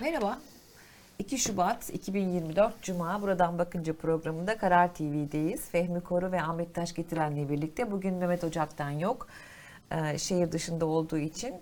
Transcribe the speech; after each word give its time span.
Merhaba. 0.00 0.38
2 1.18 1.38
Şubat 1.38 1.90
2024 1.90 2.82
Cuma 2.82 3.22
Buradan 3.22 3.58
Bakınca 3.58 3.92
programında 3.92 4.58
Karar 4.58 4.94
TV'deyiz. 4.94 5.68
Fehmi 5.70 6.00
Koru 6.00 6.32
ve 6.32 6.42
Ahmet 6.42 6.74
Taş 6.74 6.94
getirenle 6.94 7.48
birlikte. 7.48 7.90
Bugün 7.90 8.14
Mehmet 8.14 8.44
Ocak'tan 8.44 8.90
yok. 8.90 9.26
Ee, 9.92 10.18
şehir 10.18 10.52
dışında 10.52 10.86
olduğu 10.86 11.18
için. 11.18 11.54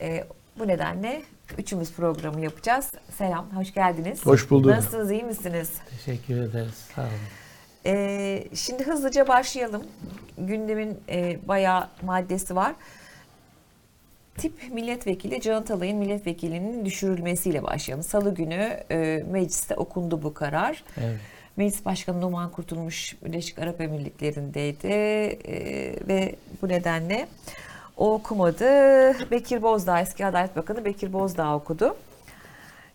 Ee, 0.00 0.24
bu 0.58 0.68
nedenle 0.68 1.22
üçümüz 1.58 1.92
programı 1.92 2.40
yapacağız. 2.40 2.92
Selam, 3.18 3.50
hoş 3.56 3.74
geldiniz. 3.74 4.26
Hoş 4.26 4.50
bulduk. 4.50 4.70
Nasılsınız, 4.70 5.10
iyi 5.10 5.24
misiniz? 5.24 5.72
Teşekkür 5.90 6.36
ederiz. 6.36 6.86
Sağ 6.94 7.02
olun. 7.02 7.10
Ee, 7.86 8.44
şimdi 8.54 8.84
hızlıca 8.84 9.28
başlayalım. 9.28 9.82
Gündemin 10.38 11.00
e, 11.08 11.48
bayağı 11.48 11.88
maddesi 12.02 12.56
var. 12.56 12.74
Tip 14.38 14.72
milletvekili 14.72 15.40
Can 15.40 15.54
Atalay'ın 15.54 15.96
milletvekilinin 15.96 16.84
düşürülmesiyle 16.84 17.62
başlayalım. 17.62 18.04
Salı 18.04 18.34
günü 18.34 18.80
e, 18.90 19.24
mecliste 19.30 19.74
okundu 19.74 20.22
bu 20.22 20.34
karar. 20.34 20.84
Evet. 20.96 21.18
Meclis 21.56 21.84
Başkanı 21.84 22.20
Numan 22.20 22.50
Kurtulmuş 22.50 23.16
Birleşik 23.24 23.58
Arap 23.58 23.80
Emirlikleri'ndeydi 23.80 24.86
e, 24.86 25.56
ve 26.08 26.34
bu 26.62 26.68
nedenle 26.68 27.28
o 27.96 28.14
okumadı. 28.14 28.64
Bekir 29.30 29.62
Bozdağ, 29.62 30.00
eski 30.00 30.26
Adalet 30.26 30.56
Bakanı 30.56 30.84
Bekir 30.84 31.12
Bozdağ 31.12 31.56
okudu. 31.56 31.96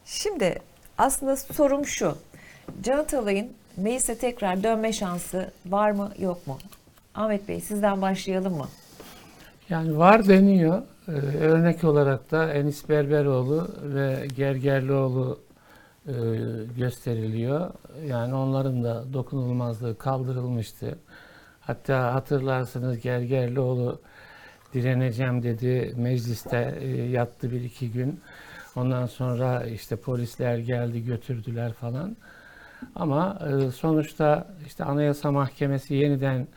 Şimdi 0.05 0.59
aslında 0.97 1.35
sorum 1.35 1.85
şu. 1.85 2.17
Can 2.83 2.97
Atalay'ın 2.97 3.51
meclise 3.77 4.17
tekrar 4.17 4.63
dönme 4.63 4.93
şansı 4.93 5.51
var 5.65 5.91
mı 5.91 6.11
yok 6.19 6.47
mu? 6.47 6.57
Ahmet 7.15 7.47
Bey 7.47 7.61
sizden 7.61 8.01
başlayalım 8.01 8.57
mı? 8.57 8.67
Yani 9.69 9.97
var 9.97 10.27
deniyor. 10.27 10.81
Ee, 11.09 11.37
örnek 11.37 11.83
olarak 11.83 12.31
da 12.31 12.53
Enis 12.53 12.89
Berberoğlu 12.89 13.67
ve 13.83 14.27
Gergerlioğlu 14.35 15.39
e, 16.07 16.13
gösteriliyor. 16.77 17.71
Yani 18.05 18.33
onların 18.35 18.83
da 18.83 19.13
dokunulmazlığı 19.13 19.97
kaldırılmıştı. 19.97 20.99
Hatta 21.61 22.13
hatırlarsınız 22.13 22.99
Gergerlioğlu 22.99 24.01
direneceğim 24.73 25.43
dedi. 25.43 25.93
Mecliste 25.97 26.77
e, 26.79 26.87
yattı 26.87 27.51
bir 27.51 27.61
iki 27.61 27.91
gün. 27.91 28.19
Ondan 28.75 29.05
sonra 29.05 29.65
işte 29.65 29.95
polisler 29.95 30.57
geldi 30.57 31.05
götürdüler 31.05 31.73
falan. 31.73 32.17
Ama 32.95 33.39
e, 33.49 33.71
sonuçta 33.71 34.47
işte 34.65 34.83
Anayasa 34.83 35.31
Mahkemesi 35.31 35.95
yeniden 35.95 36.47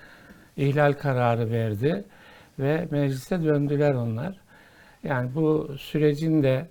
ihlal 0.57 0.93
kararı 0.93 1.51
verdi 1.51 2.05
ve 2.59 2.89
meclise 2.91 3.45
döndüler 3.45 3.95
onlar. 3.95 4.42
Yani 5.05 5.35
bu 5.35 5.75
sürecin 5.79 6.43
de 6.43 6.69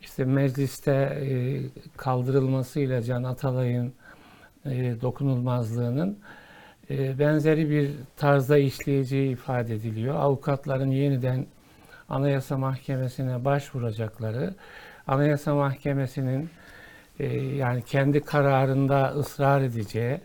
işte 0.00 0.24
mecliste 0.24 0.92
e, 0.92 1.60
kaldırılmasıyla 1.96 3.02
Can 3.02 3.22
Atalay'ın 3.24 3.92
e, 4.66 5.00
dokunulmazlığının 5.00 6.18
e, 6.90 7.18
benzeri 7.18 7.70
bir 7.70 7.90
tarzda 8.16 8.58
işleyeceği 8.58 9.32
ifade 9.32 9.74
ediliyor. 9.74 10.14
Avukatların 10.14 10.90
yeniden 10.90 11.46
Anayasa 12.08 12.58
Mahkemesi'ne 12.58 13.44
başvuracakları, 13.44 14.54
Anayasa 15.06 15.54
Mahkemesi'nin 15.54 16.50
yani 17.56 17.82
kendi 17.82 18.20
kararında 18.20 19.14
ısrar 19.18 19.60
edeceği 19.60 20.20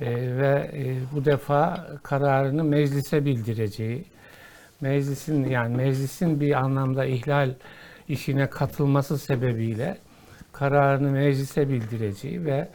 ve 0.00 0.70
bu 1.12 1.24
defa 1.24 1.86
kararını 2.02 2.64
meclise 2.64 3.24
bildireceği, 3.24 4.04
meclisin 4.84 5.44
yani 5.44 5.76
meclisin 5.76 6.40
bir 6.40 6.52
anlamda 6.52 7.04
ihlal 7.04 7.50
işine 8.08 8.50
katılması 8.50 9.18
sebebiyle 9.18 9.98
kararını 10.52 11.10
meclise 11.10 11.68
bildireceği 11.68 12.44
ve 12.44 12.68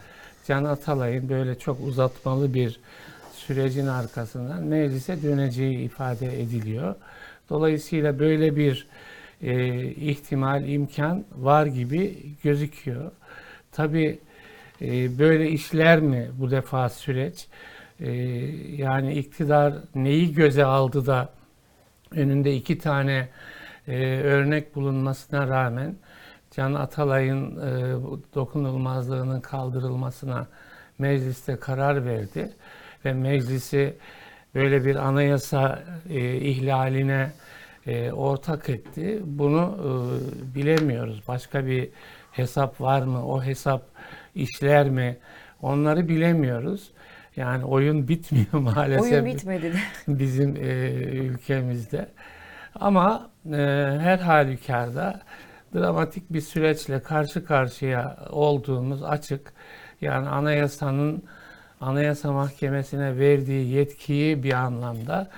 Can 0.46 0.64
Atalay'ın 0.64 1.28
böyle 1.28 1.58
çok 1.58 1.80
uzatmalı 1.80 2.54
bir 2.54 2.80
sürecin 3.32 3.86
arkasından 3.86 4.62
meclise 4.62 5.22
döneceği 5.22 5.78
ifade 5.78 6.42
ediliyor. 6.42 6.94
Dolayısıyla 7.50 8.18
böyle 8.18 8.56
bir 8.56 8.86
e, 9.42 9.84
ihtimal, 9.84 10.68
imkan 10.68 11.24
var 11.36 11.66
gibi 11.66 12.16
gözüküyor. 12.42 13.10
Tabii 13.72 14.18
e, 14.82 15.18
böyle 15.18 15.50
işler 15.50 16.00
mi 16.00 16.30
bu 16.38 16.50
defa 16.50 16.88
süreç? 16.88 17.46
E, 18.00 18.10
yani 18.76 19.14
iktidar 19.14 19.74
neyi 19.94 20.34
göze 20.34 20.64
aldı 20.64 21.06
da 21.06 21.39
önünde 22.16 22.54
iki 22.54 22.78
tane 22.78 23.28
e, 23.88 24.20
örnek 24.20 24.74
bulunmasına 24.74 25.48
rağmen 25.48 25.96
Can 26.50 26.74
Atalay'ın 26.74 27.56
e, 27.56 27.94
dokunulmazlığının 28.34 29.40
kaldırılmasına 29.40 30.46
mecliste 30.98 31.56
karar 31.56 32.06
verdi 32.06 32.50
ve 33.04 33.12
meclisi 33.12 33.96
böyle 34.54 34.84
bir 34.84 34.96
anayasa 34.96 35.82
e, 36.08 36.36
ihlaline 36.36 37.32
e, 37.86 38.12
ortak 38.12 38.68
etti. 38.68 39.20
Bunu 39.24 39.76
e, 39.80 40.54
bilemiyoruz. 40.54 41.22
Başka 41.28 41.66
bir 41.66 41.88
hesap 42.32 42.80
var 42.80 43.02
mı? 43.02 43.26
O 43.26 43.42
hesap 43.42 43.82
işler 44.34 44.90
mi? 44.90 45.16
Onları 45.62 46.08
bilemiyoruz. 46.08 46.90
Yani 47.40 47.64
oyun 47.64 48.08
bitmiyor 48.08 48.52
maalesef. 48.52 49.12
Oyun 49.12 49.26
bitmedi 49.26 49.72
de. 49.72 49.78
bizim 50.18 50.56
e, 50.56 50.90
ülkemizde. 51.00 52.08
Ama 52.74 53.30
e, 53.46 53.56
her 54.00 54.18
halükarda 54.18 55.20
dramatik 55.74 56.32
bir 56.32 56.40
süreçle 56.40 57.02
karşı 57.02 57.44
karşıya 57.44 58.16
olduğumuz 58.30 59.02
açık. 59.02 59.52
Yani 60.00 60.28
anayasanın 60.28 61.22
Anayasa 61.80 62.32
Mahkemesi'ne 62.32 63.18
verdiği 63.18 63.74
yetkiyi 63.74 64.42
bir 64.42 64.52
anlamda 64.52 65.28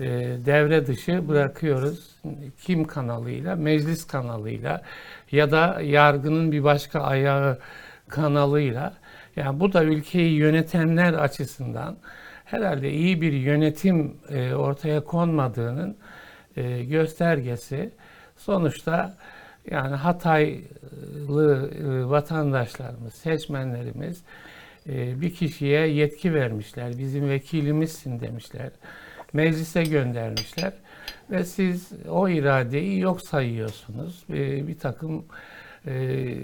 e, 0.00 0.06
devre 0.46 0.86
dışı 0.86 1.28
bırakıyoruz. 1.28 2.16
Kim 2.60 2.84
kanalıyla? 2.84 3.56
Meclis 3.56 4.06
kanalıyla 4.06 4.82
ya 5.32 5.50
da 5.50 5.80
yargının 5.82 6.52
bir 6.52 6.64
başka 6.64 7.00
ayağı 7.00 7.58
kanalıyla. 8.08 8.92
Yani 9.36 9.60
bu 9.60 9.72
da 9.72 9.84
ülkeyi 9.84 10.32
yönetenler 10.32 11.12
açısından 11.12 11.96
herhalde 12.44 12.92
iyi 12.92 13.20
bir 13.20 13.32
yönetim 13.32 14.16
e, 14.28 14.54
ortaya 14.54 15.04
konmadığının 15.04 15.96
e, 16.56 16.84
göstergesi. 16.84 17.90
Sonuçta 18.36 19.16
yani 19.70 19.96
Hataylı 19.96 21.70
e, 21.78 22.08
vatandaşlarımız, 22.10 23.14
seçmenlerimiz 23.14 24.22
bir 24.86 25.34
kişiye 25.34 25.86
yetki 25.86 26.34
vermişler. 26.34 26.98
Bizim 26.98 27.28
vekilimizsin 27.28 28.20
demişler. 28.20 28.70
Meclise 29.32 29.82
göndermişler. 29.82 30.72
Ve 31.30 31.44
siz 31.44 31.92
o 32.08 32.28
iradeyi 32.28 33.00
yok 33.00 33.20
sayıyorsunuz. 33.20 34.24
E, 34.30 34.68
bir 34.68 34.78
takım 34.78 35.24
e, 35.86 36.36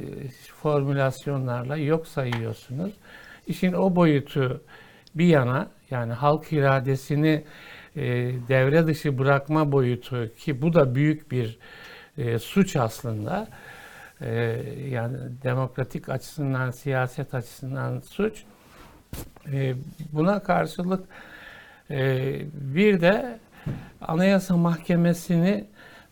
formülasyonlarla 0.63 1.77
yok 1.77 2.07
sayıyorsunuz. 2.07 2.93
İşin 3.47 3.73
o 3.73 3.97
boyutu 3.97 4.63
bir 5.15 5.27
yana 5.27 5.69
yani 5.91 6.13
halk 6.13 6.53
iradesini 6.53 7.45
e, 7.97 8.03
devre 8.49 8.87
dışı 8.87 9.19
bırakma 9.19 9.73
boyutu 9.73 10.31
ki 10.39 10.63
bu 10.63 10.75
da 10.75 10.95
büyük 10.95 11.31
bir 11.31 11.59
e, 12.19 12.39
suç 12.39 12.77
aslında. 12.77 13.49
E, 14.21 14.33
yani 14.91 15.17
demokratik 15.43 16.09
açısından, 16.09 16.71
siyaset 16.71 17.35
açısından 17.35 18.01
suç. 18.01 18.45
E, 19.53 19.75
buna 20.13 20.43
karşılık 20.43 21.05
e, 21.91 22.41
bir 22.53 23.01
de 23.01 23.39
Anayasa 24.01 24.57
Mahkemesi'ni 24.57 25.65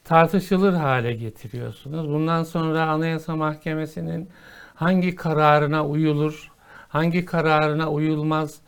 tartışılır 0.07 0.73
hale 0.73 1.13
getiriyorsunuz. 1.13 2.09
Bundan 2.09 2.43
sonra 2.43 2.83
Anayasa 2.87 3.37
Mahkemesi'nin 3.37 4.29
hangi 4.75 5.17
kararına 5.17 5.87
uyulur, 5.87 6.53
hangi 6.89 7.25
kararına 7.25 7.91
uyulmaz, 7.91 8.61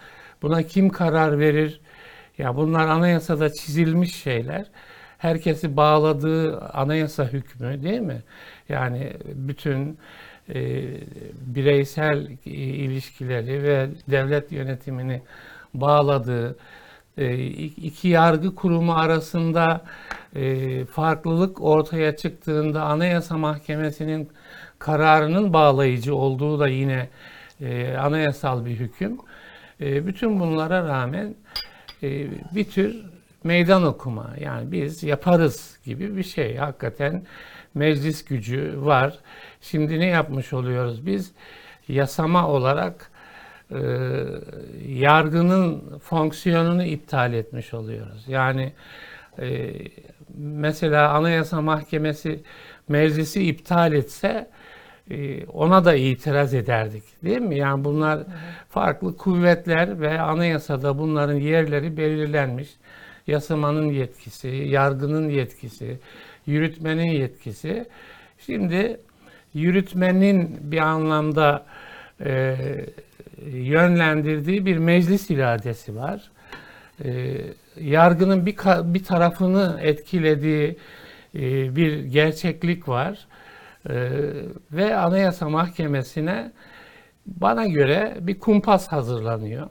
buna 0.43 0.62
kim 0.62 0.88
karar 0.88 1.38
verir? 1.38 1.81
Ya 2.38 2.56
bunlar 2.56 2.87
anayasada 2.88 3.52
çizilmiş 3.52 4.14
şeyler. 4.23 4.67
Herkesi 5.19 5.76
bağladığı 5.76 6.61
anayasa 6.61 7.25
hükmü 7.25 7.82
değil 7.82 8.00
mi? 8.00 8.23
Yani 8.69 9.12
bütün 9.34 9.99
e, 10.55 10.84
bireysel 11.46 12.29
ilişkileri 12.44 13.62
ve 13.62 13.88
devlet 14.11 14.52
yönetimini 14.52 15.23
bağladığı 15.75 16.50
e, 16.50 16.56
iki 17.76 18.09
yargı 18.09 18.55
kurumu 18.55 18.93
arasında 18.93 19.85
e, 20.37 20.85
farklılık 20.85 21.62
ortaya 21.62 22.17
çıktığında 22.17 22.82
Anayasa 22.82 23.38
Mahkemesi'nin 23.38 24.29
kararının 24.79 25.53
bağlayıcı 25.53 26.15
olduğu 26.15 26.61
da 26.61 26.69
yine 26.69 27.09
e, 27.61 27.97
anayasal 27.97 28.65
bir 28.65 28.70
hüküm. 28.70 29.19
E, 29.81 30.06
bütün 30.06 30.41
bunlara 30.41 30.88
rağmen 30.88 31.35
bir 32.55 32.65
tür 32.65 33.05
meydan 33.44 33.82
okuma 33.85 34.35
yani 34.41 34.73
biz 34.73 35.03
yaparız 35.03 35.79
gibi 35.85 36.17
bir 36.17 36.23
şey. 36.23 36.56
Hakikaten 36.56 37.23
meclis 37.75 38.25
gücü 38.25 38.75
var. 38.76 39.19
Şimdi 39.61 40.00
ne 40.00 40.06
yapmış 40.06 40.53
oluyoruz 40.53 41.06
biz? 41.06 41.32
Yasama 41.88 42.49
olarak 42.49 43.11
e, 43.70 43.79
yargının 44.88 45.99
fonksiyonunu 45.99 46.85
iptal 46.85 47.32
etmiş 47.32 47.75
oluyoruz. 47.75 48.25
Yani 48.29 48.73
e, 49.38 49.75
mesela 50.38 51.12
Anayasa 51.12 51.61
Mahkemesi 51.61 52.41
meclisi 52.88 53.44
iptal 53.44 53.93
etse 53.93 54.50
e, 55.11 55.47
ona 55.47 55.85
da 55.85 55.94
itiraz 55.94 56.55
ederdik. 56.55 57.03
Değil 57.25 57.41
mi? 57.41 57.59
Yani 57.59 57.85
bunlar 57.85 58.20
farklı 58.69 59.17
kuvvetler 59.17 60.00
ve 60.00 60.20
anayasada 60.20 60.99
bunların 60.99 61.37
yerleri 61.37 61.97
belirlenmiş. 61.97 62.69
Yasamanın 63.26 63.88
yetkisi, 63.88 64.49
yargının 64.49 65.29
yetkisi, 65.29 65.99
yürütmenin 66.47 67.11
yetkisi. 67.11 67.87
Şimdi 68.38 69.00
yürütmenin 69.55 70.59
bir 70.61 70.79
anlamda 70.79 71.67
e, 72.25 72.56
yönlendirdiği 73.46 74.67
bir 74.67 74.79
meclis 74.79 75.31
iradesi 75.31 75.96
var. 75.96 76.31
E, 77.05 77.37
yargının 77.81 78.46
bir, 78.46 78.56
bir 78.94 79.05
tarafını 79.05 79.79
etkilediği 79.82 80.79
e, 81.35 81.76
bir 81.76 82.05
gerçeklik 82.05 82.88
var. 82.88 83.26
E, 83.90 84.11
ve 84.73 84.96
Anayasa 84.96 85.49
Mahkemesi'ne 85.49 86.52
bana 87.26 87.67
göre 87.67 88.17
bir 88.20 88.38
kumpas 88.38 88.88
hazırlanıyor. 88.88 89.70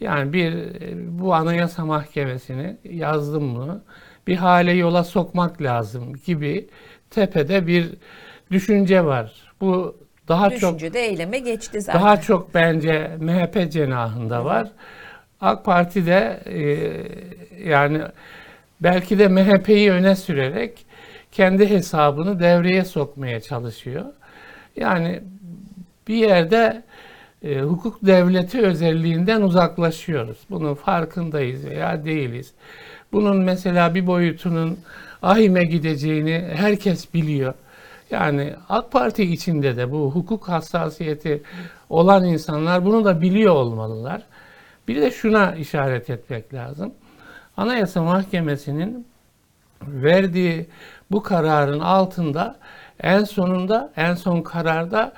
Yani 0.00 0.32
bir 0.32 0.52
e, 0.52 1.18
bu 1.18 1.34
Anayasa 1.34 1.84
Mahkemesi'ni 1.84 2.76
yazdım 2.84 3.54
bunu 3.54 3.82
bir 4.26 4.36
hale 4.36 4.72
yola 4.72 5.04
sokmak 5.04 5.62
lazım 5.62 6.12
gibi 6.26 6.68
tepede 7.10 7.66
bir 7.66 7.90
düşünce 8.50 9.04
var. 9.04 9.52
Bu 9.60 9.96
daha 10.32 10.50
çok 10.50 10.60
Düşünce 10.60 10.94
de 10.94 11.00
eyleme 11.00 11.38
geçti 11.38 11.80
zaten. 11.80 12.00
daha 12.00 12.20
çok 12.20 12.54
bence 12.54 13.10
MHP 13.20 13.72
cenahında 13.72 14.44
var. 14.44 14.68
AK 15.40 15.64
Parti 15.64 16.06
de 16.06 16.40
e, 16.46 16.60
yani 17.70 18.00
belki 18.80 19.18
de 19.18 19.28
MHP'yi 19.28 19.90
öne 19.92 20.16
sürerek 20.16 20.86
kendi 21.32 21.70
hesabını 21.70 22.40
devreye 22.40 22.84
sokmaya 22.84 23.40
çalışıyor. 23.40 24.04
Yani 24.76 25.20
bir 26.08 26.14
yerde 26.14 26.82
e, 27.42 27.60
hukuk 27.60 28.06
devleti 28.06 28.60
özelliğinden 28.60 29.42
uzaklaşıyoruz. 29.42 30.38
Bunun 30.50 30.74
farkındayız 30.74 31.64
veya 31.64 32.04
değiliz. 32.04 32.52
Bunun 33.12 33.36
mesela 33.36 33.94
bir 33.94 34.06
boyutunun 34.06 34.78
ahime 35.22 35.64
gideceğini 35.64 36.48
herkes 36.54 37.14
biliyor. 37.14 37.54
Yani 38.12 38.54
AK 38.68 38.92
Parti 38.92 39.22
içinde 39.22 39.76
de 39.76 39.92
bu 39.92 40.10
hukuk 40.10 40.48
hassasiyeti 40.48 41.42
olan 41.90 42.24
insanlar 42.24 42.84
bunu 42.84 43.04
da 43.04 43.20
biliyor 43.20 43.54
olmalılar. 43.54 44.22
Bir 44.88 45.00
de 45.00 45.10
şuna 45.10 45.54
işaret 45.54 46.10
etmek 46.10 46.54
lazım. 46.54 46.92
Anayasa 47.56 48.02
Mahkemesi'nin 48.02 49.06
verdiği 49.82 50.66
bu 51.10 51.22
kararın 51.22 51.80
altında 51.80 52.56
en 53.00 53.24
sonunda 53.24 53.92
en 53.96 54.14
son 54.14 54.42
kararda 54.42 55.12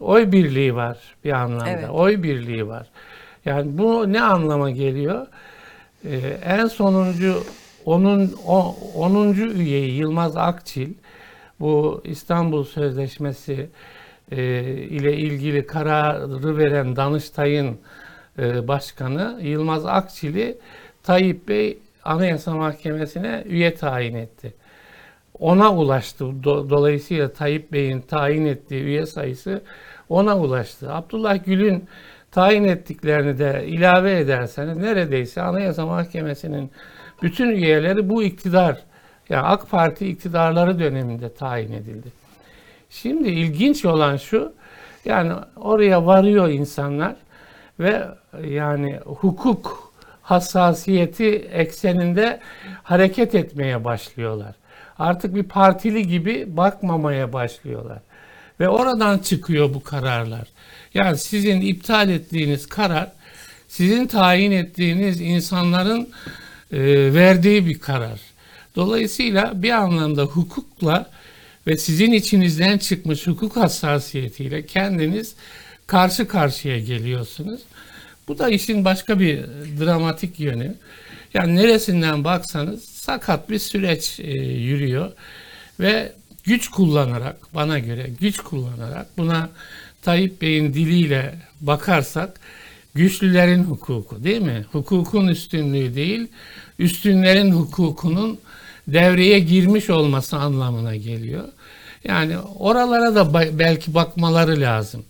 oy 0.00 0.32
birliği 0.32 0.74
var 0.74 0.98
bir 1.24 1.32
anlamda. 1.32 1.70
Evet. 1.70 1.90
Oy 1.90 2.22
birliği 2.22 2.68
var. 2.68 2.86
Yani 3.44 3.78
bu 3.78 4.12
ne 4.12 4.22
anlama 4.22 4.70
geliyor? 4.70 5.26
Ee, 6.04 6.16
en 6.44 6.66
sonuncu 6.66 7.42
onun 7.84 8.34
o, 8.46 8.76
10. 8.94 9.32
üyeyi 9.34 9.94
Yılmaz 9.94 10.36
Akçil 10.36 10.94
bu 11.60 12.00
İstanbul 12.04 12.64
Sözleşmesi 12.64 13.68
e, 14.32 14.62
ile 14.72 15.16
ilgili 15.16 15.66
kararı 15.66 16.58
veren 16.58 16.96
Danıştay'ın 16.96 17.78
e, 18.38 18.68
başkanı 18.68 19.40
Yılmaz 19.42 19.86
Akçil'i 19.86 20.58
Tayyip 21.02 21.48
Bey 21.48 21.78
Anayasa 22.04 22.54
Mahkemesi'ne 22.54 23.44
üye 23.46 23.74
tayin 23.74 24.14
etti. 24.14 24.54
Ona 25.38 25.74
ulaştı. 25.74 26.24
Do- 26.24 26.70
dolayısıyla 26.70 27.32
Tayyip 27.32 27.72
Bey'in 27.72 28.00
tayin 28.00 28.46
ettiği 28.46 28.82
üye 28.82 29.06
sayısı 29.06 29.62
ona 30.08 30.38
ulaştı. 30.38 30.92
Abdullah 30.92 31.44
Gül'ün 31.44 31.84
tayin 32.30 32.64
ettiklerini 32.64 33.38
de 33.38 33.64
ilave 33.66 34.18
ederseniz 34.18 34.76
neredeyse 34.76 35.42
Anayasa 35.42 35.86
Mahkemesi'nin 35.86 36.70
bütün 37.22 37.48
üyeleri 37.48 38.08
bu 38.08 38.22
iktidar, 38.22 38.82
yani 39.28 39.46
AK 39.46 39.70
Parti 39.70 40.08
iktidarları 40.08 40.78
döneminde 40.78 41.34
tayin 41.34 41.72
edildi. 41.72 42.08
Şimdi 42.90 43.28
ilginç 43.28 43.84
olan 43.84 44.16
şu, 44.16 44.52
yani 45.04 45.32
oraya 45.56 46.06
varıyor 46.06 46.48
insanlar 46.48 47.16
ve 47.80 48.08
yani 48.44 49.00
hukuk 49.04 49.92
hassasiyeti 50.22 51.34
ekseninde 51.34 52.40
hareket 52.82 53.34
etmeye 53.34 53.84
başlıyorlar. 53.84 54.54
Artık 54.98 55.34
bir 55.34 55.42
partili 55.42 56.06
gibi 56.06 56.56
bakmamaya 56.56 57.32
başlıyorlar. 57.32 57.98
Ve 58.60 58.68
oradan 58.68 59.18
çıkıyor 59.18 59.74
bu 59.74 59.82
kararlar. 59.82 60.48
Yani 60.94 61.18
sizin 61.18 61.60
iptal 61.60 62.08
ettiğiniz 62.08 62.66
karar, 62.66 63.12
sizin 63.68 64.06
tayin 64.06 64.52
ettiğiniz 64.52 65.20
insanların 65.20 66.08
e, 66.72 67.14
verdiği 67.14 67.66
bir 67.66 67.78
karar. 67.78 68.20
Dolayısıyla 68.76 69.62
bir 69.62 69.70
anlamda 69.70 70.22
hukukla 70.22 71.10
ve 71.66 71.76
sizin 71.76 72.12
içinizden 72.12 72.78
çıkmış 72.78 73.26
hukuk 73.26 73.56
hassasiyetiyle 73.56 74.66
kendiniz 74.66 75.34
karşı 75.86 76.28
karşıya 76.28 76.78
geliyorsunuz. 76.78 77.60
Bu 78.28 78.38
da 78.38 78.48
işin 78.48 78.84
başka 78.84 79.20
bir 79.20 79.40
dramatik 79.80 80.40
yönü. 80.40 80.74
Yani 81.34 81.56
neresinden 81.56 82.24
baksanız 82.24 82.84
sakat 82.84 83.50
bir 83.50 83.58
süreç 83.58 84.20
e, 84.20 84.30
yürüyor 84.40 85.12
ve 85.80 86.12
güç 86.44 86.68
kullanarak 86.68 87.54
bana 87.54 87.78
göre 87.78 88.10
güç 88.20 88.38
kullanarak 88.38 89.06
buna 89.18 89.50
Tayyip 90.02 90.42
Bey'in 90.42 90.74
diliyle 90.74 91.34
bakarsak 91.60 92.40
güçlülerin 92.94 93.64
hukuku 93.64 94.24
değil 94.24 94.42
mi? 94.42 94.66
Hukukun 94.72 95.28
üstünlüğü 95.28 95.94
değil, 95.94 96.28
üstünlerin 96.78 97.52
hukukunun 97.52 98.38
devreye 98.88 99.38
girmiş 99.38 99.90
olması 99.90 100.36
anlamına 100.36 100.96
geliyor. 100.96 101.44
Yani 102.04 102.38
oralara 102.38 103.14
da 103.14 103.34
belki 103.58 103.94
bakmaları 103.94 104.60
lazım. 104.60 105.04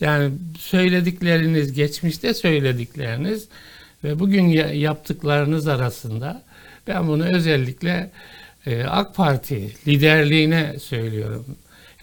Yani 0.00 0.30
söyledikleriniz, 0.58 1.72
geçmişte 1.72 2.34
söyledikleriniz 2.34 3.48
ve 4.04 4.18
bugün 4.18 4.42
ya- 4.48 4.74
yaptıklarınız 4.74 5.68
arasında 5.68 6.42
ben 6.86 7.08
bunu 7.08 7.24
özellikle 7.36 8.10
e, 8.66 8.84
AK 8.84 9.14
Parti 9.14 9.72
liderliğine 9.86 10.78
söylüyorum. 10.78 11.46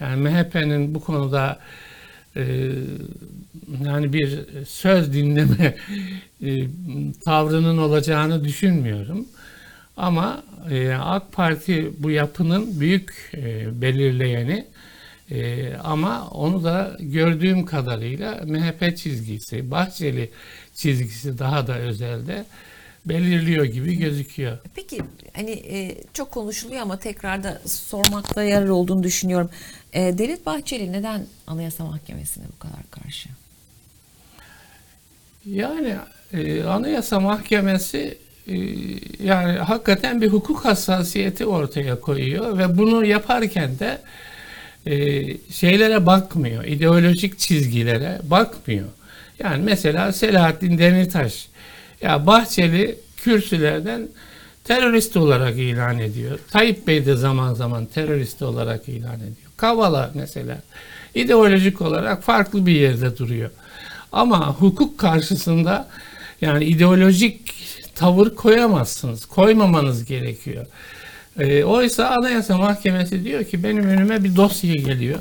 Yani 0.00 0.16
MHP'nin 0.28 0.94
bu 0.94 1.00
konuda 1.00 1.58
e, 2.36 2.70
yani 3.84 4.12
bir 4.12 4.40
söz 4.66 5.12
dinleme 5.12 5.74
e, 6.46 6.50
tavrının 7.24 7.78
olacağını 7.78 8.44
düşünmüyorum. 8.44 9.26
Ama 9.96 10.44
e, 10.70 10.92
AK 10.92 11.32
Parti 11.32 11.92
bu 11.98 12.10
yapının 12.10 12.80
büyük 12.80 13.30
e, 13.34 13.80
belirleyeni 13.80 14.66
e, 15.30 15.74
ama 15.74 16.28
onu 16.28 16.64
da 16.64 16.96
gördüğüm 17.00 17.64
kadarıyla 17.64 18.40
MHP 18.44 18.96
çizgisi, 18.96 19.70
Bahçeli 19.70 20.30
çizgisi 20.74 21.38
daha 21.38 21.66
da 21.66 21.78
özelde 21.78 22.44
belirliyor 23.06 23.64
gibi 23.64 23.98
gözüküyor. 23.98 24.58
Peki 24.74 25.00
hani 25.32 25.50
e, 25.50 25.96
çok 26.14 26.30
konuşuluyor 26.30 26.82
ama 26.82 26.96
tekrar 26.96 27.44
da 27.44 27.60
sormakta 27.66 28.42
yarar 28.42 28.68
olduğunu 28.68 29.02
düşünüyorum. 29.02 29.50
E, 29.92 30.18
Devlet 30.18 30.46
Bahçeli 30.46 30.92
neden 30.92 31.26
Anayasa 31.46 31.84
Mahkemesi'ne 31.84 32.44
bu 32.56 32.58
kadar 32.58 32.90
karşı? 32.90 33.28
Yani 35.46 35.96
e, 36.32 36.62
Anayasa 36.64 37.20
Mahkemesi 37.20 38.18
yani 39.24 39.58
hakikaten 39.58 40.20
bir 40.20 40.28
hukuk 40.28 40.64
hassasiyeti 40.64 41.46
ortaya 41.46 42.00
koyuyor 42.00 42.58
ve 42.58 42.78
bunu 42.78 43.04
yaparken 43.04 43.70
de 43.78 43.98
e, 44.86 45.26
şeylere 45.52 46.06
bakmıyor, 46.06 46.64
ideolojik 46.64 47.38
çizgilere 47.38 48.20
bakmıyor. 48.24 48.86
Yani 49.38 49.62
mesela 49.62 50.12
Selahattin 50.12 50.78
Demirtaş, 50.78 51.48
ya 52.00 52.26
Bahçeli 52.26 52.98
kürsülerden 53.16 54.08
terörist 54.64 55.16
olarak 55.16 55.58
ilan 55.58 55.98
ediyor. 55.98 56.38
Tayyip 56.50 56.86
Bey 56.86 57.06
de 57.06 57.16
zaman 57.16 57.54
zaman 57.54 57.86
terörist 57.86 58.42
olarak 58.42 58.88
ilan 58.88 59.16
ediyor. 59.16 59.52
Kavala 59.56 60.10
mesela 60.14 60.58
ideolojik 61.14 61.82
olarak 61.82 62.22
farklı 62.22 62.66
bir 62.66 62.72
yerde 62.72 63.18
duruyor. 63.18 63.50
Ama 64.12 64.54
hukuk 64.54 64.98
karşısında 64.98 65.88
yani 66.40 66.64
ideolojik 66.64 67.61
tavır 67.94 68.34
koyamazsınız. 68.34 69.26
Koymamanız 69.26 70.04
gerekiyor. 70.04 70.66
E, 71.38 71.64
oysa 71.64 72.08
Anayasa 72.08 72.58
Mahkemesi 72.58 73.24
diyor 73.24 73.44
ki 73.44 73.62
benim 73.62 73.84
önüme 73.84 74.24
bir 74.24 74.36
dosya 74.36 74.74
geliyor. 74.74 75.18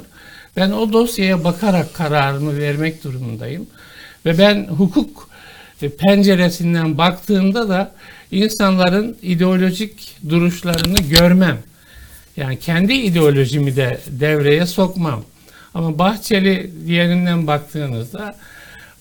Ben 0.57 0.71
o 0.71 0.93
dosyaya 0.93 1.43
bakarak 1.43 1.93
kararımı 1.93 2.57
vermek 2.57 3.03
durumundayım. 3.03 3.67
Ve 4.25 4.37
ben 4.37 4.67
hukuk 4.67 5.29
e, 5.81 5.89
penceresinden 5.89 6.97
baktığımda 6.97 7.69
da 7.69 7.91
insanların 8.31 9.17
ideolojik 9.21 10.17
duruşlarını 10.29 10.97
görmem. 10.97 11.57
Yani 12.37 12.59
kendi 12.59 12.93
ideolojimi 12.93 13.75
de 13.75 13.99
devreye 14.07 14.65
sokmam. 14.65 15.23
Ama 15.73 15.99
Bahçeli 15.99 16.71
diğerinden 16.87 17.47
baktığınızda 17.47 18.35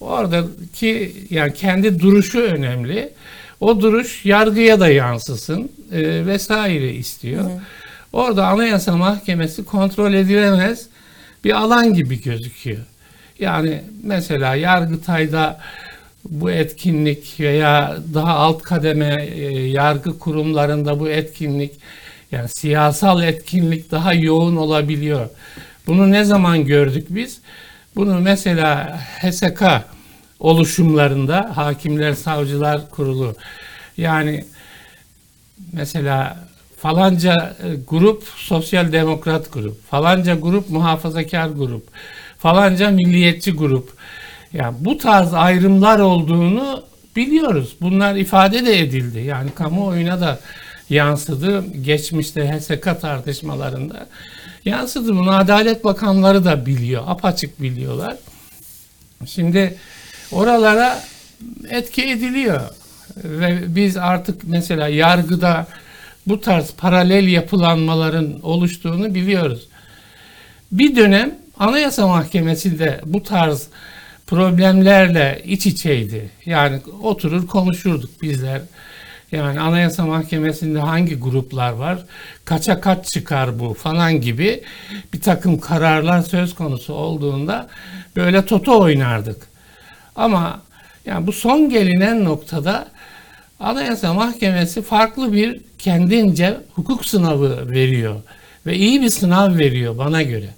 oradaki 0.00 1.16
yani 1.30 1.54
kendi 1.54 2.00
duruşu 2.00 2.40
önemli. 2.40 3.12
O 3.60 3.80
duruş 3.80 4.24
yargıya 4.24 4.80
da 4.80 4.88
yansısın 4.88 5.70
e, 5.92 6.26
vesaire 6.26 6.92
istiyor. 6.92 7.50
Orada 8.12 8.46
Anayasa 8.46 8.96
Mahkemesi 8.96 9.64
kontrol 9.64 10.14
edilemez 10.14 10.86
bir 11.44 11.50
alan 11.50 11.94
gibi 11.94 12.22
gözüküyor. 12.22 12.80
Yani 13.38 13.82
mesela 14.02 14.54
Yargıtay'da 14.54 15.60
bu 16.24 16.50
etkinlik 16.50 17.40
veya 17.40 17.96
daha 18.14 18.34
alt 18.34 18.62
kademe 18.62 19.26
e, 19.26 19.68
yargı 19.68 20.18
kurumlarında 20.18 21.00
bu 21.00 21.08
etkinlik 21.08 21.72
yani 22.32 22.48
siyasal 22.48 23.22
etkinlik 23.22 23.90
daha 23.90 24.14
yoğun 24.14 24.56
olabiliyor. 24.56 25.28
Bunu 25.86 26.10
ne 26.10 26.24
zaman 26.24 26.64
gördük 26.64 27.06
biz? 27.10 27.40
Bunu 27.96 28.20
mesela 28.20 28.98
HSK 29.22 29.62
oluşumlarında 30.40 31.52
Hakimler 31.54 32.12
Savcılar 32.14 32.90
Kurulu 32.90 33.34
yani 33.96 34.44
mesela 35.72 36.38
falanca 36.76 37.56
e, 37.62 37.74
grup 37.88 38.24
sosyal 38.36 38.92
demokrat 38.92 39.52
grup, 39.52 39.90
falanca 39.90 40.34
grup 40.34 40.70
muhafazakar 40.70 41.48
grup, 41.48 41.88
falanca 42.38 42.90
milliyetçi 42.90 43.52
grup. 43.52 43.92
Yani 44.52 44.76
bu 44.80 44.98
tarz 44.98 45.34
ayrımlar 45.34 45.98
olduğunu 45.98 46.84
biliyoruz. 47.16 47.76
Bunlar 47.80 48.16
ifade 48.16 48.66
de 48.66 48.78
edildi. 48.80 49.18
Yani 49.18 49.50
kamuoyuna 49.50 50.20
da 50.20 50.40
yansıdı. 50.90 51.64
Geçmişte 51.82 52.52
HSK 52.52 53.00
tartışmalarında 53.00 54.06
yansıdı. 54.64 55.16
Bunu 55.16 55.36
Adalet 55.36 55.84
Bakanları 55.84 56.44
da 56.44 56.66
biliyor. 56.66 57.02
Apaçık 57.06 57.62
biliyorlar. 57.62 58.16
Şimdi 59.26 59.76
oralara 60.32 61.02
etki 61.70 62.02
ediliyor. 62.02 62.60
Ve 63.16 63.76
biz 63.76 63.96
artık 63.96 64.40
mesela 64.44 64.88
yargıda 64.88 65.66
bu 66.26 66.40
tarz 66.40 66.72
paralel 66.72 67.28
yapılanmaların 67.28 68.40
oluştuğunu 68.42 69.14
biliyoruz. 69.14 69.68
Bir 70.72 70.96
dönem 70.96 71.34
Anayasa 71.58 72.06
Mahkemesi 72.06 72.78
de 72.78 73.00
bu 73.04 73.22
tarz 73.22 73.68
problemlerle 74.26 75.42
iç 75.44 75.66
içeydi. 75.66 76.30
Yani 76.46 76.80
oturur 77.02 77.46
konuşurduk 77.46 78.22
bizler. 78.22 78.60
Yani 79.32 79.60
Anayasa 79.60 80.06
Mahkemesi'nde 80.06 80.78
hangi 80.78 81.18
gruplar 81.18 81.72
var, 81.72 82.04
kaça 82.44 82.80
kaç 82.80 83.06
çıkar 83.06 83.58
bu 83.58 83.74
falan 83.74 84.20
gibi 84.20 84.62
bir 85.12 85.20
takım 85.20 85.60
kararlar 85.60 86.22
söz 86.22 86.54
konusu 86.54 86.94
olduğunda 86.94 87.68
böyle 88.16 88.46
toto 88.46 88.80
oynardık. 88.80 89.49
Ama 90.20 90.60
yani 91.06 91.26
bu 91.26 91.32
son 91.32 91.70
gelinen 91.70 92.24
noktada 92.24 92.88
Anayasa 93.60 94.14
Mahkemesi 94.14 94.82
farklı 94.82 95.32
bir 95.32 95.60
kendince 95.78 96.56
hukuk 96.74 97.06
sınavı 97.06 97.70
veriyor 97.70 98.16
ve 98.66 98.76
iyi 98.76 99.02
bir 99.02 99.10
sınav 99.10 99.58
veriyor 99.58 99.98
bana 99.98 100.22
göre. 100.22 100.48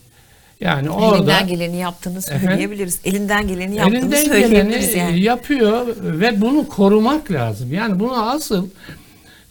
Yani 0.61 0.91
orada 0.91 1.17
Elinden 1.17 1.47
geleni 1.47 1.77
yaptığını 1.77 2.23
söyleyebiliriz. 2.23 3.01
Elinden 3.05 3.49
geleni 3.49 3.77
yaptığını 3.77 3.99
elinden 3.99 4.25
söyleyebiliriz 4.25 4.95
geleni 4.95 5.11
yani. 5.11 5.21
yapıyor 5.21 5.87
ve 6.01 6.41
bunu 6.41 6.69
korumak 6.69 7.31
lazım. 7.31 7.75
Yani 7.75 8.01
bunu 8.01 8.31
asıl 8.31 8.69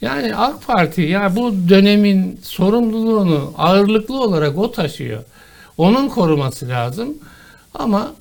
yani 0.02 0.36
AK 0.36 0.68
Parti 0.68 1.02
ya 1.02 1.36
bu 1.36 1.70
dönemin 1.70 2.40
sorumluluğunu 2.44 3.54
ağırlıklı 3.58 4.22
olarak 4.22 4.58
o 4.58 4.72
taşıyor. 4.72 5.24
Onun 5.78 6.10
koruması 6.10 6.70
lazım. 6.70 7.18
Ama 7.74 8.12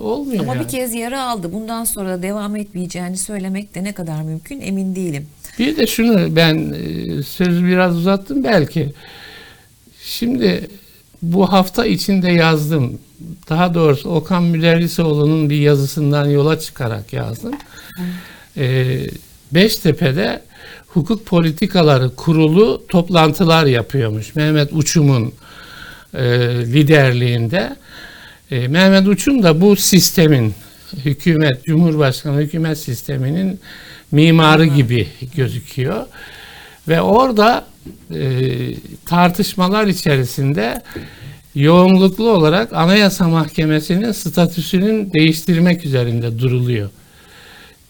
olmuyor 0.00 0.42
Ama 0.42 0.54
yani. 0.54 0.64
bir 0.64 0.68
kez 0.68 0.94
yara 0.94 1.22
aldı. 1.22 1.52
Bundan 1.52 1.84
sonra 1.84 2.08
da 2.08 2.22
devam 2.22 2.56
etmeyeceğini 2.56 3.16
söylemek 3.16 3.74
de 3.74 3.84
ne 3.84 3.92
kadar 3.92 4.22
mümkün 4.22 4.60
emin 4.60 4.94
değilim. 4.94 5.26
Bir 5.58 5.76
de 5.76 5.86
şunu 5.86 6.36
ben 6.36 6.74
e, 6.74 7.22
sözü 7.22 7.66
biraz 7.66 7.96
uzattım 7.96 8.44
belki. 8.44 8.92
Şimdi 10.02 10.68
bu 11.22 11.52
hafta 11.52 11.86
içinde 11.86 12.30
yazdım. 12.30 12.98
Daha 13.48 13.74
doğrusu 13.74 14.10
Okan 14.10 14.42
Müderrisoğlu'nun 14.42 15.50
bir 15.50 15.58
yazısından 15.60 16.28
yola 16.28 16.58
çıkarak 16.58 17.12
yazdım. 17.12 17.52
E, 18.56 18.96
Beştepe'de 19.52 20.42
hukuk 20.86 21.26
politikaları 21.26 22.14
kurulu 22.14 22.84
toplantılar 22.88 23.66
yapıyormuş. 23.66 24.34
Mehmet 24.34 24.72
Uçum'un 24.72 25.32
e, 26.14 26.22
liderliğinde. 26.66 27.76
E, 28.50 28.68
Mehmet 28.68 29.08
Uçum 29.08 29.42
da 29.42 29.60
bu 29.60 29.76
sistemin 29.76 30.54
hükümet, 31.04 31.64
Cumhurbaşkanı 31.64 32.40
hükümet 32.40 32.78
sisteminin 32.78 33.60
mimarı 34.12 34.66
gibi 34.66 35.08
gözüküyor. 35.36 36.06
Ve 36.88 37.00
orada 37.00 37.64
e, 38.14 38.40
tartışmalar 39.06 39.86
içerisinde 39.86 40.82
yoğunluklu 41.54 42.30
olarak 42.30 42.72
Anayasa 42.72 43.28
Mahkemesi'nin 43.28 44.12
statüsünün 44.12 45.12
değiştirmek 45.12 45.84
üzerinde 45.84 46.38
duruluyor. 46.38 46.90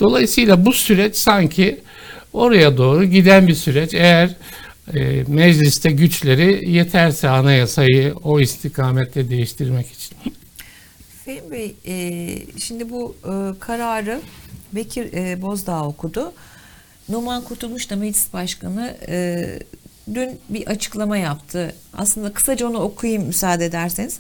Dolayısıyla 0.00 0.66
bu 0.66 0.72
süreç 0.72 1.16
sanki 1.16 1.80
oraya 2.32 2.76
doğru 2.76 3.04
giden 3.04 3.46
bir 3.46 3.54
süreç. 3.54 3.94
Eğer 3.94 4.30
e, 4.94 5.24
mecliste 5.28 5.90
güçleri 5.90 6.70
yeterse 6.70 7.28
anayasayı 7.28 8.14
o 8.24 8.40
istikamette 8.40 9.30
değiştirmek 9.30 9.86
için. 9.86 10.39
Fehmi 11.30 11.50
Bey, 11.50 11.75
e, 11.87 12.58
şimdi 12.58 12.90
bu 12.90 13.16
e, 13.25 13.58
kararı 13.60 14.20
Bekir 14.72 15.12
e, 15.12 15.42
Bozdağ 15.42 15.84
okudu. 15.84 16.32
Numan 17.08 17.44
Kurtulmuş 17.44 17.90
da 17.90 17.96
meclis 17.96 18.32
başkanı 18.32 18.96
e, 19.08 19.46
dün 20.14 20.40
bir 20.49 20.66
açıklama 20.66 21.16
yaptı. 21.16 21.75
Aslında 21.92 22.32
kısaca 22.32 22.68
onu 22.68 22.78
okuyayım 22.78 23.26
müsaade 23.26 23.64
ederseniz. 23.64 24.18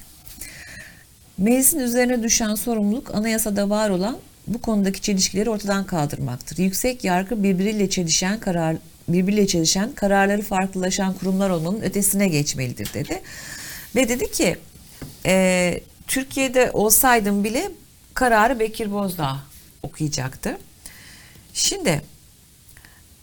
Meclisin 1.38 1.78
üzerine 1.78 2.22
düşen 2.22 2.54
sorumluluk 2.54 3.14
anayasada 3.14 3.70
var 3.70 3.90
olan 3.90 4.18
bu 4.46 4.60
konudaki 4.60 5.00
çelişkileri 5.00 5.50
ortadan 5.50 5.86
kaldırmaktır. 5.86 6.58
Yüksek 6.58 7.04
yargı 7.04 7.42
birbiriyle 7.42 7.90
çelişen 7.90 8.40
karar 8.40 8.76
birbiriyle 9.08 9.46
çelişen 9.46 9.92
kararları 9.92 10.42
farklılaşan 10.42 11.14
kurumlar 11.14 11.50
olmanın 11.50 11.80
ötesine 11.80 12.28
geçmelidir 12.28 12.94
dedi. 12.94 13.22
Ve 13.96 14.08
dedi 14.08 14.30
ki 14.30 14.56
e, 15.26 15.80
Türkiye'de 16.10 16.70
olsaydım 16.72 17.44
bile 17.44 17.70
kararı 18.14 18.60
Bekir 18.60 18.92
Bozdağ 18.92 19.38
okuyacaktı. 19.82 20.58
Şimdi 21.54 22.02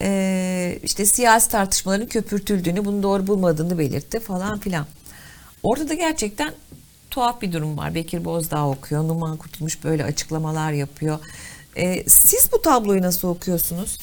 e, 0.02 0.78
işte 0.82 1.06
siyasi 1.06 1.50
tartışmaların 1.50 2.06
köpürtüldüğünü, 2.06 2.84
bunu 2.84 3.02
doğru 3.02 3.26
bulmadığını 3.26 3.78
belirtti 3.78 4.20
falan 4.20 4.58
filan. 4.58 4.86
Orada 5.62 5.88
da 5.88 5.94
gerçekten 5.94 6.52
tuhaf 7.10 7.42
bir 7.42 7.52
durum 7.52 7.76
var. 7.76 7.94
Bekir 7.94 8.24
Bozdağ 8.24 8.68
okuyor, 8.68 9.08
Numan 9.08 9.36
Kurtulmuş 9.36 9.84
böyle 9.84 10.04
açıklamalar 10.04 10.72
yapıyor. 10.72 11.18
E, 11.76 12.08
siz 12.08 12.48
bu 12.52 12.62
tabloyu 12.62 13.02
nasıl 13.02 13.28
okuyorsunuz? 13.28 13.98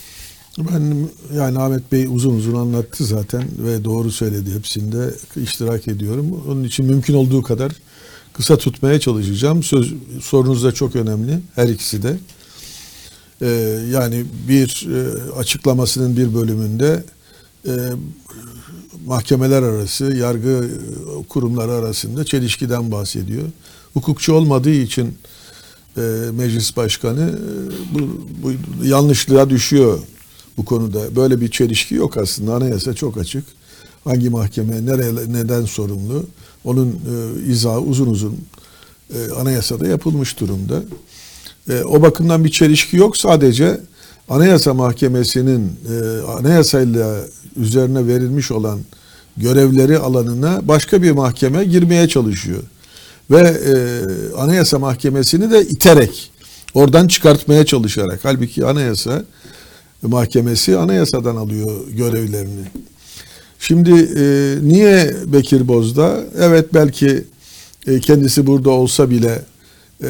Ben 0.58 1.10
yani 1.34 1.60
Ahmet 1.60 1.92
Bey 1.92 2.06
uzun 2.06 2.36
uzun 2.36 2.56
anlattı 2.56 3.06
zaten 3.06 3.44
ve 3.58 3.84
doğru 3.84 4.12
söyledi 4.12 4.56
hepsinde 4.56 5.14
iştirak 5.36 5.88
ediyorum. 5.88 6.44
Onun 6.48 6.64
için 6.64 6.86
mümkün 6.86 7.14
olduğu 7.14 7.42
kadar 7.42 7.72
kısa 8.38 8.58
tutmaya 8.58 9.00
çalışacağım. 9.00 9.64
Söz, 9.64 9.94
sorunuz 10.22 10.64
da 10.64 10.72
çok 10.72 10.96
önemli 10.96 11.40
her 11.56 11.68
ikisi 11.68 12.04
de. 12.04 12.18
Ee, 13.42 13.48
yani 13.92 14.26
bir 14.48 14.88
e, 14.96 15.32
açıklamasının 15.34 16.18
bir 16.18 16.34
bölümünde 16.34 17.04
e, 17.68 17.74
mahkemeler 19.06 19.64
arası, 19.64 20.06
yargı 20.06 20.50
e, 20.50 21.28
kurumları 21.30 21.72
arasında 21.72 22.26
çelişkiden 22.26 22.92
bahsediyor. 22.92 23.44
Hukukçu 23.94 24.34
olmadığı 24.34 24.74
için 24.74 25.18
e, 25.98 26.02
meclis 26.34 26.78
başkanı 26.78 27.40
e, 27.40 27.96
bu, 27.96 28.00
bu 28.44 28.54
yanlışlığa 28.86 29.50
düşüyor 29.50 30.00
bu 30.58 30.66
konuda. 30.66 31.16
Böyle 31.16 31.42
bir 31.42 31.52
çelişki 31.52 31.96
yok 31.96 32.18
aslında. 32.18 32.56
Anayasa 32.56 32.94
çok 32.94 33.18
açık. 33.18 33.44
Hangi 34.04 34.30
mahkeme 34.30 34.86
nereye 34.86 35.14
neden 35.34 35.66
sorumlu? 35.66 36.26
Onun 36.66 36.88
e, 36.90 37.52
izahı 37.52 37.80
uzun 37.80 38.08
uzun 38.08 38.38
e, 39.14 39.32
anayasada 39.32 39.88
yapılmış 39.88 40.40
durumda. 40.40 40.82
E, 41.70 41.84
o 41.84 42.02
bakımdan 42.02 42.44
bir 42.44 42.52
çelişki 42.52 42.98
yok. 42.98 43.18
Sadece 43.18 43.80
Anayasa 44.30 44.74
Mahkemesi'nin 44.74 45.72
e, 45.92 46.22
anayasayla 46.32 47.16
üzerine 47.56 48.08
verilmiş 48.08 48.52
olan 48.52 48.80
görevleri 49.38 49.98
alanına 49.98 50.68
başka 50.68 51.02
bir 51.02 51.12
mahkeme 51.12 51.64
girmeye 51.64 52.08
çalışıyor. 52.08 52.64
Ve 53.32 53.42
e, 53.42 53.74
Anayasa 54.38 54.80
Mahkemesi'ni 54.80 55.52
de 55.52 55.62
iterek, 55.62 56.32
oradan 56.74 57.08
çıkartmaya 57.08 57.66
çalışarak. 57.66 58.20
Halbuki 58.24 58.66
Anayasa 58.66 59.24
Mahkemesi 60.02 60.78
anayasadan 60.78 61.36
alıyor 61.36 61.88
görevlerini. 61.88 62.66
Şimdi 63.68 63.92
e, 63.92 64.58
niye 64.62 65.16
Bekir 65.26 65.68
Bozdağ? 65.68 66.24
Evet 66.38 66.74
belki 66.74 67.24
e, 67.88 68.00
kendisi 68.00 68.48
burada 68.48 68.70
olsa 68.70 69.10
bile 69.10 69.42
e, 70.04 70.10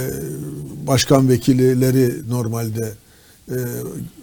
başkan 0.88 1.29
vekilleri 1.29 2.29
normalde 2.29 2.91
e, 3.50 3.57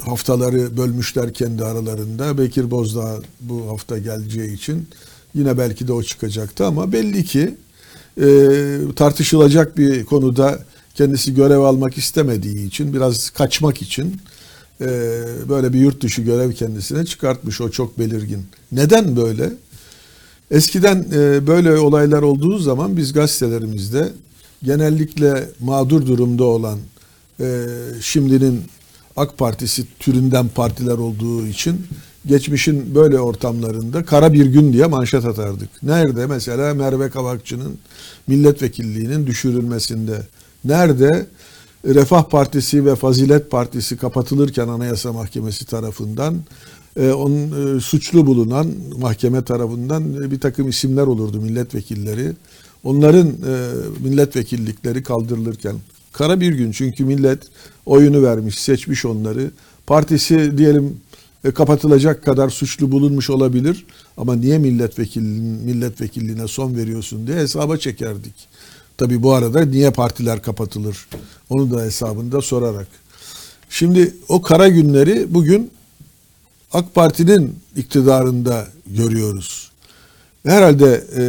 haftaları 0.00 0.76
bölmüşler 0.76 1.32
kendi 1.32 1.64
aralarında. 1.64 2.38
Bekir 2.38 2.70
Bozdağ 2.70 3.20
bu 3.40 3.68
hafta 3.68 3.98
geleceği 3.98 4.54
için 4.54 4.88
yine 5.34 5.58
belki 5.58 5.88
de 5.88 5.92
o 5.92 6.02
çıkacaktı 6.02 6.66
ama 6.66 6.92
belli 6.92 7.24
ki 7.24 7.54
e, 8.20 8.26
tartışılacak 8.96 9.76
bir 9.76 10.04
konuda 10.04 10.58
kendisi 10.94 11.34
görev 11.34 11.60
almak 11.60 11.98
istemediği 11.98 12.66
için 12.66 12.94
biraz 12.94 13.30
kaçmak 13.30 13.82
için 13.82 14.20
e, 14.82 15.48
böyle 15.48 15.72
bir 15.72 15.80
yurt 15.80 16.02
dışı 16.02 16.22
görev 16.22 16.52
kendisine 16.52 17.04
çıkartmış 17.04 17.60
o 17.60 17.70
çok 17.70 17.98
belirgin. 17.98 18.42
Neden 18.72 19.16
böyle? 19.16 19.52
Eskiden 20.50 21.06
e, 21.12 21.46
böyle 21.46 21.78
olaylar 21.78 22.22
olduğu 22.22 22.58
zaman 22.58 22.96
biz 22.96 23.12
gazetelerimizde 23.12 24.08
genellikle 24.62 25.48
mağdur 25.60 26.06
durumda 26.06 26.44
olan 26.44 26.78
e, 27.40 27.66
şimdinin 28.00 28.62
AK 29.16 29.38
Partisi 29.38 29.86
türünden 29.98 30.48
partiler 30.48 30.98
olduğu 30.98 31.46
için 31.46 31.86
geçmişin 32.26 32.94
böyle 32.94 33.20
ortamlarında 33.20 34.04
kara 34.04 34.32
bir 34.32 34.46
gün 34.46 34.72
diye 34.72 34.86
manşet 34.86 35.24
atardık. 35.24 35.82
Nerede 35.82 36.26
mesela 36.26 36.74
Merve 36.74 37.10
Kavakçı'nın 37.10 37.78
milletvekilliğinin 38.26 39.26
düşürülmesinde? 39.26 40.22
Nerede 40.64 41.26
Refah 41.84 42.22
Partisi 42.22 42.84
ve 42.84 42.96
Fazilet 42.96 43.50
Partisi 43.50 43.96
kapatılırken 43.96 44.68
Anayasa 44.68 45.12
Mahkemesi 45.12 45.66
tarafından 45.66 46.42
e, 46.96 47.10
onun 47.10 47.76
e, 47.76 47.80
suçlu 47.80 48.26
bulunan 48.26 48.66
mahkeme 48.98 49.44
tarafından 49.44 50.22
e, 50.22 50.30
bir 50.30 50.40
takım 50.40 50.68
isimler 50.68 51.06
olurdu 51.06 51.40
milletvekilleri. 51.40 52.32
Onların 52.84 53.26
e, 53.26 53.32
milletvekillikleri 54.00 55.02
kaldırılırken 55.02 55.76
kara 56.12 56.40
bir 56.40 56.52
gün 56.52 56.72
çünkü 56.72 57.04
millet 57.04 57.42
oyunu 57.86 58.22
vermiş, 58.22 58.58
seçmiş 58.58 59.04
onları. 59.04 59.50
Partisi 59.86 60.58
diyelim 60.58 60.96
e, 61.44 61.50
kapatılacak 61.50 62.24
kadar 62.24 62.48
suçlu 62.48 62.92
bulunmuş 62.92 63.30
olabilir 63.30 63.86
ama 64.16 64.34
niye 64.36 64.58
milletvekilliğine, 64.58 66.48
son 66.48 66.76
veriyorsun 66.76 67.26
diye 67.26 67.36
hesaba 67.36 67.76
çekerdik. 67.76 68.34
Tabi 69.02 69.23
bu 69.23 69.32
arada 69.32 69.64
niye 69.64 69.90
partiler 69.90 70.42
kapatılır 70.42 71.09
onu 71.50 71.71
da 71.71 71.82
hesabında 71.82 72.40
sorarak. 72.40 72.87
Şimdi 73.71 74.14
o 74.28 74.42
kara 74.42 74.68
günleri 74.68 75.35
bugün 75.35 75.71
AK 76.73 76.94
Parti'nin 76.94 77.54
iktidarında 77.76 78.66
görüyoruz. 78.87 79.71
Herhalde 80.47 81.04
e, 81.16 81.23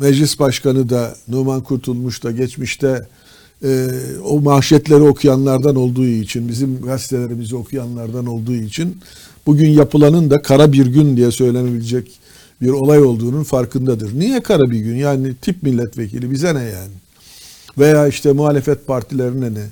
meclis 0.00 0.38
başkanı 0.38 0.90
da 0.90 1.16
Numan 1.28 1.60
Kurtulmuş 1.60 2.24
da 2.24 2.30
geçmişte 2.30 3.06
e, 3.64 3.88
o 4.24 4.40
manşetleri 4.40 5.02
okuyanlardan 5.02 5.76
olduğu 5.76 6.06
için, 6.06 6.48
bizim 6.48 6.82
gazetelerimizi 6.82 7.56
okuyanlardan 7.56 8.26
olduğu 8.26 8.54
için 8.54 8.98
bugün 9.46 9.68
yapılanın 9.68 10.30
da 10.30 10.42
kara 10.42 10.72
bir 10.72 10.86
gün 10.86 11.16
diye 11.16 11.30
söylenebilecek 11.30 12.20
bir 12.62 12.68
olay 12.68 13.02
olduğunun 13.02 13.42
farkındadır. 13.42 14.18
Niye 14.18 14.42
kara 14.42 14.70
bir 14.70 14.78
gün? 14.78 14.96
Yani 14.96 15.34
tip 15.42 15.62
milletvekili 15.62 16.30
bize 16.30 16.54
ne 16.54 16.62
yani? 16.62 17.03
Veya 17.78 18.08
işte 18.08 18.32
muhalefet 18.32 18.86
partilerine 18.86 19.54
ne? 19.54 19.66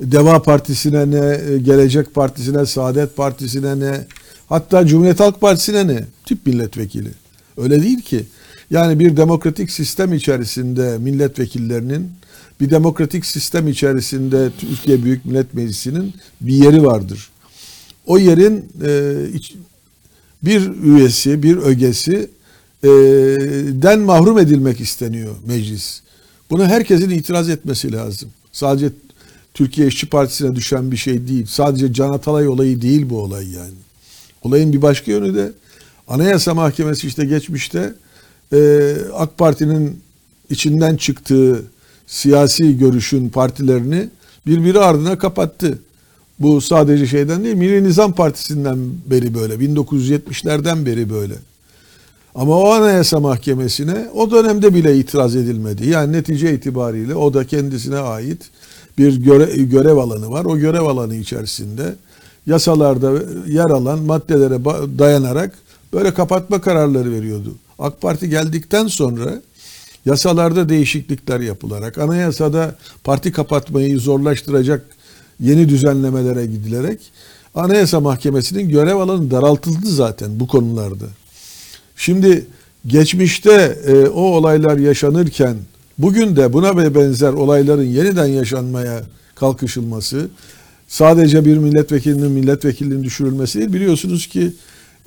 Deva 0.00 0.42
Partisi'ne 0.42 1.10
ne? 1.10 1.58
Gelecek 1.58 2.14
Partisi'ne, 2.14 2.66
Saadet 2.66 3.16
Partisi'ne 3.16 3.80
ne? 3.80 4.06
Hatta 4.48 4.86
Cumhuriyet 4.86 5.20
Halk 5.20 5.40
Partisi'ne 5.40 5.86
ne? 5.86 6.04
Tip 6.26 6.46
milletvekili. 6.46 7.10
Öyle 7.56 7.82
değil 7.82 8.00
ki. 8.00 8.24
Yani 8.70 8.98
bir 8.98 9.16
demokratik 9.16 9.70
sistem 9.70 10.12
içerisinde 10.12 10.98
milletvekillerinin 10.98 12.10
bir 12.60 12.70
demokratik 12.70 13.26
sistem 13.26 13.68
içerisinde 13.68 14.50
Türkiye 14.58 15.04
Büyük 15.04 15.24
Millet 15.24 15.54
Meclisi'nin 15.54 16.14
bir 16.40 16.52
yeri 16.52 16.84
vardır. 16.84 17.30
O 18.06 18.18
yerin 18.18 18.68
e, 18.86 19.14
iç, 19.34 19.54
bir 20.42 20.70
üyesi, 20.82 21.42
bir 21.42 21.56
ögesi 21.56 22.30
e, 22.82 22.88
den 23.82 23.98
mahrum 23.98 24.38
edilmek 24.38 24.80
isteniyor 24.80 25.34
meclis. 25.46 26.02
Buna 26.50 26.68
herkesin 26.68 27.10
itiraz 27.10 27.48
etmesi 27.48 27.92
lazım. 27.92 28.28
Sadece 28.52 28.90
Türkiye 29.54 29.86
İşçi 29.86 30.06
Partisi'ne 30.06 30.56
düşen 30.56 30.92
bir 30.92 30.96
şey 30.96 31.28
değil. 31.28 31.46
Sadece 31.46 31.92
Can 31.92 32.12
Atalay 32.12 32.48
olayı 32.48 32.82
değil 32.82 33.10
bu 33.10 33.22
olay 33.22 33.50
yani. 33.50 33.74
Olayın 34.42 34.72
bir 34.72 34.82
başka 34.82 35.10
yönü 35.10 35.34
de 35.34 35.52
Anayasa 36.08 36.54
Mahkemesi 36.54 37.06
işte 37.06 37.24
geçmişte 37.24 37.94
e, 38.52 38.92
AK 39.14 39.38
Parti'nin 39.38 40.00
içinden 40.50 40.96
çıktığı 40.96 41.62
siyasi 42.06 42.78
görüşün 42.78 43.28
partilerini 43.28 44.08
birbiri 44.46 44.78
ardına 44.78 45.18
kapattı. 45.18 45.78
Bu 46.38 46.60
sadece 46.60 47.06
şeyden 47.06 47.44
değil, 47.44 47.54
Milli 47.54 47.84
Nizam 47.84 48.12
Partisi'nden 48.12 48.78
beri 49.06 49.34
böyle, 49.34 49.54
1970'lerden 49.54 50.86
beri 50.86 51.10
böyle. 51.10 51.34
Ama 52.34 52.58
o 52.58 52.70
Anayasa 52.70 53.20
Mahkemesi'ne 53.20 54.08
o 54.14 54.30
dönemde 54.30 54.74
bile 54.74 54.96
itiraz 54.96 55.36
edilmedi. 55.36 55.88
Yani 55.88 56.12
netice 56.12 56.54
itibariyle 56.54 57.14
o 57.14 57.34
da 57.34 57.46
kendisine 57.46 57.98
ait 57.98 58.50
bir 58.98 59.16
göre, 59.16 59.62
görev 59.62 59.96
alanı 59.96 60.30
var. 60.30 60.44
O 60.44 60.58
görev 60.58 60.82
alanı 60.82 61.14
içerisinde 61.14 61.94
yasalarda 62.46 63.12
yer 63.46 63.70
alan 63.70 63.98
maddelere 63.98 64.64
dayanarak 64.98 65.54
böyle 65.92 66.14
kapatma 66.14 66.60
kararları 66.60 67.12
veriyordu. 67.12 67.54
AK 67.78 68.00
Parti 68.00 68.30
geldikten 68.30 68.86
sonra 68.86 69.42
yasalarda 70.06 70.68
değişiklikler 70.68 71.40
yapılarak, 71.40 71.98
anayasada 71.98 72.74
parti 73.04 73.32
kapatmayı 73.32 73.98
zorlaştıracak 73.98 74.86
yeni 75.40 75.68
düzenlemelere 75.68 76.46
gidilerek 76.46 77.00
Anayasa 77.54 78.00
Mahkemesi'nin 78.00 78.68
görev 78.68 78.96
alanı 78.96 79.30
daraltıldı 79.30 79.86
zaten 79.86 80.40
bu 80.40 80.46
konularda. 80.46 81.04
Şimdi 82.00 82.46
geçmişte 82.86 83.78
e, 83.86 84.08
o 84.08 84.20
olaylar 84.20 84.78
yaşanırken 84.78 85.56
bugün 85.98 86.36
de 86.36 86.52
buna 86.52 86.94
benzer 86.94 87.32
olayların 87.32 87.84
yeniden 87.84 88.26
yaşanmaya 88.26 89.02
kalkışılması 89.34 90.28
sadece 90.88 91.44
bir 91.44 91.58
milletvekilinin 91.58 92.32
milletvekilliğinin 92.32 93.04
düşürülmesi 93.04 93.58
değil. 93.58 93.72
Biliyorsunuz 93.72 94.26
ki 94.26 94.52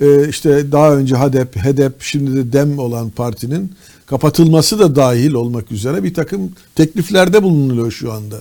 e, 0.01 0.29
işte 0.29 0.71
daha 0.71 0.95
önce 0.95 1.15
HADEP, 1.15 1.56
HEDEP 1.56 2.01
şimdi 2.01 2.36
de 2.36 2.53
DEM 2.53 2.79
olan 2.79 3.10
partinin 3.10 3.71
kapatılması 4.06 4.79
da 4.79 4.95
dahil 4.95 5.34
olmak 5.34 5.71
üzere 5.71 6.03
bir 6.03 6.13
takım 6.13 6.51
tekliflerde 6.75 7.43
bulunuluyor 7.43 7.91
şu 7.91 8.12
anda. 8.13 8.38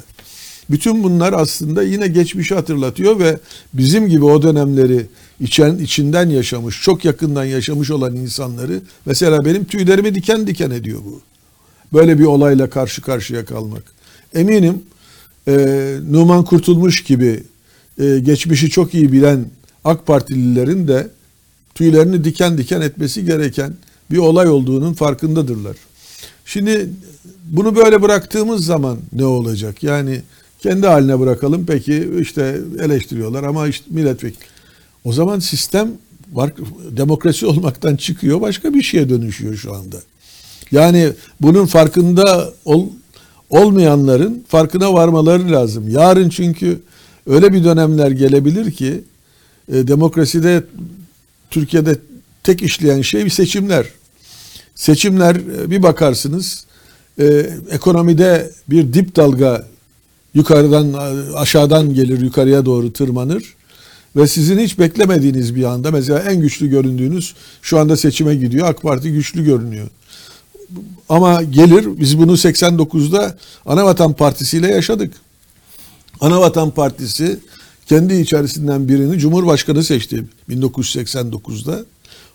Bütün 0.70 1.04
bunlar 1.04 1.32
aslında 1.32 1.82
yine 1.82 2.08
geçmişi 2.08 2.54
hatırlatıyor 2.54 3.18
ve 3.18 3.38
bizim 3.74 4.08
gibi 4.08 4.24
o 4.24 4.42
dönemleri 4.42 5.06
içen, 5.40 5.78
içinden 5.78 6.30
yaşamış, 6.30 6.82
çok 6.82 7.04
yakından 7.04 7.44
yaşamış 7.44 7.90
olan 7.90 8.16
insanları 8.16 8.80
mesela 9.06 9.44
benim 9.44 9.64
tüylerimi 9.64 10.14
diken 10.14 10.46
diken 10.46 10.70
ediyor 10.70 11.00
bu. 11.04 11.20
Böyle 11.92 12.18
bir 12.18 12.24
olayla 12.24 12.70
karşı 12.70 13.02
karşıya 13.02 13.44
kalmak. 13.44 13.82
Eminim 14.34 14.82
e, 15.48 15.54
Numan 16.10 16.44
Kurtulmuş 16.44 17.02
gibi 17.04 17.42
e, 18.00 18.18
geçmişi 18.18 18.70
çok 18.70 18.94
iyi 18.94 19.12
bilen 19.12 19.44
AK 19.84 20.06
Partililerin 20.06 20.88
de 20.88 21.10
tüylerini 21.74 22.24
diken 22.24 22.58
diken 22.58 22.80
etmesi 22.80 23.24
gereken 23.24 23.74
bir 24.10 24.18
olay 24.18 24.48
olduğunun 24.48 24.94
farkındadırlar. 24.94 25.76
Şimdi 26.44 26.90
bunu 27.44 27.76
böyle 27.76 28.02
bıraktığımız 28.02 28.64
zaman 28.64 28.98
ne 29.12 29.24
olacak? 29.24 29.82
Yani 29.82 30.22
kendi 30.62 30.86
haline 30.86 31.20
bırakalım 31.20 31.66
peki 31.66 32.10
işte 32.20 32.60
eleştiriyorlar 32.80 33.44
ama 33.44 33.68
işte 33.68 33.84
milletvekili. 33.90 34.44
O 35.04 35.12
zaman 35.12 35.38
sistem 35.38 35.92
var, 36.32 36.52
demokrasi 36.90 37.46
olmaktan 37.46 37.96
çıkıyor 37.96 38.40
başka 38.40 38.74
bir 38.74 38.82
şeye 38.82 39.08
dönüşüyor 39.08 39.56
şu 39.56 39.74
anda. 39.74 39.96
Yani 40.72 41.12
bunun 41.40 41.66
farkında 41.66 42.52
ol, 42.64 42.86
olmayanların 43.50 44.44
farkına 44.48 44.94
varmaları 44.94 45.52
lazım. 45.52 45.88
Yarın 45.88 46.28
çünkü 46.28 46.82
öyle 47.26 47.52
bir 47.52 47.64
dönemler 47.64 48.10
gelebilir 48.10 48.72
ki 48.72 49.04
e, 49.72 49.86
demokraside 49.88 50.64
Türkiye'de 51.50 51.98
tek 52.42 52.62
işleyen 52.62 53.02
şey 53.02 53.24
bir 53.24 53.30
seçimler. 53.30 53.86
Seçimler 54.74 55.34
e, 55.34 55.70
bir 55.70 55.82
bakarsınız 55.82 56.66
e, 57.18 57.46
ekonomide 57.70 58.50
bir 58.70 58.92
dip 58.92 59.16
dalga 59.16 59.71
yukarıdan 60.34 60.92
aşağıdan 61.34 61.94
gelir 61.94 62.20
yukarıya 62.20 62.66
doğru 62.66 62.92
tırmanır. 62.92 63.54
ve 64.16 64.26
sizin 64.26 64.58
hiç 64.58 64.78
beklemediğiniz 64.78 65.54
bir 65.54 65.64
anda 65.64 65.90
mesela 65.90 66.18
en 66.18 66.40
güçlü 66.40 66.68
göründüğünüz 66.68 67.34
şu 67.62 67.78
anda 67.78 67.96
seçime 67.96 68.34
gidiyor. 68.34 68.68
AK 68.68 68.82
Parti 68.82 69.12
güçlü 69.12 69.44
görünüyor. 69.44 69.88
Ama 71.08 71.42
gelir 71.42 71.88
biz 72.00 72.18
bunu 72.18 72.32
89'da 72.32 73.36
Anavatan 73.66 74.12
Partisi 74.12 74.58
ile 74.58 74.68
yaşadık. 74.68 75.14
Anavatan 76.20 76.70
Partisi 76.70 77.38
kendi 77.86 78.14
içerisinden 78.14 78.88
birini 78.88 79.18
Cumhurbaşkanı 79.18 79.84
seçti 79.84 80.24
1989'da. 80.50 81.84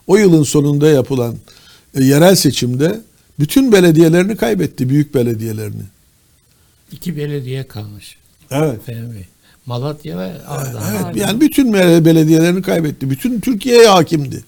O 0.08 0.18
yılın 0.18 0.44
sonunda 0.44 0.90
yapılan 0.90 1.36
e, 1.96 2.04
yerel 2.04 2.36
seçimde 2.36 3.02
bütün 3.40 3.72
belediyelerini 3.72 4.36
kaybetti, 4.36 4.90
büyük 4.90 5.16
belediyelerini. 5.16 5.84
İki 6.92 7.18
belediye 7.18 7.68
kalmış. 7.68 8.18
Evet. 8.52 8.88
Bey. 8.88 9.26
Malatya 9.66 10.18
ve 10.18 10.46
Ardahan. 10.48 10.96
Evet, 11.06 11.16
yani 11.16 11.42
bütün 11.42 11.74
bel- 11.74 12.06
belediyelerini 12.06 12.62
kaybetti. 12.62 13.10
Bütün 13.10 13.40
Türkiye'ye 13.40 13.88
hakimdi. 13.88 14.44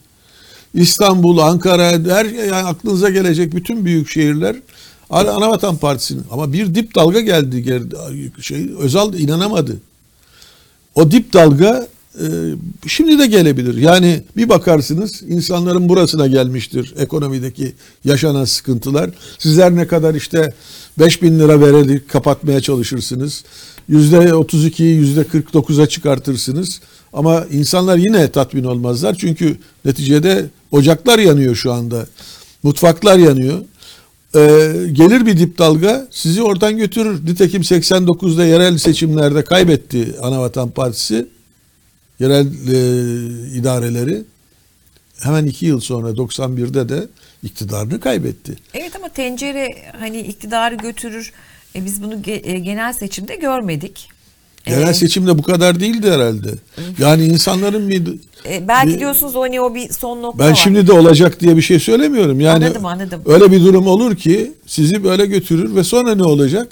İstanbul, 0.73 1.37
Ankara, 1.37 1.91
her 1.91 2.25
yani 2.25 2.53
aklınıza 2.67 3.09
gelecek 3.09 3.55
bütün 3.55 3.85
büyük 3.85 4.09
şehirler 4.09 4.55
Ana- 5.09 5.31
Anavatan 5.31 5.77
Partisi'nin 5.77 6.23
ama 6.31 6.53
bir 6.53 6.75
dip 6.75 6.95
dalga 6.95 7.19
geldi 7.19 7.61
şey 8.41 8.69
Özal 8.79 9.13
inanamadı. 9.13 9.77
O 10.95 11.11
dip 11.11 11.33
dalga 11.33 11.87
şimdi 12.87 13.19
de 13.19 13.27
gelebilir. 13.27 13.77
Yani 13.77 14.23
bir 14.37 14.49
bakarsınız 14.49 15.21
insanların 15.27 15.89
burasına 15.89 16.27
gelmiştir 16.27 16.93
ekonomideki 16.97 17.73
yaşanan 18.05 18.45
sıkıntılar. 18.45 19.09
Sizler 19.39 19.75
ne 19.75 19.87
kadar 19.87 20.15
işte 20.15 20.53
5 20.99 21.21
bin 21.21 21.39
lira 21.39 21.61
vererek 21.61 22.09
kapatmaya 22.09 22.61
çalışırsınız. 22.61 23.43
Yüzde 23.87 24.17
32'yi 24.17 24.95
yüzde 24.95 25.21
49'a 25.21 25.87
çıkartırsınız. 25.87 26.81
Ama 27.13 27.45
insanlar 27.51 27.97
yine 27.97 28.31
tatmin 28.31 28.63
olmazlar. 28.63 29.15
Çünkü 29.19 29.57
neticede 29.85 30.45
ocaklar 30.71 31.19
yanıyor 31.19 31.55
şu 31.55 31.73
anda. 31.73 32.05
Mutfaklar 32.63 33.17
yanıyor. 33.17 33.59
Ee, 34.35 34.71
gelir 34.91 35.25
bir 35.25 35.37
dip 35.37 35.57
dalga 35.57 36.07
sizi 36.11 36.43
oradan 36.43 36.77
götürür. 36.77 37.25
Nitekim 37.25 37.61
89'da 37.61 38.45
yerel 38.45 38.77
seçimlerde 38.77 39.43
kaybetti 39.43 40.15
Anavatan 40.21 40.69
Partisi. 40.69 41.27
Yerel 42.19 42.45
e, 42.47 43.57
idareleri. 43.57 44.23
Hemen 45.21 45.45
iki 45.45 45.65
yıl 45.65 45.79
sonra 45.79 46.09
91'de 46.09 46.89
de 46.89 47.07
iktidarını 47.43 47.99
kaybetti. 47.99 48.55
Evet 48.73 48.95
ama 48.95 49.09
tencere 49.09 49.67
hani 49.99 50.19
iktidarı 50.21 50.75
götürür. 50.75 51.33
E, 51.75 51.85
biz 51.85 52.03
bunu 52.03 52.13
ge- 52.13 52.47
e, 52.51 52.59
genel 52.59 52.93
seçimde 52.93 53.35
görmedik. 53.35 54.09
Yerel 54.67 54.87
E, 54.89 54.93
seçimde 54.93 55.37
bu 55.37 55.41
kadar 55.41 55.79
değildi 55.79 56.11
herhalde. 56.11 56.49
Yani 56.99 57.25
insanların 57.25 57.89
bir 57.89 58.07
e, 58.45 58.67
belki 58.67 58.87
bir- 58.93 58.99
diyorsunuz 58.99 59.35
o 59.35 59.41
hani 59.41 59.61
o 59.61 59.75
bir 59.75 59.89
son 59.93 60.21
nokta 60.21 60.39
Ben 60.43 60.49
var. 60.51 60.55
şimdi 60.55 60.87
de 60.87 60.93
olacak 60.93 61.39
diye 61.39 61.55
bir 61.57 61.61
şey 61.61 61.79
söylemiyorum. 61.79 62.39
Yani 62.39 62.65
Anladım, 62.65 62.85
anladım. 62.85 63.21
öyle 63.25 63.51
bir 63.51 63.59
durum 63.61 63.87
olur 63.87 64.15
ki 64.15 64.51
sizi 64.65 65.03
böyle 65.03 65.25
götürür 65.25 65.75
ve 65.75 65.83
sonra 65.83 66.15
ne 66.15 66.23
olacak? 66.23 66.67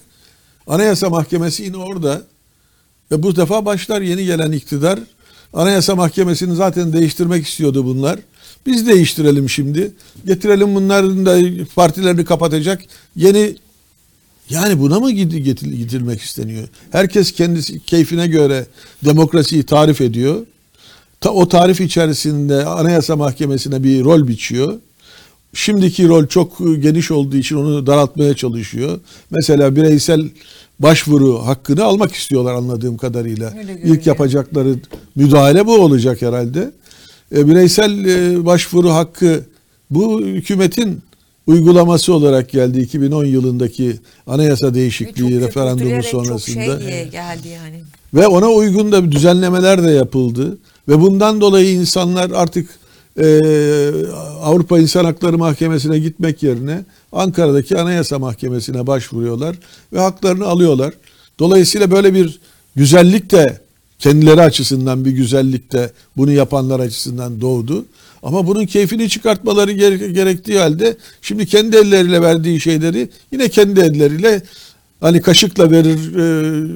Anayasa 0.67 1.09
Mahkemesi 1.09 1.63
yine 1.63 1.77
orada 1.77 2.21
ve 3.11 3.23
bu 3.23 3.35
defa 3.35 3.65
başlar 3.65 4.01
yeni 4.01 4.25
gelen 4.25 4.51
iktidar. 4.51 4.99
Anayasa 5.53 5.95
Mahkemesi'ni 5.95 6.55
zaten 6.55 6.93
değiştirmek 6.93 7.47
istiyordu 7.47 7.85
bunlar. 7.85 8.19
Biz 8.65 8.87
değiştirelim 8.87 9.49
şimdi. 9.49 9.91
Getirelim 10.25 10.75
bunların 10.75 11.25
da 11.25 11.65
partilerini 11.75 12.25
kapatacak 12.25 12.81
yeni 13.15 13.55
yani 14.49 14.79
buna 14.79 14.99
mı 14.99 15.11
gidilmek 15.11 16.21
isteniyor? 16.21 16.67
Herkes 16.91 17.31
kendisi 17.31 17.79
keyfine 17.79 18.27
göre 18.27 18.65
demokrasiyi 19.05 19.63
tarif 19.63 20.01
ediyor. 20.01 20.45
Ta, 21.21 21.29
o 21.29 21.47
tarif 21.47 21.81
içerisinde 21.81 22.65
Anayasa 22.65 23.15
Mahkemesi'ne 23.15 23.83
bir 23.83 24.03
rol 24.03 24.27
biçiyor. 24.27 24.79
Şimdiki 25.53 26.07
rol 26.07 26.27
çok 26.27 26.57
geniş 26.59 27.11
olduğu 27.11 27.37
için 27.37 27.55
onu 27.55 27.87
daraltmaya 27.87 28.33
çalışıyor. 28.33 28.99
Mesela 29.31 29.75
bireysel 29.75 30.29
başvuru 30.79 31.45
hakkını 31.45 31.83
almak 31.83 32.11
istiyorlar 32.11 32.53
anladığım 32.53 32.97
kadarıyla. 32.97 33.53
İlk 33.83 34.07
yapacakları 34.07 34.75
müdahale 35.15 35.67
bu 35.67 35.75
olacak 35.75 36.21
herhalde. 36.21 36.71
E, 37.35 37.47
bireysel 37.47 38.05
e, 38.05 38.45
başvuru 38.45 38.89
hakkı 38.89 39.43
bu 39.89 40.21
hükümetin 40.21 41.01
uygulaması 41.47 42.13
olarak 42.13 42.49
geldi 42.49 42.79
2010 42.79 43.25
yılındaki 43.25 43.99
anayasa 44.27 44.73
değişikliği 44.73 45.39
çok 45.39 45.41
referandumu 45.41 46.03
sonrasında. 46.03 46.65
Çok 46.65 46.81
şey 46.81 47.09
geldi 47.09 47.47
yani. 47.47 47.81
Ve 48.13 48.27
ona 48.27 48.49
uygun 48.49 48.91
da 48.91 49.11
düzenlemeler 49.11 49.83
de 49.83 49.91
yapıldı. 49.91 50.57
Ve 50.87 51.01
bundan 51.01 51.41
dolayı 51.41 51.73
insanlar 51.73 52.31
artık 52.31 52.69
e, 53.17 53.41
Avrupa 54.41 54.79
İnsan 54.79 55.05
Hakları 55.05 55.37
Mahkemesi'ne 55.37 55.99
gitmek 55.99 56.43
yerine 56.43 56.85
Ankara'daki 57.11 57.77
Anayasa 57.77 58.19
Mahkemesi'ne 58.19 58.87
başvuruyorlar 58.87 59.55
ve 59.93 59.99
haklarını 59.99 60.45
alıyorlar. 60.45 60.93
Dolayısıyla 61.39 61.91
böyle 61.91 62.13
bir 62.13 62.39
güzellik 62.75 63.31
de 63.31 63.59
kendileri 63.99 64.41
açısından 64.41 65.05
bir 65.05 65.11
güzellik 65.11 65.71
de 65.73 65.91
bunu 66.17 66.31
yapanlar 66.31 66.79
açısından 66.79 67.41
doğdu. 67.41 67.85
Ama 68.23 68.47
bunun 68.47 68.65
keyfini 68.65 69.09
çıkartmaları 69.09 69.71
gere- 69.71 70.11
gerektiği 70.11 70.59
halde 70.59 70.97
şimdi 71.21 71.45
kendi 71.45 71.77
elleriyle 71.77 72.21
verdiği 72.21 72.59
şeyleri 72.59 73.09
yine 73.31 73.49
kendi 73.49 73.79
elleriyle 73.79 74.41
hani 75.01 75.21
kaşıkla 75.21 75.71
verir 75.71 76.15
e, 76.15 76.67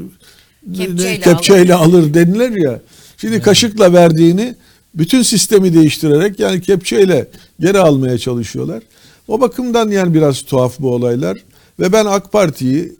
Kepçeyle 0.77 1.19
kepçeyle 1.19 1.75
alır 1.75 2.13
denilir 2.13 2.63
ya. 2.65 2.79
Şimdi 3.17 3.41
kaşıkla 3.41 3.93
verdiğini 3.93 4.55
bütün 4.95 5.21
sistemi 5.21 5.73
değiştirerek 5.73 6.39
yani 6.39 6.61
kepçeyle 6.61 7.27
geri 7.59 7.79
almaya 7.79 8.17
çalışıyorlar. 8.17 8.83
O 9.27 9.41
bakımdan 9.41 9.89
yani 9.89 10.13
biraz 10.13 10.41
tuhaf 10.41 10.79
bu 10.79 10.91
olaylar. 10.91 11.37
Ve 11.79 11.93
ben 11.93 12.05
AK 12.05 12.31
Parti'yi 12.31 12.95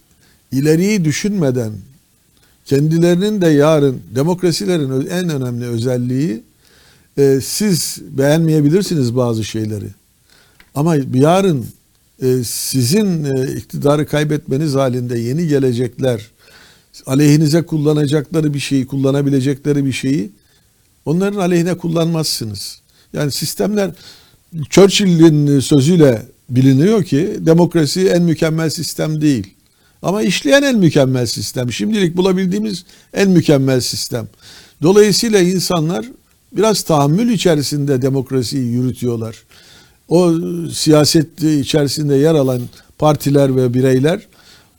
ileriyi 0.51 1.06
düşünmeden 1.06 1.71
kendilerinin 2.65 3.41
de 3.41 3.47
yarın 3.47 4.01
demokrasilerin 4.15 5.08
en 5.08 5.30
önemli 5.30 5.65
özelliği 5.65 6.43
e, 7.17 7.39
siz 7.43 7.97
beğenmeyebilirsiniz 8.12 9.15
bazı 9.15 9.43
şeyleri. 9.43 9.88
Ama 10.75 10.95
yarın 11.13 11.65
e, 12.21 12.43
sizin 12.43 13.23
e, 13.23 13.51
iktidarı 13.54 14.06
kaybetmeniz 14.06 14.73
halinde 14.73 15.19
yeni 15.19 15.47
gelecekler 15.47 16.27
aleyhinize 17.06 17.62
kullanacakları 17.62 18.54
bir 18.54 18.60
şeyi, 18.60 18.88
kullanabilecekleri 18.88 19.86
bir 19.86 19.91
şeyi 19.91 20.30
onların 21.05 21.39
aleyhine 21.39 21.77
kullanmazsınız. 21.77 22.81
Yani 23.13 23.31
sistemler 23.31 23.91
Churchill'in 24.69 25.59
sözüyle 25.59 26.21
biliniyor 26.49 27.03
ki 27.03 27.35
demokrasi 27.39 28.07
en 28.09 28.23
mükemmel 28.23 28.69
sistem 28.69 29.21
değil. 29.21 29.53
Ama 30.01 30.21
işleyen 30.21 30.63
en 30.63 30.77
mükemmel 30.77 31.25
sistem. 31.25 31.71
Şimdilik 31.71 32.17
bulabildiğimiz 32.17 32.85
en 33.13 33.29
mükemmel 33.29 33.81
sistem. 33.81 34.27
Dolayısıyla 34.81 35.39
insanlar 35.39 36.05
biraz 36.51 36.81
tahammül 36.81 37.29
içerisinde 37.31 38.01
demokrasiyi 38.01 38.71
yürütüyorlar. 38.71 39.35
O 40.09 40.33
siyaset 40.73 41.43
içerisinde 41.43 42.15
yer 42.15 42.35
alan 42.35 42.61
partiler 42.97 43.55
ve 43.55 43.73
bireyler 43.73 44.27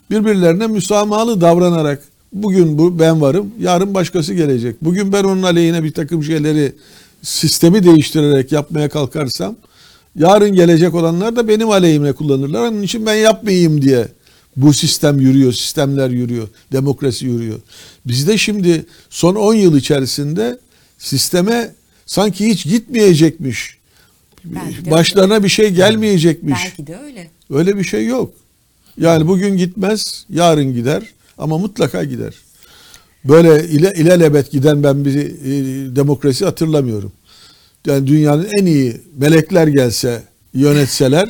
birbirlerine 0.09 0.67
müsamahalı 0.67 1.41
davranarak 1.41 2.03
bugün 2.33 2.77
bu 2.77 2.99
ben 2.99 3.21
varım, 3.21 3.51
yarın 3.59 3.93
başkası 3.93 4.33
gelecek. 4.33 4.75
Bugün 4.81 5.13
ben 5.13 5.23
onun 5.23 5.43
aleyhine 5.43 5.83
bir 5.83 5.93
takım 5.93 6.23
şeyleri 6.23 6.73
sistemi 7.21 7.83
değiştirerek 7.83 8.51
yapmaya 8.51 8.89
kalkarsam 8.89 9.55
yarın 10.15 10.53
gelecek 10.53 10.93
olanlar 10.93 11.35
da 11.35 11.47
benim 11.47 11.69
aleyhime 11.69 12.13
kullanırlar. 12.13 12.67
Onun 12.67 12.81
için 12.81 13.05
ben 13.05 13.13
yapmayayım 13.13 13.81
diye 13.81 14.07
bu 14.55 14.73
sistem 14.73 15.19
yürüyor, 15.19 15.53
sistemler 15.53 16.09
yürüyor, 16.09 16.47
demokrasi 16.71 17.25
yürüyor. 17.25 17.59
Bizde 18.05 18.37
şimdi 18.37 18.85
son 19.09 19.35
10 19.35 19.53
yıl 19.53 19.77
içerisinde 19.77 20.59
sisteme 20.97 21.71
sanki 22.05 22.47
hiç 22.47 22.65
gitmeyecekmiş. 22.65 23.77
Belki 24.45 24.91
Başlarına 24.91 25.43
bir 25.43 25.49
şey 25.49 25.69
gelmeyecekmiş. 25.69 26.59
Belki 26.65 26.87
de 26.87 26.97
öyle. 26.97 27.29
Öyle 27.49 27.77
bir 27.77 27.83
şey 27.83 28.05
yok. 28.05 28.33
Yani 28.97 29.27
bugün 29.27 29.57
gitmez, 29.57 30.25
yarın 30.29 30.73
gider 30.73 31.03
ama 31.37 31.57
mutlaka 31.57 32.03
gider. 32.03 32.33
Böyle 33.25 33.69
ile, 33.69 33.93
ilelebet 33.93 34.51
giden 34.51 34.83
ben 34.83 35.05
bir 35.05 35.15
e, 35.15 35.95
demokrasi 35.95 36.45
hatırlamıyorum. 36.45 37.11
Yani 37.85 38.07
dünyanın 38.07 38.47
en 38.59 38.65
iyi 38.65 39.01
melekler 39.17 39.67
gelse, 39.67 40.23
yönetseler, 40.53 41.29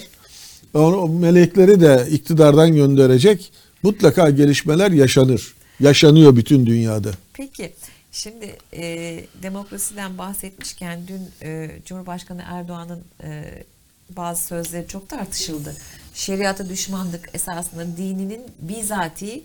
onu, 0.73 0.97
o 0.97 1.09
melekleri 1.09 1.81
de 1.81 2.07
iktidardan 2.11 2.75
gönderecek 2.75 3.51
mutlaka 3.83 4.29
gelişmeler 4.29 4.91
yaşanır. 4.91 5.53
Yaşanıyor 5.79 6.35
bütün 6.35 6.65
dünyada. 6.65 7.11
Peki 7.33 7.73
şimdi 8.11 8.55
e, 8.73 9.19
demokrasiden 9.43 10.17
bahsetmişken 10.17 10.99
dün 11.07 11.47
e, 11.47 11.71
Cumhurbaşkanı 11.85 12.41
Erdoğan'ın 12.45 13.01
e, 13.23 13.63
bazı 14.09 14.43
sözleri 14.43 14.87
çok 14.87 15.09
tartışıldı. 15.09 15.75
Şeriata 16.13 16.69
düşmanlık 16.69 17.29
esasında 17.33 17.97
dininin 17.97 18.41
bizatihi 18.59 19.43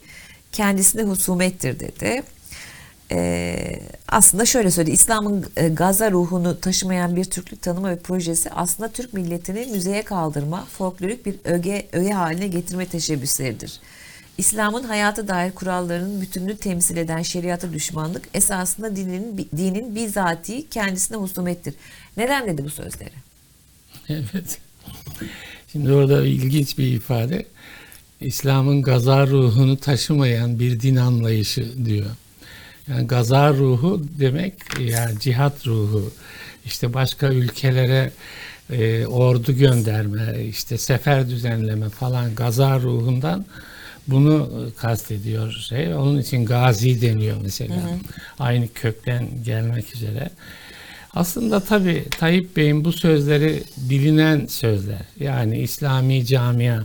kendisine 0.53 1.03
husumettir 1.03 1.81
dedi. 1.81 2.23
Ee, 3.13 3.81
aslında 4.09 4.47
şöyle 4.47 4.71
söyledi. 4.71 4.95
İslam'ın 4.95 5.47
e, 5.57 5.69
Gaza 5.69 6.11
ruhunu 6.11 6.61
taşımayan 6.61 7.17
bir 7.17 7.25
Türklük 7.25 7.63
tanımı 7.63 7.91
ve 7.91 7.99
projesi 7.99 8.51
aslında 8.51 8.89
Türk 8.93 9.13
milletini 9.13 9.67
müzeye 9.67 10.03
kaldırma, 10.03 10.65
folklorik 10.65 11.27
bir 11.27 11.37
öge, 11.45 11.89
öğe 11.93 12.13
haline 12.13 12.49
getirme 12.49 12.87
teşebbüsleridir. 12.87 13.81
İslam'ın 14.39 14.83
hayata 14.83 15.29
dair 15.29 15.53
kurallarının 15.53 16.21
bütününü 16.21 16.57
temsil 16.57 16.97
eden 16.97 17.23
şeriata 17.23 17.73
düşmanlık 17.73 18.25
esasında 18.35 18.97
dinin, 18.97 19.49
dinin 19.57 19.95
bizatihi 19.95 20.69
kendisine 20.69 21.17
husumettir. 21.17 21.75
Neden 22.17 22.47
dedi 22.47 22.65
bu 22.65 22.71
sözleri? 22.71 23.13
Evet. 24.09 24.59
Şimdi 25.73 25.93
orada 25.93 26.27
ilginç 26.27 26.79
bir 26.79 26.87
ifade. 26.87 27.47
İslam'ın 28.21 28.83
gaza 28.83 29.27
ruhunu 29.27 29.77
taşımayan 29.77 30.59
bir 30.59 30.81
din 30.81 30.97
anlayışı 30.97 31.85
diyor. 31.85 32.11
Yani 32.89 33.07
gaza 33.07 33.55
ruhu 33.55 34.03
demek 34.19 34.55
yani 34.81 35.21
cihat 35.21 35.67
ruhu. 35.67 36.13
İşte 36.65 36.95
başka 36.95 37.29
ülkelere 37.29 38.11
e, 38.71 39.07
ordu 39.07 39.53
gönderme, 39.53 40.45
işte 40.45 40.79
sefer 40.79 41.29
düzenleme 41.29 41.89
falan 41.89 42.35
gaza 42.35 42.81
ruhundan 42.81 43.47
bunu 44.09 44.51
kastediyor 44.77 45.53
şey. 45.53 45.95
Onun 45.95 46.19
için 46.19 46.45
gazi 46.45 47.03
deniyor 47.03 47.37
mesela. 47.43 47.75
Aynı 48.39 48.69
kökten 48.69 49.29
gelmek 49.45 49.95
üzere. 49.95 50.31
Aslında 51.15 51.61
tabii 51.61 52.05
Tayyip 52.11 52.57
Bey'in 52.57 52.85
bu 52.85 52.93
sözleri 52.93 53.63
bilinen 53.77 54.47
sözler. 54.47 55.03
Yani 55.21 55.59
İslami 55.59 56.27
camia 56.27 56.83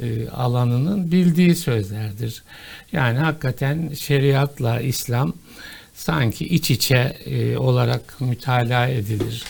e, 0.00 0.28
alanının 0.28 1.12
bildiği 1.12 1.56
sözlerdir. 1.56 2.42
Yani 2.92 3.18
hakikaten 3.18 3.90
şeriatla 3.94 4.80
İslam 4.80 5.32
sanki 5.94 6.46
iç 6.46 6.70
içe 6.70 7.16
e, 7.26 7.56
olarak 7.56 8.20
mütalaa 8.20 8.86
edilir. 8.86 9.44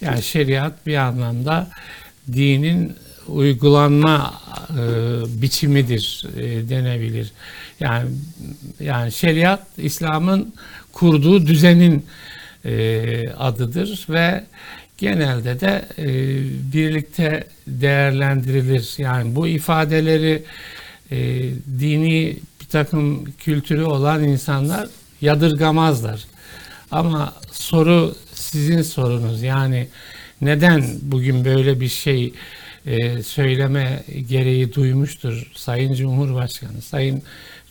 Yani 0.00 0.22
şeriat 0.22 0.86
bir 0.86 0.96
anlamda 0.96 1.70
dinin 2.32 2.96
uygulanma 3.28 4.34
e, 4.70 4.82
biçimidir 5.42 6.26
denebilir. 6.68 7.32
Yani 7.80 8.10
yani 8.80 9.12
şeriat 9.12 9.66
İslam'ın 9.78 10.54
kurduğu 10.92 11.46
düzenin 11.46 12.06
adıdır 13.38 14.06
ve 14.08 14.44
genelde 14.98 15.60
de 15.60 15.88
e, 15.98 16.06
birlikte 16.72 17.44
değerlendirilir. 17.66 18.94
Yani 18.98 19.34
bu 19.36 19.48
ifadeleri 19.48 20.42
e, 21.10 21.16
dini 21.80 22.36
bir 22.60 22.66
takım 22.66 23.24
kültürü 23.24 23.82
olan 23.82 24.24
insanlar 24.24 24.88
yadırgamazlar. 25.20 26.24
Ama 26.90 27.34
soru 27.52 28.14
sizin 28.34 28.82
sorunuz. 28.82 29.42
Yani 29.42 29.88
neden 30.40 30.84
bugün 31.02 31.44
böyle 31.44 31.80
bir 31.80 31.88
şey 31.88 32.32
e, 32.86 33.22
söyleme 33.22 34.04
gereği 34.28 34.74
duymuştur 34.74 35.50
Sayın 35.54 35.94
Cumhurbaşkanı? 35.94 36.82
Sayın 36.82 37.22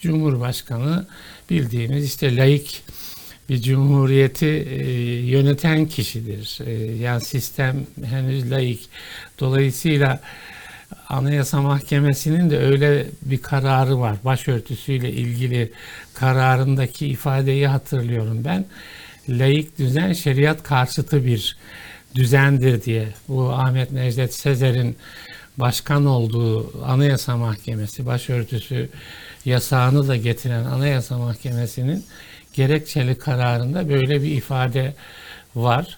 Cumhurbaşkanı 0.01 1.05
bildiğimiz 1.49 2.05
işte 2.05 2.35
laik 2.35 2.83
bir 3.49 3.61
cumhuriyeti 3.61 4.45
e, 4.45 4.91
yöneten 5.25 5.85
kişidir. 5.85 6.59
E, 6.65 6.71
yani 6.95 7.21
sistem 7.21 7.85
henüz 8.05 8.51
laik. 8.51 8.89
Dolayısıyla 9.39 10.19
Anayasa 11.09 11.61
Mahkemesi'nin 11.61 12.49
de 12.49 12.59
öyle 12.59 13.07
bir 13.21 13.41
kararı 13.41 13.99
var. 13.99 14.15
Başörtüsüyle 14.25 15.11
ilgili 15.11 15.71
kararındaki 16.13 17.07
ifadeyi 17.07 17.67
hatırlıyorum 17.67 18.41
ben. 18.45 18.65
Laik 19.29 19.79
düzen 19.79 20.13
şeriat 20.13 20.63
karşıtı 20.63 21.25
bir 21.25 21.57
düzendir 22.15 22.83
diye. 22.83 23.07
Bu 23.27 23.49
Ahmet 23.49 23.91
Necdet 23.91 24.33
Sezer'in 24.33 24.95
başkan 25.57 26.05
olduğu 26.05 26.85
Anayasa 26.85 27.37
Mahkemesi, 27.37 28.05
başörtüsü 28.05 28.89
yasağını 29.45 30.07
da 30.07 30.15
getiren 30.15 30.63
Anayasa 30.63 31.17
Mahkemesi'nin 31.17 32.05
gerekçeli 32.53 33.15
kararında 33.15 33.89
böyle 33.89 34.23
bir 34.23 34.31
ifade 34.31 34.93
var. 35.55 35.97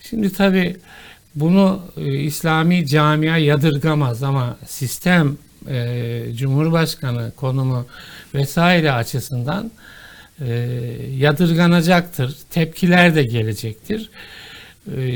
Şimdi 0.00 0.32
tabi 0.32 0.76
bunu 1.34 1.82
e, 1.96 2.14
İslami 2.14 2.86
camia 2.86 3.36
yadırgamaz 3.36 4.22
ama 4.22 4.56
sistem 4.66 5.36
e, 5.68 6.22
Cumhurbaşkanı 6.34 7.32
konumu 7.36 7.86
vesaire 8.34 8.92
açısından 8.92 9.70
e, 10.40 10.46
yadırganacaktır. 11.16 12.36
Tepkiler 12.50 13.14
de 13.14 13.22
gelecektir. 13.22 14.10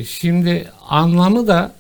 Şimdi 0.09 0.69
anlamı 0.88 1.47
da 1.47 1.75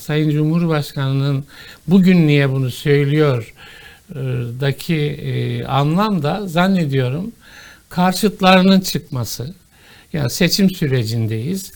Sayın 0.00 0.30
Cumhurbaşkanı'nın 0.30 1.44
bugün 1.86 2.26
niye 2.26 2.50
bunu 2.50 2.70
söylüyor 2.70 3.54
daki 4.60 5.64
anlam 5.68 6.22
da 6.22 6.46
zannediyorum 6.46 7.32
karşıtlarının 7.88 8.80
çıkması. 8.80 9.54
Yani 10.12 10.30
seçim 10.30 10.70
sürecindeyiz. 10.70 11.72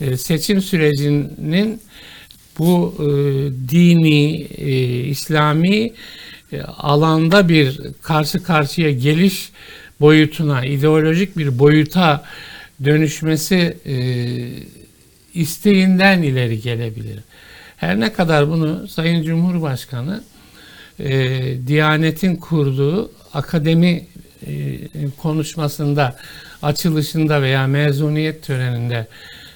E, 0.00 0.16
seçim 0.16 0.62
sürecinin 0.62 1.80
bu 2.58 2.94
e, 2.98 3.06
dini, 3.68 4.42
e, 4.42 4.98
İslami 5.04 5.92
e, 6.52 6.62
alanda 6.62 7.48
bir 7.48 7.80
karşı 8.02 8.42
karşıya 8.42 8.90
geliş 8.90 9.50
boyutuna, 10.00 10.64
ideolojik 10.64 11.38
bir 11.38 11.58
boyuta 11.58 12.24
dönüşmesi 12.84 13.76
e, 13.86 13.96
isteğinden 15.34 16.22
ileri 16.22 16.60
gelebilir. 16.60 17.20
Her 17.76 18.00
ne 18.00 18.12
kadar 18.12 18.50
bunu 18.50 18.88
Sayın 18.88 19.22
Cumhurbaşkanı 19.22 20.24
e, 21.00 21.08
Diyanet'in 21.66 22.36
kurduğu 22.36 23.10
akademi 23.34 24.06
konuşmasında, 25.22 26.16
açılışında 26.62 27.42
veya 27.42 27.66
mezuniyet 27.66 28.42
töreninde 28.42 29.06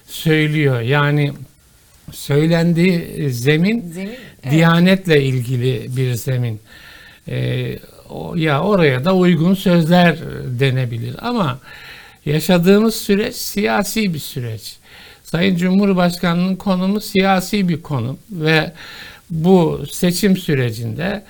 söylüyor. 0.07 0.81
Yani 0.81 1.33
söylendiği 2.13 3.31
zemin, 3.31 3.91
Zemin, 3.93 4.09
evet. 4.09 4.51
Diyanetle 4.51 5.23
ilgili 5.23 5.97
bir 5.97 6.15
zemin. 6.15 6.61
E, 7.29 7.79
o, 8.09 8.35
ya 8.37 8.63
oraya 8.63 9.05
da 9.05 9.17
uygun 9.17 9.55
sözler 9.55 10.19
denebilir 10.61 11.17
ama 11.19 11.59
yaşadığımız 12.27 12.95
süreç 12.95 13.35
siyasi 13.35 14.15
bir 14.15 14.19
süreç. 14.19 14.77
Sayın 15.25 15.57
Cumhurbaşkanı'nın 15.57 16.57
konumu 16.57 17.01
siyasi 17.01 17.69
bir 17.69 17.83
konum 17.83 18.19
ve 18.31 18.73
bu 19.31 19.83
seçim 19.91 20.37
sürecinde 20.37 21.23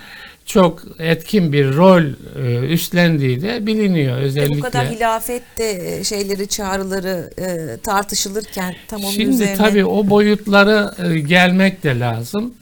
çok 0.46 0.82
etkin 0.98 1.52
bir 1.52 1.74
rol 1.74 2.02
e, 2.42 2.72
üstlendiği 2.72 3.42
de 3.42 3.66
biliniyor 3.66 4.18
özellikle. 4.18 4.58
Bu 4.58 4.60
kadar 4.60 4.86
hilafette 4.86 5.96
e, 5.98 6.04
şeyleri, 6.04 6.48
çağrıları 6.48 7.30
e, 7.38 7.76
tartışılırken 7.80 8.74
tam 8.88 9.04
onun 9.04 9.10
Şimdi 9.10 9.30
üzerine... 9.30 9.56
tabii 9.56 9.84
o 9.84 10.10
boyutlara 10.10 10.94
e, 11.04 11.20
gelmek 11.20 11.82
de 11.82 11.98
lazım. 11.98 12.54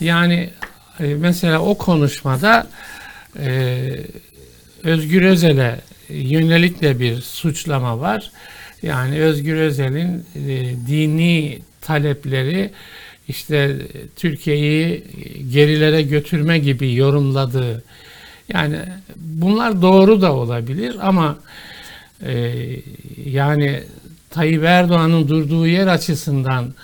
Yani 0.00 0.50
e, 1.00 1.04
mesela 1.04 1.60
o 1.60 1.78
konuşmada 1.78 2.66
e, 3.38 3.80
Özgür 4.84 5.22
Özel'e 5.22 5.80
yönelik 6.08 6.82
de 6.82 7.00
bir 7.00 7.20
suçlama 7.20 8.00
var. 8.00 8.30
Yani 8.82 9.20
Özgür 9.20 9.56
Özel'in 9.56 10.26
e, 10.34 10.76
dini 10.86 11.58
talepleri 11.80 12.70
işte 13.28 13.76
Türkiye'yi 14.16 15.04
gerilere 15.52 16.02
götürme 16.02 16.58
gibi 16.58 16.94
yorumladığı 16.94 17.84
yani 18.48 18.78
bunlar 19.16 19.82
doğru 19.82 20.20
da 20.22 20.32
olabilir 20.34 20.96
ama 21.00 21.38
e, 22.26 22.62
yani 23.26 23.82
Tayyip 24.30 24.64
Erdoğan'ın 24.64 25.28
durduğu 25.28 25.66
yer 25.66 25.86
açısından 25.86 26.74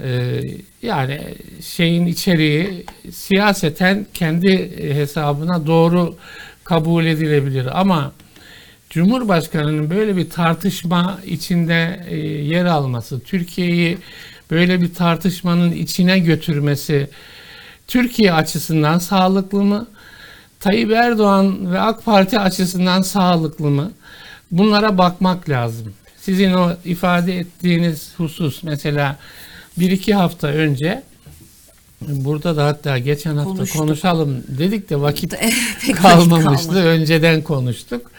e, 0.00 0.40
yani 0.82 1.20
şeyin 1.62 2.06
içeriği 2.06 2.84
siyaseten 3.12 4.06
kendi 4.14 4.82
hesabına 4.94 5.66
doğru 5.66 6.16
kabul 6.64 7.06
edilebilir. 7.06 7.80
Ama 7.80 8.12
Cumhurbaşkanı'nın 8.90 9.90
böyle 9.90 10.16
bir 10.16 10.30
tartışma 10.30 11.20
içinde 11.26 12.04
e, 12.08 12.16
yer 12.26 12.64
alması, 12.64 13.20
Türkiye'yi 13.20 13.98
böyle 14.50 14.80
bir 14.80 14.94
tartışmanın 14.94 15.72
içine 15.72 16.18
götürmesi 16.18 17.10
Türkiye 17.88 18.32
açısından 18.32 18.98
sağlıklı 18.98 19.64
mı? 19.64 19.86
Tayyip 20.60 20.92
Erdoğan 20.92 21.72
ve 21.72 21.80
AK 21.80 22.04
Parti 22.04 22.38
açısından 22.38 23.02
sağlıklı 23.02 23.70
mı? 23.70 23.92
Bunlara 24.50 24.98
bakmak 24.98 25.48
lazım. 25.48 25.92
Sizin 26.20 26.52
o 26.52 26.72
ifade 26.84 27.38
ettiğiniz 27.38 28.12
husus 28.16 28.62
mesela 28.62 29.16
bir 29.78 29.90
iki 29.90 30.14
hafta 30.14 30.48
önce 30.48 31.02
burada 32.00 32.56
da 32.56 32.66
hatta 32.66 32.98
geçen 32.98 33.36
hafta 33.36 33.54
Konuştuk. 33.54 33.80
konuşalım 33.80 34.44
dedik 34.48 34.90
de 34.90 35.00
vakit 35.00 35.34
kalmamıştı. 36.02 36.74
Önceden 36.74 37.42
konuştuk. 37.42 38.10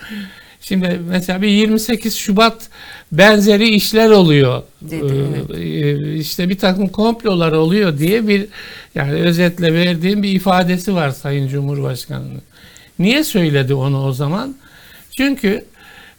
Şimdi 0.67 1.01
mesela 1.09 1.41
bir 1.41 1.47
28 1.47 2.15
Şubat 2.15 2.69
benzeri 3.11 3.69
işler 3.69 4.09
oluyor. 4.09 4.63
Dedi, 4.81 5.13
Ee, 5.53 5.61
e, 5.61 6.15
işte 6.15 6.49
bir 6.49 6.57
takım 6.57 6.87
komplolar 6.87 7.51
oluyor 7.51 7.97
diye 7.97 8.27
bir 8.27 8.47
yani 8.95 9.11
özetle 9.11 9.73
verdiğim 9.73 10.23
bir 10.23 10.31
ifadesi 10.31 10.95
var 10.95 11.09
Sayın 11.09 11.47
Cumhurbaşkanı'nın. 11.47 12.41
Niye 12.99 13.23
söyledi 13.23 13.73
onu 13.73 14.05
o 14.05 14.11
zaman? 14.11 14.55
Çünkü 15.11 15.65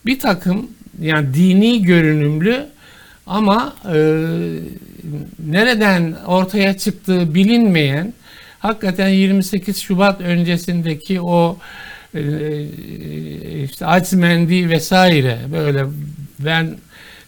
bir 0.06 0.18
takım 0.18 0.70
yani 1.00 1.34
dini 1.34 1.82
görünümlü 1.82 2.66
ama 3.26 3.76
e, 3.84 3.96
nereden 5.46 6.16
ortaya 6.26 6.78
çıktığı 6.78 7.34
bilinmeyen 7.34 8.12
hakikaten 8.58 9.08
28 9.08 9.78
Şubat 9.78 10.20
öncesindeki 10.20 11.20
o 11.20 11.58
işte 13.64 13.86
Acmendi 13.86 14.70
vesaire 14.70 15.38
böyle 15.52 15.86
ben 16.38 16.76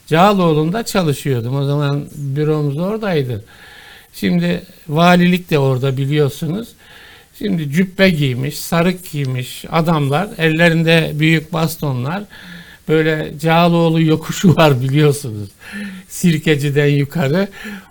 Cağaloğlu'nda 0.07 0.83
çalışıyordum. 0.83 1.57
O 1.57 1.65
zaman 1.65 2.05
büromuz 2.17 2.79
oradaydı. 2.79 3.45
Şimdi 4.13 4.63
valilik 4.89 5.51
de 5.51 5.59
orada 5.59 5.97
biliyorsunuz. 5.97 6.69
Şimdi 7.39 7.71
cübbe 7.73 8.11
giymiş, 8.11 8.59
sarık 8.59 9.11
giymiş 9.11 9.65
adamlar, 9.71 10.29
ellerinde 10.39 11.11
büyük 11.15 11.53
bastonlar. 11.53 12.23
Böyle 12.89 13.39
Cağaloğlu 13.41 14.03
yokuşu 14.03 14.57
var 14.57 14.83
biliyorsunuz. 14.83 15.49
Sirkeci'den 16.09 16.87
yukarı. 16.87 17.49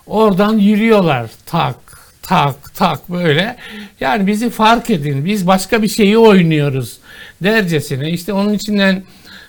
Oradan 0.08 0.58
yürüyorlar. 0.58 1.30
Tak, 1.46 1.76
tak, 2.28 2.76
tak 2.76 3.10
böyle. 3.10 3.56
Yani 4.00 4.28
bizi 4.28 4.50
fark 4.50 4.90
edin. 4.90 5.26
Biz 5.26 5.48
başka 5.48 5.82
bir 5.82 5.88
şeyi 5.88 6.18
oynuyoruz 6.18 6.98
dercesine. 7.44 8.12
İşte 8.12 8.34
onun 8.34 8.54
içinden 8.54 9.04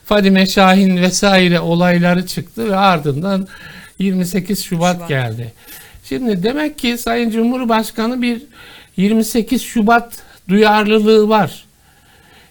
Fadime 0.05 0.47
Şahin 0.47 0.97
vesaire 0.97 1.61
olayları 1.61 2.27
çıktı 2.27 2.71
ve 2.71 2.77
ardından 2.77 3.49
28 3.99 4.65
Şubat, 4.65 4.95
Şubat. 4.97 5.09
geldi. 5.09 5.53
Şimdi 6.05 6.43
demek 6.43 6.79
ki 6.79 6.99
Sayın 6.99 7.31
Cumhurbaşkanı 7.31 8.23
bir 8.23 8.43
28 8.97 9.63
Şubat 9.63 10.13
duyarlılığı 10.49 11.29
var. 11.29 11.65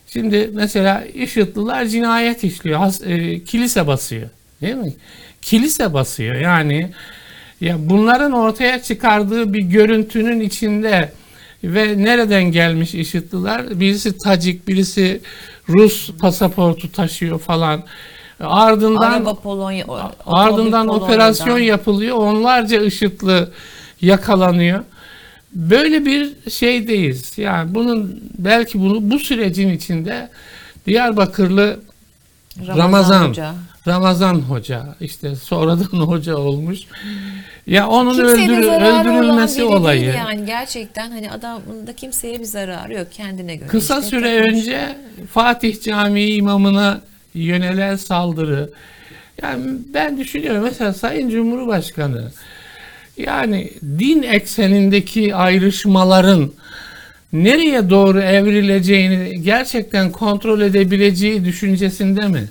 Şimdi 0.08 0.50
mesela 0.54 1.06
IŞİD'liler 1.06 1.88
cinayet 1.88 2.44
işliyor. 2.44 2.80
Has- 2.80 3.08
e, 3.08 3.44
kilise 3.44 3.88
basıyor. 3.88 4.30
Değil 4.62 4.76
mi? 4.76 4.94
Kilise 5.42 5.94
basıyor. 5.94 6.36
Yani 6.36 6.92
ya 7.62 7.76
bunların 7.80 8.32
ortaya 8.32 8.82
çıkardığı 8.82 9.54
bir 9.54 9.64
görüntünün 9.64 10.40
içinde 10.40 11.12
ve 11.64 12.04
nereden 12.04 12.44
gelmiş 12.44 12.96
IŞİD'liler? 12.96 13.80
Birisi 13.80 14.18
Tacik, 14.18 14.68
birisi 14.68 15.22
Rus 15.70 16.12
pasaportu 16.12 16.92
taşıyor 16.92 17.40
falan. 17.40 17.84
Ardından 18.40 19.12
Araba 19.12 19.34
Polonya, 19.34 19.86
Ardından 20.26 20.88
otomobil 20.88 21.06
operasyon 21.06 21.48
Polonya'dan. 21.48 21.66
yapılıyor. 21.68 22.18
Onlarca 22.18 22.82
IŞİD'li 22.82 23.48
yakalanıyor. 24.02 24.84
Böyle 25.54 26.06
bir 26.06 26.50
şeydeyiz. 26.50 27.38
Yani 27.38 27.76
bunun 27.76 28.22
belki 28.38 28.80
bunu 28.80 29.12
bu 29.12 29.20
sürecin 29.20 29.70
içinde 29.70 30.30
Diyarbakırlı 30.88 31.80
Ramazan. 32.68 33.30
Hoca. 33.30 33.56
Ramazan 33.88 34.36
Hoca 34.36 34.96
işte 35.00 35.36
sonradan 35.36 35.84
hoca 36.00 36.38
olmuş. 36.38 36.80
Ya 37.68 37.88
onun 37.88 38.14
olan 38.14 38.82
öldürülmesi 38.82 39.58
biri 39.58 39.66
olayı. 39.66 40.02
değil 40.02 40.14
yani 40.14 40.46
gerçekten 40.46 41.12
hani 41.12 41.32
adamın 41.32 41.88
da 41.88 41.94
kimseye 41.94 42.40
bir 42.40 42.46
zararı 42.46 42.94
yok 42.94 43.08
kendine 43.12 43.56
göre. 43.56 43.68
Kısa 43.68 44.00
işte 44.00 44.10
süre 44.10 44.38
takmış. 44.38 44.54
önce 44.54 44.96
Fatih 45.32 45.82
Camii 45.82 46.36
imamına 46.36 47.02
yönelen 47.34 47.96
saldırı. 47.96 48.70
Yani 49.42 49.64
ben 49.94 50.18
düşünüyorum 50.18 50.64
mesela 50.64 50.94
Sayın 50.94 51.30
Cumhurbaşkanı 51.30 52.32
yani 53.18 53.72
din 53.84 54.24
eksenindeki 54.24 55.36
ayrışmaların 55.36 56.52
nereye 57.34 57.90
doğru 57.90 58.22
evrileceğini 58.22 59.42
gerçekten 59.42 60.12
kontrol 60.12 60.62
edebileceği 60.62 61.46
düşüncesinde 61.46 62.28
mi? 62.28 62.48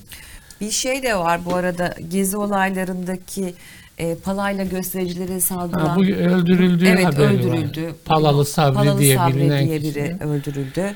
Bir 0.61 0.71
şey 0.71 1.03
de 1.03 1.17
var 1.17 1.45
bu 1.45 1.55
arada 1.55 1.95
gezi 2.11 2.37
olaylarındaki 2.37 3.55
e, 3.99 4.15
palayla 4.15 4.65
göstericilere 4.65 5.41
saldıran. 5.41 5.87
Ha, 5.87 5.97
bu 5.97 6.05
öldürüldüğü 6.05 6.87
evet 6.87 7.05
haberi 7.05 7.25
öldürüldü. 7.27 7.87
var. 7.87 7.93
Palalı 8.05 8.45
Sabri 8.45 8.75
Palalı 8.75 8.99
diye 9.01 9.17
Sabri 9.17 9.37
bilinen 9.37 9.67
diye 9.67 9.79
kişi. 9.81 9.95
biri 9.95 10.17
öldürüldü. 10.21 10.95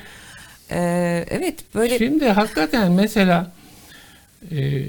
Ee, 0.71 1.25
evet 1.31 1.55
böyle 1.75 1.99
Şimdi 1.99 2.29
hakikaten 2.29 2.93
mesela 2.93 3.53
e, 4.51 4.83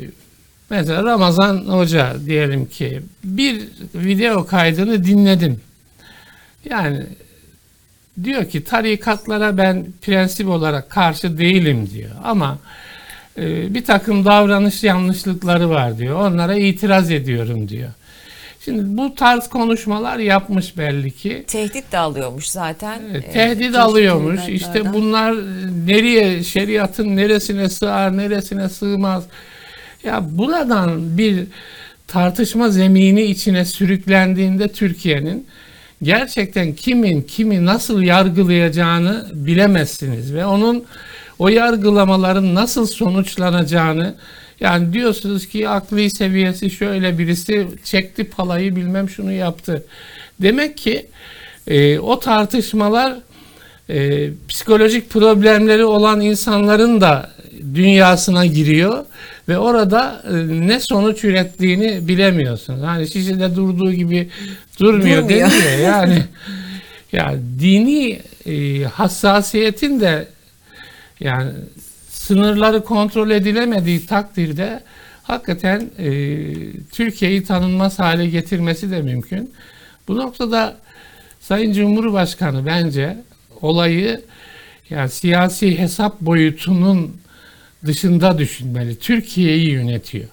mesela 0.70 1.04
Ramazan 1.04 1.58
Hoca 1.58 2.16
diyelim 2.26 2.66
ki 2.66 3.02
bir 3.24 3.68
video 3.96 4.46
kaydını 4.46 5.06
dinledim. 5.06 5.62
Yani 6.70 7.06
diyor 8.24 8.46
ki 8.46 8.64
tarikatlara 8.64 9.58
ben 9.58 9.86
prensip 10.02 10.48
olarak 10.48 10.90
karşı 10.90 11.38
değilim 11.38 11.90
diyor 11.94 12.12
ama 12.24 12.58
e, 13.38 13.74
bir 13.74 13.86
takım 13.86 14.26
davranış 14.26 14.84
yanlışlıkları 14.84 15.70
var 15.70 15.98
diyor. 15.98 16.20
Onlara 16.20 16.56
itiraz 16.56 17.12
ediyorum 17.12 17.70
diyor. 17.70 17.90
Şimdi 18.66 18.98
bu 18.98 19.16
tarz 19.16 19.50
konuşmalar 19.50 20.18
yapmış 20.18 20.78
belli 20.78 21.12
ki. 21.12 21.44
tehdit 21.48 21.92
de 21.92 21.98
alıyormuş 21.98 22.48
zaten. 22.48 23.00
Ee, 23.14 23.22
tehdit 23.22 23.60
çeşitli 23.60 23.80
alıyormuş. 23.80 24.42
İşte 24.48 24.94
bunlar 24.94 25.32
e, 25.32 25.88
nereye 25.88 26.44
şeriatın 26.44 27.16
neresine 27.16 27.70
sığar, 27.70 28.18
neresine 28.18 28.70
sığmaz. 28.70 29.24
Ya 30.04 30.38
buradan 30.38 31.18
bir 31.18 31.44
tartışma 32.08 32.70
zemini 32.70 33.22
içine 33.22 33.66
sürüklendiğinde 33.66 34.68
Türkiye'nin 34.68 35.48
gerçekten 36.04 36.74
kimin 36.74 37.22
kimi 37.22 37.66
nasıl 37.66 38.02
yargılayacağını 38.02 39.28
bilemezsiniz 39.34 40.34
ve 40.34 40.46
onun 40.46 40.84
o 41.40 41.48
yargılamaların 41.48 42.56
nasıl 42.56 42.86
sonuçlanacağını 42.86 44.16
yani 44.62 44.94
diyorsunuz 44.94 45.48
ki 45.48 45.70
akli 45.70 46.10
seviyesi 46.10 46.70
şöyle 46.70 47.18
birisi 47.18 47.68
çekti 47.84 48.24
palayı 48.24 48.76
bilmem 48.76 49.10
şunu 49.10 49.32
yaptı. 49.32 49.86
Demek 50.42 50.78
ki 50.78 51.06
e, 51.68 52.00
o 52.00 52.20
tartışmalar 52.20 53.18
e, 53.90 54.30
psikolojik 54.50 55.10
problemleri 55.10 55.86
olan 55.86 56.22
insanların 56.22 57.02
da 57.02 57.32
dünyasına 57.74 58.46
giriyor 58.46 59.06
ve 59.50 59.58
orada 59.58 60.24
e, 60.30 60.34
ne 60.68 60.80
sonuç 60.80 61.24
ürettiğini 61.24 62.08
bilemiyorsunuz. 62.08 62.82
Hani 62.84 63.08
şişede 63.08 63.56
durduğu 63.56 63.94
gibi 63.94 64.30
durmuyor, 64.80 65.24
Durmuyor. 65.24 65.30
deniyor. 65.30 65.80
Yani 65.84 66.24
ya 67.12 67.36
dini 67.60 68.20
e, 68.46 68.84
hassasiyetin 68.84 70.00
de 70.00 70.28
yani 71.20 71.52
sınırları 72.32 72.84
kontrol 72.84 73.30
edilemediği 73.30 74.06
takdirde 74.06 74.84
hakikaten 75.24 75.90
e, 75.98 76.10
Türkiye'yi 76.92 77.44
tanınmaz 77.44 78.00
hale 78.00 78.28
getirmesi 78.28 78.92
de 78.92 79.02
mümkün. 79.02 79.54
Bu 80.08 80.18
noktada 80.18 80.78
Sayın 81.40 81.74
Cumhurbaşkanı 81.74 82.66
bence 82.66 83.18
olayı 83.62 84.22
yani 84.90 85.10
siyasi 85.10 85.80
hesap 85.80 86.22
boyutunun 86.22 87.18
dışında 87.86 88.38
düşünmeli. 88.38 89.00
Türkiye'yi 89.00 89.70
yönetiyor. 89.70 90.28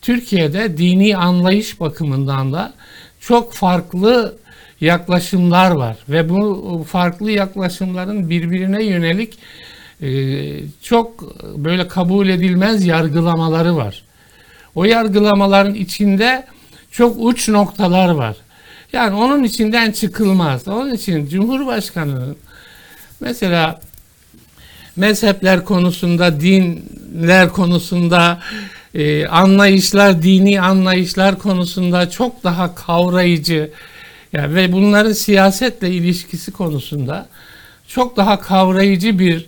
Türkiye'de 0.00 0.78
dini 0.78 1.16
anlayış 1.16 1.80
bakımından 1.80 2.52
da 2.52 2.74
çok 3.20 3.52
farklı 3.52 4.36
yaklaşımlar 4.80 5.70
var 5.70 5.96
ve 6.08 6.28
bu 6.28 6.86
farklı 6.88 7.30
yaklaşımların 7.30 8.30
birbirine 8.30 8.84
yönelik 8.84 9.38
çok 10.82 11.36
böyle 11.56 11.88
kabul 11.88 12.28
edilmez 12.28 12.84
yargılamaları 12.86 13.76
var. 13.76 14.02
O 14.74 14.84
yargılamaların 14.84 15.74
içinde 15.74 16.46
çok 16.90 17.16
uç 17.18 17.48
noktalar 17.48 18.08
var. 18.08 18.36
Yani 18.92 19.14
onun 19.14 19.42
içinden 19.42 19.92
çıkılmaz. 19.92 20.68
Onun 20.68 20.94
için 20.94 21.28
Cumhurbaşkanı'nın 21.28 22.36
mesela 23.20 23.80
mezhepler 24.96 25.64
konusunda, 25.64 26.40
dinler 26.40 27.48
konusunda, 27.48 28.40
e, 28.94 29.26
anlayışlar, 29.26 30.22
dini 30.22 30.60
anlayışlar 30.60 31.38
konusunda 31.38 32.10
çok 32.10 32.44
daha 32.44 32.74
kavrayıcı 32.74 33.70
yani 34.32 34.54
ve 34.54 34.72
bunların 34.72 35.12
siyasetle 35.12 35.90
ilişkisi 35.90 36.52
konusunda 36.52 37.28
çok 37.88 38.16
daha 38.16 38.40
kavrayıcı 38.40 39.18
bir 39.18 39.46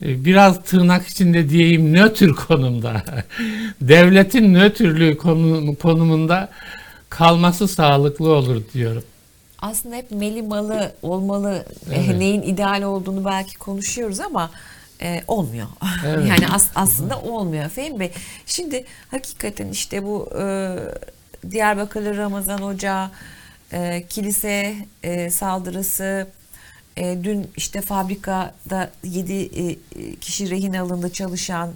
biraz 0.00 0.62
tırnak 0.62 1.06
içinde 1.06 1.48
diyeyim 1.50 1.92
nötr 1.92 2.28
konumda 2.28 3.02
devletin 3.80 4.54
nötrlüğü 4.54 5.16
konu- 5.16 5.76
konumunda 5.76 6.48
kalması 7.08 7.68
sağlıklı 7.68 8.28
olur 8.34 8.62
diyorum. 8.74 9.04
aslında 9.62 9.96
hep 9.96 10.10
meli 10.10 10.42
malı 10.42 10.92
olmalı 11.02 11.64
e, 11.90 11.94
Evet. 11.94 12.18
neyin 12.18 12.42
ideal 12.42 12.82
olduğunu 12.82 13.24
belki 13.24 13.58
konuşuyoruz 13.58 14.20
ama 14.20 14.50
e, 15.02 15.22
olmuyor. 15.28 15.66
Evet. 16.06 16.28
yani 16.28 16.48
as- 16.48 16.70
aslında 16.74 17.20
olmuyor 17.20 17.68
Fehmi 17.68 18.00
Bey. 18.00 18.10
Şimdi 18.46 18.84
hakikaten 19.10 19.68
işte 19.68 20.04
bu 20.04 20.28
e, 20.40 20.76
Diyarbakırlı 21.50 22.16
Ramazan 22.16 22.58
Hoca, 22.58 23.10
e, 23.72 24.04
kilise 24.08 24.74
e, 25.02 25.30
saldırısı, 25.30 26.26
e, 26.98 27.24
dün 27.24 27.50
işte 27.56 27.80
fabrikada 27.80 28.90
7 29.04 29.78
kişi 30.20 30.50
rehin 30.50 30.74
alındı 30.74 31.12
çalışan. 31.12 31.72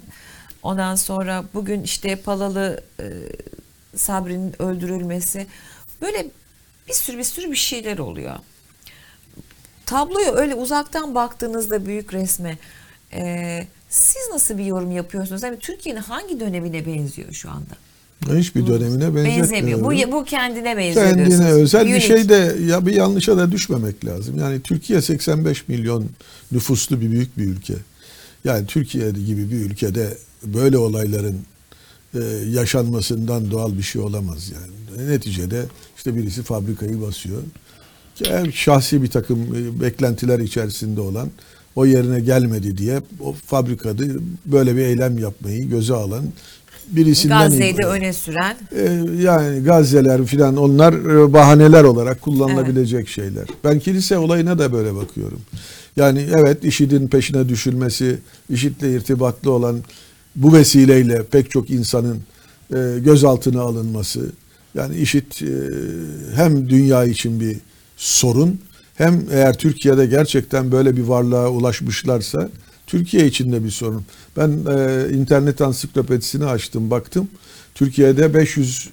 Ondan 0.63 0.95
sonra 0.95 1.43
bugün 1.53 1.83
işte 1.83 2.15
Palalı 2.15 2.83
e, 2.99 3.05
Sabri'nin 3.95 4.61
öldürülmesi. 4.61 5.47
Böyle 6.01 6.27
bir 6.87 6.93
sürü 6.93 7.17
bir 7.17 7.23
sürü 7.23 7.51
bir 7.51 7.55
şeyler 7.55 7.97
oluyor. 7.97 8.35
Tabloya 9.85 10.33
öyle 10.33 10.55
uzaktan 10.55 11.15
baktığınızda 11.15 11.85
büyük 11.85 12.13
resme 12.13 12.57
e, 13.13 13.67
siz 13.89 14.29
nasıl 14.31 14.57
bir 14.57 14.65
yorum 14.65 14.91
yapıyorsunuz? 14.91 15.43
Yani 15.43 15.59
Türkiye'nin 15.59 15.99
hangi 16.01 16.39
dönemine 16.39 16.85
benziyor 16.85 17.31
şu 17.31 17.51
anda? 17.51 17.75
Hiçbir 18.35 18.67
dönemine 18.67 19.15
Benzemiyor. 19.15 19.37
benzetmiyorum. 19.39 19.85
Bu, 19.85 20.11
bu 20.11 20.25
kendine 20.25 20.77
benziyor 20.77 21.05
Kendine 21.07 21.27
diyorsunuz. 21.27 21.51
özel 21.51 21.87
bir 21.87 21.99
şey 21.99 22.29
de 22.29 22.55
ya 22.67 22.85
bir 22.85 22.93
yanlışa 22.93 23.37
da 23.37 23.51
düşmemek 23.51 24.05
lazım. 24.05 24.39
Yani 24.39 24.61
Türkiye 24.61 25.01
85 25.01 25.67
milyon 25.67 26.05
nüfuslu 26.51 27.01
bir 27.01 27.11
büyük 27.11 27.37
bir 27.37 27.45
ülke. 27.45 27.73
Yani 28.45 28.65
Türkiye 28.67 29.11
gibi 29.11 29.51
bir 29.51 29.55
ülkede 29.55 30.17
böyle 30.43 30.77
olayların 30.77 31.37
e, 32.15 32.19
yaşanmasından 32.49 33.51
doğal 33.51 33.77
bir 33.77 33.83
şey 33.83 34.01
olamaz 34.01 34.51
yani. 34.53 35.09
Neticede 35.09 35.63
işte 35.97 36.15
birisi 36.15 36.43
fabrikayı 36.43 37.01
basıyor. 37.01 37.41
Hem 38.25 38.53
şahsi 38.53 39.03
bir 39.03 39.07
takım 39.07 39.39
e, 39.55 39.81
beklentiler 39.81 40.39
içerisinde 40.39 41.01
olan 41.01 41.29
o 41.75 41.85
yerine 41.85 42.19
gelmedi 42.19 42.77
diye 42.77 43.01
o 43.19 43.33
fabrikada 43.33 44.03
böyle 44.45 44.75
bir 44.75 44.81
eylem 44.81 45.17
yapmayı 45.17 45.69
göze 45.69 45.93
alan 45.93 46.23
birisinden 46.87 47.49
Gazze'yi 47.49 47.77
de 47.77 47.85
öne 47.85 48.13
süren 48.13 48.57
Ee, 48.75 48.99
yani 49.21 49.63
Gazze'ler 49.63 50.25
filan 50.25 50.57
onlar 50.57 50.93
e, 50.93 51.33
bahaneler 51.33 51.83
olarak 51.83 52.21
kullanılabilecek 52.21 53.07
şeyler. 53.09 53.47
Ben 53.63 53.79
kilise 53.79 54.17
olayına 54.17 54.59
da 54.59 54.73
böyle 54.73 54.95
bakıyorum. 54.95 55.41
Yani 55.95 56.25
evet 56.35 56.65
IŞİD'in 56.65 57.07
peşine 57.07 57.49
düşülmesi, 57.49 58.19
IŞİD'le 58.49 58.83
irtibatlı 58.83 59.51
olan 59.51 59.79
bu 60.35 60.53
vesileyle 60.53 61.23
pek 61.23 61.51
çok 61.51 61.69
insanın 61.69 62.19
e, 62.73 62.99
gözaltına 62.99 63.61
alınması. 63.61 64.31
Yani 64.75 64.95
IŞİD 64.95 65.31
e, 65.41 65.51
hem 66.35 66.69
dünya 66.69 67.05
için 67.05 67.39
bir 67.39 67.57
sorun 67.97 68.59
hem 68.95 69.25
eğer 69.31 69.57
Türkiye'de 69.57 70.05
gerçekten 70.05 70.71
böyle 70.71 70.97
bir 70.97 71.03
varlığa 71.03 71.49
ulaşmışlarsa 71.49 72.49
Türkiye 72.93 73.27
için 73.27 73.51
de 73.51 73.63
bir 73.63 73.69
sorun. 73.69 74.05
Ben 74.37 74.49
e, 74.49 75.07
internet 75.13 75.61
ansiklopedisini 75.61 76.45
açtım 76.45 76.91
baktım. 76.91 77.27
Türkiye'de 77.75 78.33
500 78.33 78.89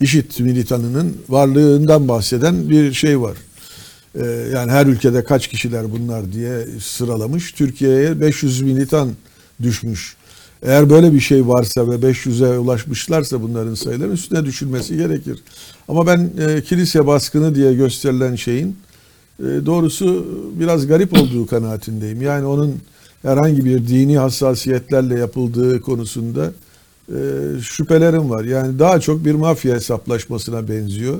IŞİD 0.00 0.40
militanının 0.40 1.16
varlığından 1.28 2.08
bahseden 2.08 2.68
bir 2.68 2.92
şey 2.92 3.20
var. 3.20 3.36
E, 4.14 4.24
yani 4.54 4.70
her 4.72 4.86
ülkede 4.86 5.24
kaç 5.24 5.48
kişiler 5.48 5.92
bunlar 5.92 6.32
diye 6.32 6.66
sıralamış. 6.80 7.52
Türkiye'ye 7.52 8.20
500 8.20 8.60
militan 8.60 9.10
düşmüş. 9.62 10.16
Eğer 10.62 10.90
böyle 10.90 11.14
bir 11.14 11.20
şey 11.20 11.48
varsa 11.48 11.90
ve 11.90 11.94
500'e 11.94 12.58
ulaşmışlarsa 12.58 13.42
bunların 13.42 13.74
sayıların 13.74 14.12
üstüne 14.12 14.44
düşülmesi 14.44 14.96
gerekir. 14.96 15.38
Ama 15.88 16.06
ben 16.06 16.30
e, 16.38 16.62
kilise 16.62 17.06
baskını 17.06 17.54
diye 17.54 17.74
gösterilen 17.74 18.36
şeyin 18.36 18.76
e, 19.38 19.42
doğrusu 19.42 20.26
biraz 20.60 20.86
garip 20.86 21.12
olduğu 21.12 21.46
kanaatindeyim. 21.46 22.22
Yani 22.22 22.46
onun 22.46 22.80
herhangi 23.22 23.64
bir 23.64 23.88
dini 23.88 24.18
hassasiyetlerle 24.18 25.18
yapıldığı 25.18 25.80
konusunda 25.80 26.52
e, 27.08 27.18
şüphelerim 27.62 28.30
var. 28.30 28.44
Yani 28.44 28.78
daha 28.78 29.00
çok 29.00 29.24
bir 29.24 29.34
mafya 29.34 29.74
hesaplaşmasına 29.74 30.68
benziyor. 30.68 31.18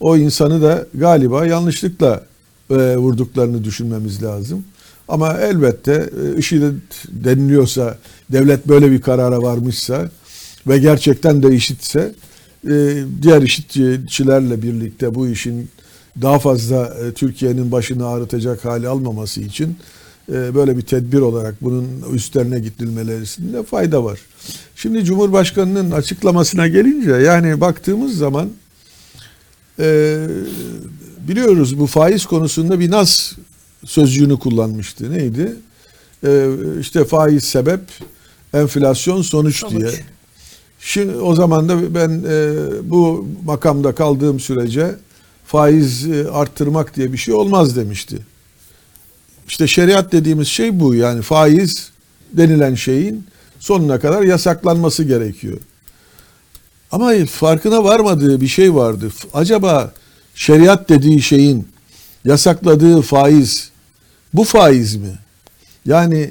O 0.00 0.16
insanı 0.16 0.62
da 0.62 0.86
galiba 0.94 1.46
yanlışlıkla 1.46 2.24
e, 2.70 2.96
vurduklarını 2.96 3.64
düşünmemiz 3.64 4.22
lazım. 4.22 4.64
Ama 5.08 5.32
elbette 5.32 6.10
e, 6.22 6.38
IŞİD 6.38 6.62
deniliyorsa, 7.08 7.98
devlet 8.32 8.68
böyle 8.68 8.90
bir 8.90 9.00
karara 9.00 9.42
varmışsa 9.42 10.10
ve 10.66 10.78
gerçekten 10.78 11.42
de 11.42 11.54
IŞİD'se 11.54 12.14
e, 12.70 13.04
diğer 13.22 13.42
IŞİD'çilerle 13.42 14.62
birlikte 14.62 15.14
bu 15.14 15.28
işin 15.28 15.68
daha 16.22 16.38
fazla 16.38 16.94
e, 17.04 17.12
Türkiye'nin 17.12 17.72
başını 17.72 18.06
ağrıtacak 18.06 18.64
hale 18.64 18.88
almaması 18.88 19.40
için 19.40 19.76
böyle 20.28 20.76
bir 20.76 20.82
tedbir 20.82 21.20
olarak 21.20 21.54
bunun 21.62 21.88
üstlerine 22.14 22.58
gidilmelerinde 22.58 23.62
fayda 23.62 24.04
var. 24.04 24.18
Şimdi 24.76 25.04
Cumhurbaşkanı'nın 25.04 25.90
açıklamasına 25.90 26.68
gelince 26.68 27.10
yani 27.10 27.60
baktığımız 27.60 28.16
zaman 28.18 28.48
e, 29.78 30.18
biliyoruz 31.28 31.78
bu 31.78 31.86
faiz 31.86 32.26
konusunda 32.26 32.80
bir 32.80 32.90
nas 32.90 33.32
sözcüğünü 33.84 34.38
kullanmıştı. 34.38 35.12
Neydi? 35.12 35.56
E, 36.26 36.48
işte 36.80 37.04
faiz 37.04 37.44
sebep, 37.44 37.80
enflasyon 38.54 39.22
sonuç, 39.22 39.56
Sonuç. 39.56 39.74
diye. 39.80 39.90
Şimdi 40.80 41.16
o 41.16 41.34
zaman 41.34 41.68
da 41.68 41.94
ben 41.94 42.24
e, 42.28 42.54
bu 42.90 43.26
makamda 43.44 43.94
kaldığım 43.94 44.40
sürece 44.40 44.94
faiz 45.46 46.08
e, 46.08 46.30
arttırmak 46.30 46.96
diye 46.96 47.12
bir 47.12 47.18
şey 47.18 47.34
olmaz 47.34 47.76
demişti. 47.76 48.18
İşte 49.48 49.66
şeriat 49.66 50.12
dediğimiz 50.12 50.48
şey 50.48 50.80
bu. 50.80 50.94
Yani 50.94 51.22
faiz 51.22 51.90
denilen 52.32 52.74
şeyin 52.74 53.26
sonuna 53.58 54.00
kadar 54.00 54.22
yasaklanması 54.22 55.04
gerekiyor. 55.04 55.58
Ama 56.92 57.12
farkına 57.30 57.84
varmadığı 57.84 58.40
bir 58.40 58.48
şey 58.48 58.74
vardı. 58.74 59.08
Acaba 59.34 59.92
şeriat 60.34 60.88
dediği 60.88 61.22
şeyin 61.22 61.68
yasakladığı 62.24 63.02
faiz 63.02 63.70
bu 64.34 64.44
faiz 64.44 64.96
mi? 64.96 65.18
Yani 65.86 66.30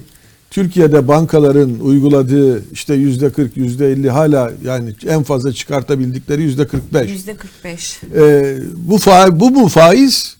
Türkiye'de 0.51 1.07
bankaların 1.07 1.79
uyguladığı 1.79 2.63
işte 2.73 2.93
yüzde 2.93 3.31
40, 3.31 3.57
yüzde 3.57 3.91
50 3.91 4.09
hala 4.09 4.51
yani 4.63 4.93
en 5.07 5.23
fazla 5.23 5.53
çıkartabildikleri 5.53 6.41
yüzde 6.41 6.67
45. 6.67 7.09
yüzde 7.09 7.35
45. 7.35 8.01
Ee, 8.15 8.57
bu 8.75 8.97
fa 8.97 9.39
bu 9.39 9.51
mu 9.51 9.67
faiz 9.67 10.37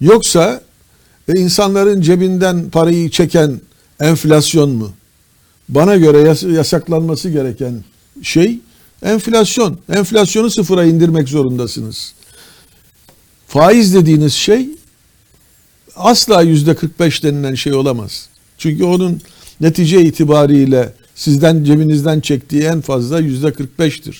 yoksa 0.00 0.60
e, 1.28 1.40
insanların 1.40 2.00
cebinden 2.00 2.70
parayı 2.70 3.10
çeken 3.10 3.60
enflasyon 4.00 4.70
mu? 4.70 4.92
Bana 5.68 5.96
göre 5.96 6.18
yas- 6.18 6.42
yasaklanması 6.42 7.30
gereken 7.30 7.84
şey 8.22 8.58
enflasyon. 9.02 9.78
Enflasyonu 9.94 10.50
sıfıra 10.50 10.84
indirmek 10.84 11.28
zorundasınız. 11.28 12.14
Faiz 13.48 13.94
dediğiniz 13.94 14.32
şey 14.32 14.68
asla 15.96 16.42
yüzde 16.42 16.74
45 16.76 17.22
denilen 17.22 17.54
şey 17.54 17.72
olamaz. 17.74 18.28
Çünkü 18.58 18.84
onun 18.84 19.20
netice 19.60 20.02
itibariyle 20.04 20.92
sizden 21.14 21.64
cebinizden 21.64 22.20
çektiği 22.20 22.62
en 22.62 22.80
fazla 22.80 23.20
yüzde 23.20 23.46
45'tir. 23.48 24.16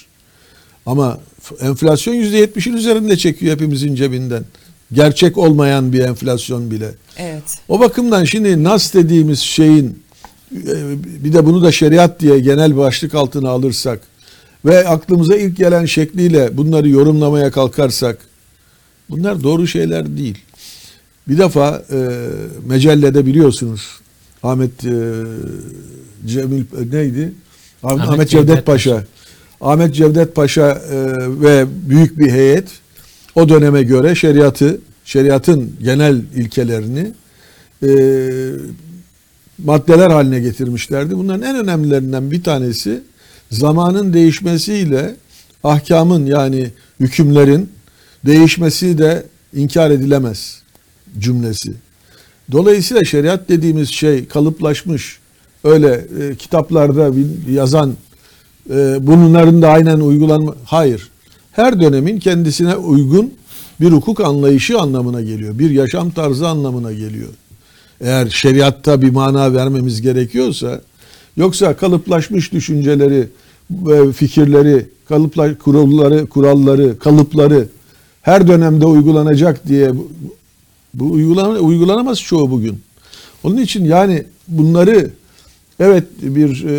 Ama 0.87 1.21
enflasyon 1.61 2.15
yüzde 2.15 2.45
70'in 2.45 2.77
üzerinde 2.77 3.17
çekiyor 3.17 3.53
hepimizin 3.55 3.95
cebinden. 3.95 4.45
Gerçek 4.93 5.39
olmayan 5.39 5.93
bir 5.93 6.01
enflasyon 6.01 6.71
bile. 6.71 6.91
Evet. 7.17 7.43
O 7.69 7.81
bakımdan 7.81 8.25
şimdi 8.25 8.65
nas 8.65 8.95
dediğimiz 8.95 9.39
şeyin 9.39 10.03
e, 10.53 10.75
bir 11.25 11.33
de 11.33 11.47
bunu 11.47 11.63
da 11.63 11.73
şeriat 11.73 12.21
diye 12.21 12.41
genel 12.41 12.77
başlık 12.77 13.15
altına 13.15 13.51
alırsak 13.51 14.01
ve 14.65 14.89
aklımıza 14.89 15.37
ilk 15.37 15.57
gelen 15.57 15.85
şekliyle 15.85 16.57
bunları 16.57 16.89
yorumlamaya 16.89 17.51
kalkarsak 17.51 18.19
bunlar 19.11 19.43
doğru 19.43 19.67
şeyler 19.67 20.17
değil. 20.17 20.39
Bir 21.29 21.39
defa 21.39 21.83
e, 21.93 22.09
mecellede 22.67 23.27
biliyorsunuz 23.27 24.01
Ahmet 24.43 24.85
e, 24.85 24.93
Cemil 26.27 26.61
e, 26.61 26.97
neydi? 26.97 27.33
Ahmet, 27.83 28.01
Ahmet 28.01 28.09
Ahmet 28.09 28.29
Cevdet, 28.29 28.49
Cevdet 28.49 28.67
Paşa. 28.67 28.95
Paşa. 28.95 29.07
Ahmet 29.61 29.95
Cevdet 29.95 30.35
Paşa 30.35 30.71
e, 30.71 30.97
ve 31.41 31.67
büyük 31.89 32.19
bir 32.19 32.33
heyet 32.33 32.69
o 33.35 33.49
döneme 33.49 33.83
göre 33.83 34.15
şeriatı, 34.15 34.81
şeriatın 35.05 35.77
genel 35.83 36.23
ilkelerini 36.37 37.13
e, 37.83 37.91
maddeler 39.59 40.11
haline 40.11 40.41
getirmişlerdi. 40.41 41.17
Bunların 41.17 41.43
en 41.43 41.57
önemlilerinden 41.57 42.31
bir 42.31 42.43
tanesi 42.43 43.03
zamanın 43.51 44.13
değişmesiyle 44.13 45.17
ahkamın 45.65 46.27
yani 46.27 46.71
hükümlerin 47.01 47.71
değişmesi 48.27 48.99
de 48.99 49.27
inkar 49.55 49.91
edilemez 49.91 50.63
cümlesi. 51.19 51.73
Dolayısıyla 52.53 53.05
şeriat 53.05 53.49
dediğimiz 53.49 53.89
şey 53.89 54.27
kalıplaşmış. 54.27 55.19
Öyle 55.65 56.07
e, 56.21 56.35
kitaplarda 56.35 57.11
yazan 57.51 57.95
e, 58.71 58.97
bunların 59.01 59.63
da 59.63 59.69
aynen 59.69 60.01
uygulanma 60.01 60.55
hayır. 60.65 61.11
Her 61.55 61.81
dönemin 61.81 62.19
kendisine 62.19 62.77
uygun 62.77 63.35
bir 63.81 63.93
hukuk 63.93 64.21
anlayışı 64.21 64.81
anlamına 64.81 65.23
geliyor. 65.23 65.59
Bir 65.59 65.71
yaşam 65.71 66.11
tarzı 66.11 66.49
anlamına 66.49 66.93
geliyor. 66.93 67.29
Eğer 68.01 68.31
şeriatta 68.31 69.03
bir 69.03 69.11
mana 69.11 69.55
vermemiz 69.55 70.03
gerekiyorsa 70.03 70.81
yoksa 71.37 71.77
kalıplaşmış 71.77 72.53
düşünceleri 72.53 73.29
ve 73.71 74.13
fikirleri, 74.13 74.87
kalıplar, 75.09 75.59
kuralları, 75.59 76.27
kuralları, 76.27 76.99
kalıpları 76.99 77.69
her 78.23 78.49
dönemde 78.49 78.87
uygulanacak 78.87 79.69
diye 79.69 79.93
bu, 80.95 81.13
uygulana, 81.13 81.59
uygulanamaz 81.59 82.21
çoğu 82.21 82.51
bugün. 82.51 82.81
Onun 83.45 83.57
için 83.57 83.85
yani 83.85 84.25
bunları 84.49 85.11
evet 85.81 86.05
bir 86.23 86.65
e, 86.65 86.79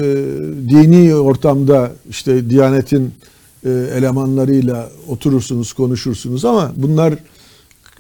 dini 0.70 1.16
ortamda 1.16 1.92
işte 2.10 2.50
Diyanet'in 2.50 3.06
e, 3.06 3.35
elemanlarıyla 3.70 4.90
oturursunuz, 5.08 5.74
konuşursunuz 5.74 6.46
ama 6.46 6.72
bunlar 6.76 7.14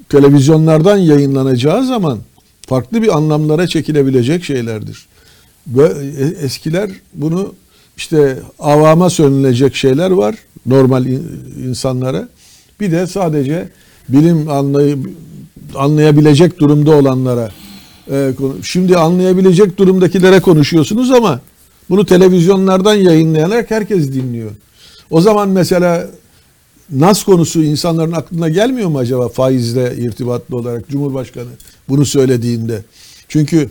televizyonlardan 0.09 0.97
yayınlanacağı 0.97 1.85
zaman 1.85 2.19
farklı 2.67 3.01
bir 3.01 3.17
anlamlara 3.17 3.67
çekilebilecek 3.67 4.43
şeylerdir. 4.43 5.07
E- 5.79 6.45
eskiler 6.45 6.89
bunu 7.13 7.53
işte 7.97 8.39
avama 8.59 9.09
sönülecek 9.09 9.75
şeyler 9.75 10.11
var 10.11 10.35
normal 10.65 11.05
in- 11.05 11.27
insanlara. 11.67 12.29
Bir 12.79 12.91
de 12.91 13.07
sadece 13.07 13.69
bilim 14.09 14.49
anlay 14.49 14.95
anlayabilecek 15.75 16.59
durumda 16.59 16.91
olanlara. 16.95 17.51
e, 18.11 18.31
Şimdi 18.63 18.97
anlayabilecek 18.97 19.77
durumdakilere 19.77 20.39
konuşuyorsunuz 20.39 21.11
ama 21.11 21.39
bunu 21.89 22.05
televizyonlardan 22.05 22.95
yayınlayarak 22.95 23.71
herkes 23.71 24.13
dinliyor. 24.13 24.51
O 25.15 25.21
zaman 25.21 25.49
mesela 25.49 26.07
Nas 26.89 27.23
konusu 27.23 27.63
insanların 27.63 28.11
aklına 28.11 28.49
gelmiyor 28.49 28.89
mu 28.89 28.97
acaba 28.97 29.27
faizle 29.27 29.95
irtibatlı 29.97 30.57
olarak 30.57 30.89
Cumhurbaşkanı 30.89 31.49
bunu 31.89 32.05
söylediğinde? 32.05 32.83
Çünkü 33.27 33.69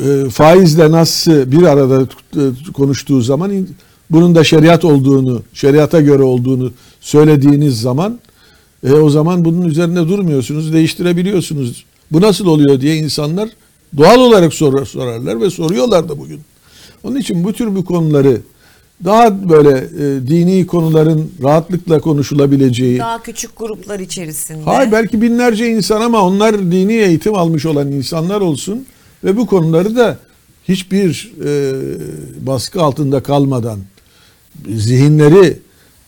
e, 0.00 0.24
faizle 0.30 0.90
Nas'ı 0.90 1.52
bir 1.52 1.62
arada 1.62 2.08
e, 2.36 2.72
konuştuğu 2.72 3.20
zaman 3.20 3.68
bunun 4.10 4.34
da 4.34 4.44
şeriat 4.44 4.84
olduğunu, 4.84 5.42
şeriata 5.52 6.00
göre 6.00 6.22
olduğunu 6.22 6.72
söylediğiniz 7.00 7.80
zaman 7.80 8.18
e, 8.86 8.92
o 8.92 9.10
zaman 9.10 9.44
bunun 9.44 9.62
üzerine 9.62 10.08
durmuyorsunuz, 10.08 10.72
değiştirebiliyorsunuz. 10.72 11.84
Bu 12.12 12.20
nasıl 12.20 12.46
oluyor 12.46 12.80
diye 12.80 12.96
insanlar 12.96 13.48
doğal 13.96 14.18
olarak 14.18 14.54
sorar, 14.54 14.84
sorarlar 14.84 15.40
ve 15.40 15.50
soruyorlar 15.50 16.08
da 16.08 16.18
bugün. 16.18 16.40
Onun 17.04 17.16
için 17.16 17.44
bu 17.44 17.52
tür 17.52 17.76
bu 17.76 17.84
konuları 17.84 18.40
daha 19.04 19.48
böyle 19.48 19.78
e, 19.78 20.26
dini 20.28 20.66
konuların 20.66 21.32
rahatlıkla 21.42 22.00
konuşulabileceği. 22.00 22.98
Daha 22.98 23.22
küçük 23.22 23.56
gruplar 23.56 24.00
içerisinde. 24.00 24.62
Hayır 24.64 24.92
belki 24.92 25.22
binlerce 25.22 25.68
insan 25.68 26.00
ama 26.00 26.22
onlar 26.22 26.58
dini 26.58 26.92
eğitim 26.92 27.34
almış 27.34 27.66
olan 27.66 27.92
insanlar 27.92 28.40
olsun 28.40 28.86
ve 29.24 29.36
bu 29.36 29.46
konuları 29.46 29.96
da 29.96 30.18
hiçbir 30.68 31.32
e, 31.44 31.72
baskı 32.46 32.82
altında 32.82 33.22
kalmadan 33.22 33.78
zihinleri 34.74 35.58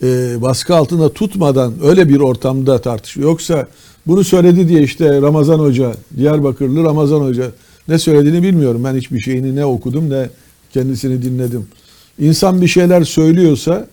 e, 0.03 0.41
baskı 0.41 0.75
altında 0.75 1.13
tutmadan 1.13 1.73
öyle 1.83 2.09
bir 2.09 2.19
ortamda 2.19 2.81
tartışıyor. 2.81 3.29
Yoksa 3.29 3.67
bunu 4.07 4.23
söyledi 4.23 4.67
diye 4.67 4.81
işte 4.81 5.21
Ramazan 5.21 5.59
Hoca, 5.59 5.93
Diyarbakırlı 6.17 6.83
Ramazan 6.83 7.21
Hoca 7.21 7.51
ne 7.87 7.99
söylediğini 7.99 8.43
bilmiyorum. 8.43 8.83
Ben 8.83 8.95
hiçbir 8.95 9.19
şeyini 9.19 9.55
ne 9.55 9.65
okudum 9.65 10.09
ne 10.09 10.29
kendisini 10.73 11.21
dinledim. 11.21 11.67
İnsan 12.19 12.61
bir 12.61 12.67
şeyler 12.67 13.03
söylüyorsa 13.03 13.87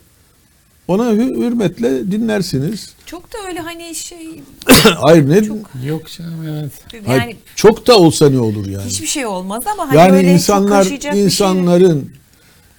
ona 0.89 1.03
hür- 1.13 1.37
hürmetle 1.47 2.11
dinlersiniz. 2.11 2.95
Çok 3.07 3.33
da 3.33 3.39
öyle 3.49 3.61
hani 3.61 3.95
şey 3.95 4.41
Hayır 5.01 5.29
ne 5.29 5.45
Çok- 5.45 5.59
Yok 5.87 6.03
canım 6.19 6.49
evet. 6.49 6.73
Hayır, 7.07 7.21
yani 7.21 7.37
çok 7.57 7.87
da 7.87 7.99
olsa 7.99 8.31
ne 8.31 8.41
olur 8.41 8.67
yani? 8.67 8.85
hiçbir 8.87 9.07
şey 9.07 9.27
olmaz 9.27 9.65
ama 9.73 9.89
hani 9.89 9.97
yani 9.97 10.13
böyle 10.13 10.23
çok 10.27 10.33
insanlar 10.33 10.85
şey- 10.85 11.25
insanların 11.25 12.11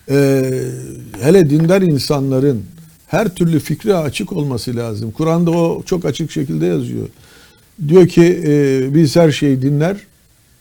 e, 0.09 0.43
hele 1.21 1.49
dindar 1.49 1.81
insanların 1.81 2.65
her 3.07 3.35
türlü 3.35 3.59
fikre 3.59 3.95
açık 3.95 4.33
olması 4.33 4.75
lazım. 4.75 5.11
Kur'an'da 5.11 5.51
o 5.51 5.83
çok 5.85 6.05
açık 6.05 6.31
şekilde 6.31 6.65
yazıyor. 6.65 7.07
Diyor 7.87 8.07
ki 8.07 8.43
e, 8.47 8.85
biz 8.95 9.15
her 9.15 9.31
şeyi 9.31 9.61
dinler, 9.61 9.97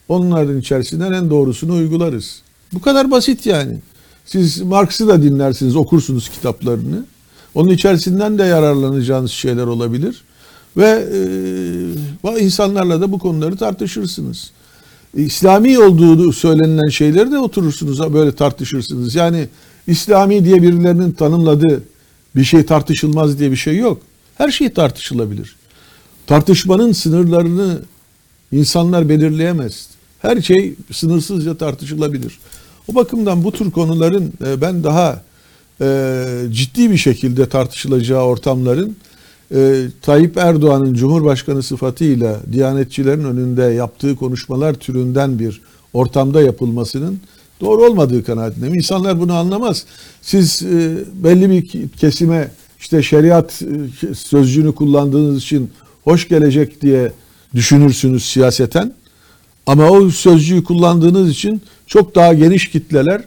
onların 0.08 0.58
içerisinden 0.60 1.12
en 1.12 1.30
doğrusunu 1.30 1.74
uygularız. 1.74 2.42
Bu 2.72 2.80
kadar 2.80 3.10
basit 3.10 3.46
yani. 3.46 3.78
Siz 4.26 4.60
Marx'ı 4.60 5.08
da 5.08 5.22
dinlersiniz, 5.22 5.76
okursunuz 5.76 6.28
kitaplarını. 6.28 7.04
Onun 7.54 7.70
içerisinden 7.70 8.38
de 8.38 8.42
yararlanacağınız 8.42 9.30
şeyler 9.30 9.66
olabilir. 9.66 10.24
Ve 10.76 11.06
e, 12.24 12.40
insanlarla 12.40 13.00
da 13.00 13.12
bu 13.12 13.18
konuları 13.18 13.56
tartışırsınız. 13.56 14.50
İslami 15.14 15.78
olduğu 15.78 16.32
söylenilen 16.32 16.88
şeyleri 16.88 17.32
de 17.32 17.38
oturursunuz 17.38 18.14
böyle 18.14 18.32
tartışırsınız. 18.32 19.14
Yani 19.14 19.48
İslami 19.86 20.44
diye 20.44 20.62
birilerinin 20.62 21.12
tanımladığı 21.12 21.82
bir 22.36 22.44
şey 22.44 22.66
tartışılmaz 22.66 23.38
diye 23.38 23.50
bir 23.50 23.56
şey 23.56 23.76
yok. 23.76 24.02
Her 24.38 24.50
şey 24.50 24.72
tartışılabilir. 24.72 25.56
Tartışmanın 26.26 26.92
sınırlarını 26.92 27.82
insanlar 28.52 29.08
belirleyemez. 29.08 29.88
Her 30.18 30.42
şey 30.42 30.74
sınırsızca 30.92 31.56
tartışılabilir. 31.56 32.38
O 32.88 32.94
bakımdan 32.94 33.44
bu 33.44 33.52
tür 33.52 33.70
konuların 33.70 34.32
e, 34.46 34.60
ben 34.60 34.84
daha 34.84 35.22
e, 35.80 36.24
ciddi 36.52 36.90
bir 36.90 36.96
şekilde 36.96 37.48
tartışılacağı 37.48 38.24
ortamların 38.24 38.96
e, 39.54 39.86
Tayyip 40.02 40.36
Erdoğan'ın 40.36 40.94
Cumhurbaşkanı 40.94 41.62
sıfatıyla 41.62 42.40
Diyanetçilerin 42.52 43.24
önünde 43.24 43.62
yaptığı 43.62 44.16
konuşmalar 44.16 44.74
türünden 44.74 45.38
bir 45.38 45.60
ortamda 45.92 46.42
yapılmasının 46.42 47.20
doğru 47.60 47.84
olmadığı 47.84 48.24
kanaatindeyim. 48.24 48.74
İnsanlar 48.74 49.20
bunu 49.20 49.34
anlamaz. 49.34 49.84
Siz 50.22 50.62
e, 50.62 50.98
belli 51.24 51.50
bir 51.50 51.88
kesime 51.88 52.50
işte 52.80 53.02
şeriat 53.02 53.62
e, 53.62 54.14
sözcüğünü 54.14 54.74
kullandığınız 54.74 55.38
için 55.38 55.70
hoş 56.04 56.28
gelecek 56.28 56.82
diye 56.82 57.12
düşünürsünüz 57.54 58.24
siyaseten. 58.24 58.92
Ama 59.66 59.90
o 59.90 60.10
sözcüğü 60.10 60.64
kullandığınız 60.64 61.30
için 61.30 61.62
çok 61.86 62.14
daha 62.14 62.34
geniş 62.34 62.70
kitleler 62.70 63.22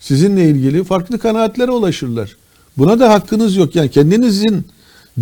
sizinle 0.00 0.48
ilgili 0.48 0.84
farklı 0.84 1.18
kanaatlere 1.18 1.70
ulaşırlar. 1.70 2.36
Buna 2.76 3.00
da 3.00 3.10
hakkınız 3.10 3.56
yok. 3.56 3.76
Yani 3.76 3.90
kendinizin 3.90 4.66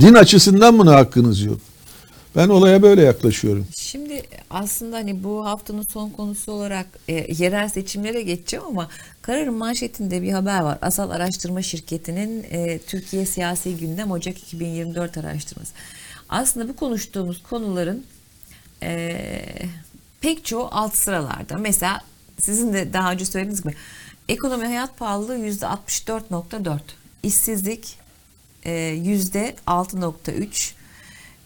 din 0.01 0.15
açısından 0.15 0.79
buna 0.79 0.95
hakkınız 0.95 1.43
yok. 1.43 1.59
Ben 2.37 2.49
olaya 2.49 2.83
böyle 2.83 3.03
yaklaşıyorum. 3.03 3.67
Şimdi 3.77 4.23
aslında 4.51 4.97
hani 4.97 5.25
bu 5.25 5.47
haftanın 5.47 5.83
son 5.83 6.11
konusu 6.11 6.53
olarak 6.53 6.87
e, 7.09 7.35
yerel 7.35 7.69
seçimlere 7.69 8.23
geçeceğim 8.23 8.65
ama 8.67 8.89
Karar'ın 9.23 9.55
manşetinde 9.55 10.23
bir 10.23 10.33
haber 10.33 10.61
var. 10.61 10.79
Asal 10.83 11.11
Araştırma 11.11 11.63
Şirketi'nin 11.63 12.47
e, 12.51 12.79
Türkiye 12.79 13.27
Siyasi 13.27 13.77
Gündem 13.77 14.11
Ocak 14.11 14.39
2024 14.39 15.19
araştırması. 15.19 15.73
Aslında 16.29 16.69
bu 16.69 16.77
konuştuğumuz 16.77 17.43
konuların 17.43 18.05
e, 18.83 19.17
pek 20.21 20.45
çoğu 20.45 20.69
alt 20.71 20.95
sıralarda. 20.95 21.59
Mesela 21.59 22.01
sizin 22.43 22.73
de 22.73 22.93
daha 22.93 23.13
önce 23.13 23.25
söylediğiniz 23.25 23.63
gibi 23.63 23.75
ekonomi 24.29 24.67
hayat 24.67 24.99
pahalılığı 24.99 25.39
%64.4, 25.39 26.79
işsizlik 27.23 27.97
e, 28.65 28.71
%6.3, 28.71 30.73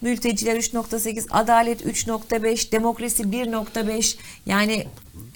Mülteciler 0.00 0.56
3.8, 0.56 1.26
adalet 1.30 1.86
3.5, 1.86 2.72
demokrasi 2.72 3.22
1.5 3.22 4.16
yani 4.46 4.86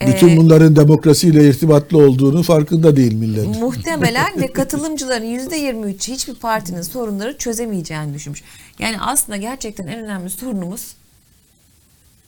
Bütün 0.06 0.28
e, 0.28 0.36
bunların 0.36 0.76
demokrasiyle 0.76 1.48
irtibatlı 1.48 1.98
olduğunu 1.98 2.42
farkında 2.42 2.96
değil 2.96 3.14
millet. 3.14 3.46
muhtemelen 3.46 4.42
ve 4.42 4.46
katılımcıların 4.52 5.26
%23'ü 5.26 6.12
hiçbir 6.12 6.34
partinin 6.34 6.82
sorunları 6.82 7.38
çözemeyeceğini 7.38 8.14
düşünmüş. 8.14 8.42
Yani 8.78 8.96
aslında 9.00 9.36
gerçekten 9.36 9.86
en 9.86 10.04
önemli 10.04 10.30
sorunumuz 10.30 10.94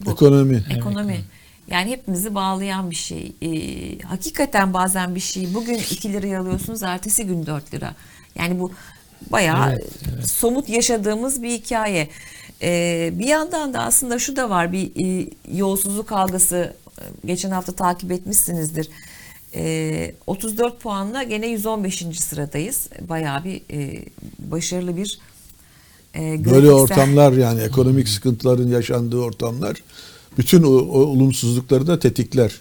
bu. 0.05 0.11
Ekonomi. 0.11 0.65
Ekonomi. 0.71 1.25
Yani 1.69 1.91
hepimizi 1.91 2.35
bağlayan 2.35 2.91
bir 2.91 2.97
şey. 2.97 3.33
Ee, 3.43 3.99
hakikaten 4.03 4.75
bazen 4.75 5.15
bir 5.15 5.21
şey 5.21 5.55
bugün 5.55 5.75
2 5.75 6.13
liraya 6.13 6.41
alıyorsunuz 6.41 6.83
ertesi 6.83 7.27
gün 7.27 7.47
4 7.47 7.75
lira. 7.75 7.95
Yani 8.35 8.61
bu 8.61 8.73
bayağı 9.31 9.73
Evet, 9.73 9.87
evet. 10.15 10.31
somut 10.31 10.69
yaşadığımız 10.69 11.43
bir 11.43 11.51
hikaye. 11.51 12.09
Ee, 12.63 13.11
bir 13.15 13.27
yandan 13.27 13.75
da 13.75 13.81
aslında 13.81 14.19
şu 14.19 14.37
da 14.37 14.51
var 14.51 14.73
bir 14.73 14.91
e, 15.07 15.31
yolsuzluk 15.53 16.13
algısı 16.13 16.75
e, 16.99 17.03
geçen 17.27 17.51
hafta 17.51 17.73
takip 17.73 18.13
etmişsinizdir. 18.13 18.89
Ee, 19.55 20.15
34 20.27 20.81
puanla 20.81 21.23
gene 21.23 21.47
115. 21.47 22.21
sıradayız. 22.21 22.89
Bayağı 23.09 23.45
bir 23.45 23.63
e, 23.71 24.05
başarılı 24.39 24.97
bir 24.97 25.19
e, 26.15 26.45
Böyle 26.45 26.71
ortamlar 26.71 27.33
yani 27.33 27.61
ekonomik 27.61 28.09
sıkıntıların 28.09 28.69
yaşandığı 28.69 29.19
ortamlar 29.19 29.83
bütün 30.39 30.63
o, 30.63 30.69
o 30.69 30.99
olumsuzlukları 30.99 31.87
da 31.87 31.99
tetikler. 31.99 32.53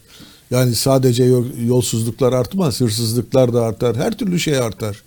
Yani 0.52 0.76
sadece 0.76 1.24
yo- 1.24 1.46
yolsuzluklar 1.66 2.34
artmaz, 2.34 2.82
hırsızlıklar 2.82 3.54
da 3.54 3.64
artar, 3.64 3.96
her 3.98 4.18
türlü 4.18 4.40
şey 4.40 4.58
artar. 4.58 5.04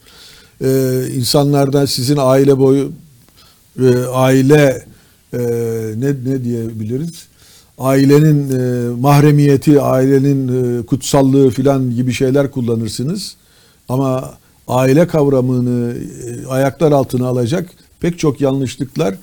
Ee, 0.64 1.02
insanlardan 1.14 1.84
sizin 1.86 2.16
aile 2.20 2.58
boyu 2.58 2.92
e, 3.82 3.96
aile 4.12 4.86
e, 5.32 5.38
ne 5.96 6.08
ne 6.24 6.44
diyebiliriz? 6.44 7.26
ailenin 7.78 8.50
e, 8.50 8.88
mahremiyeti, 9.00 9.80
ailenin 9.80 10.48
e, 10.80 10.86
kutsallığı 10.86 11.50
filan 11.50 11.90
gibi 11.90 12.12
şeyler 12.12 12.50
kullanırsınız. 12.50 13.36
Ama 13.88 14.34
aile 14.68 15.06
kavramını 15.06 15.94
e, 15.94 16.46
ayaklar 16.46 16.92
altına 16.92 17.26
alacak 17.26 17.70
pek 18.00 18.18
çok 18.18 18.40
yanlışlıklar 18.40 19.14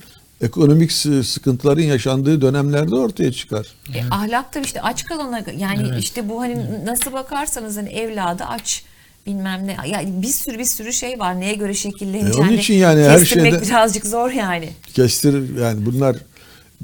ekonomik 0.42 0.92
sı- 0.92 1.24
sıkıntıların 1.24 1.82
yaşandığı 1.82 2.40
dönemlerde 2.40 2.94
ortaya 2.94 3.32
çıkar. 3.32 3.66
E, 3.94 4.00
ahlakta 4.10 4.60
işte 4.60 4.82
aç 4.82 5.04
kalana 5.04 5.42
yani 5.58 5.86
Evet. 5.92 6.02
işte 6.02 6.28
bu 6.28 6.40
hani 6.40 6.84
nasıl 6.84 7.12
bakarsanız 7.12 7.76
hani 7.76 7.88
evladı 7.88 8.44
aç 8.44 8.82
bilmem 9.26 9.66
ne 9.66 9.76
yani 9.88 10.22
bir 10.22 10.26
sürü 10.28 10.58
bir 10.58 10.64
sürü 10.64 10.92
şey 10.92 11.18
var 11.18 11.40
neye 11.40 11.54
göre 11.54 11.70
E, 11.70 11.74
şekilleneceğini 11.74 12.36
onun 12.48 12.52
için 12.58 12.74
yani 12.74 13.02
her 13.02 13.18
kestirmek 13.18 13.52
şeyde- 13.52 13.66
birazcık 13.66 14.06
zor 14.06 14.30
yani. 14.30 14.68
Kestir 14.94 15.58
yani 15.58 15.86
bunlar 15.86 16.16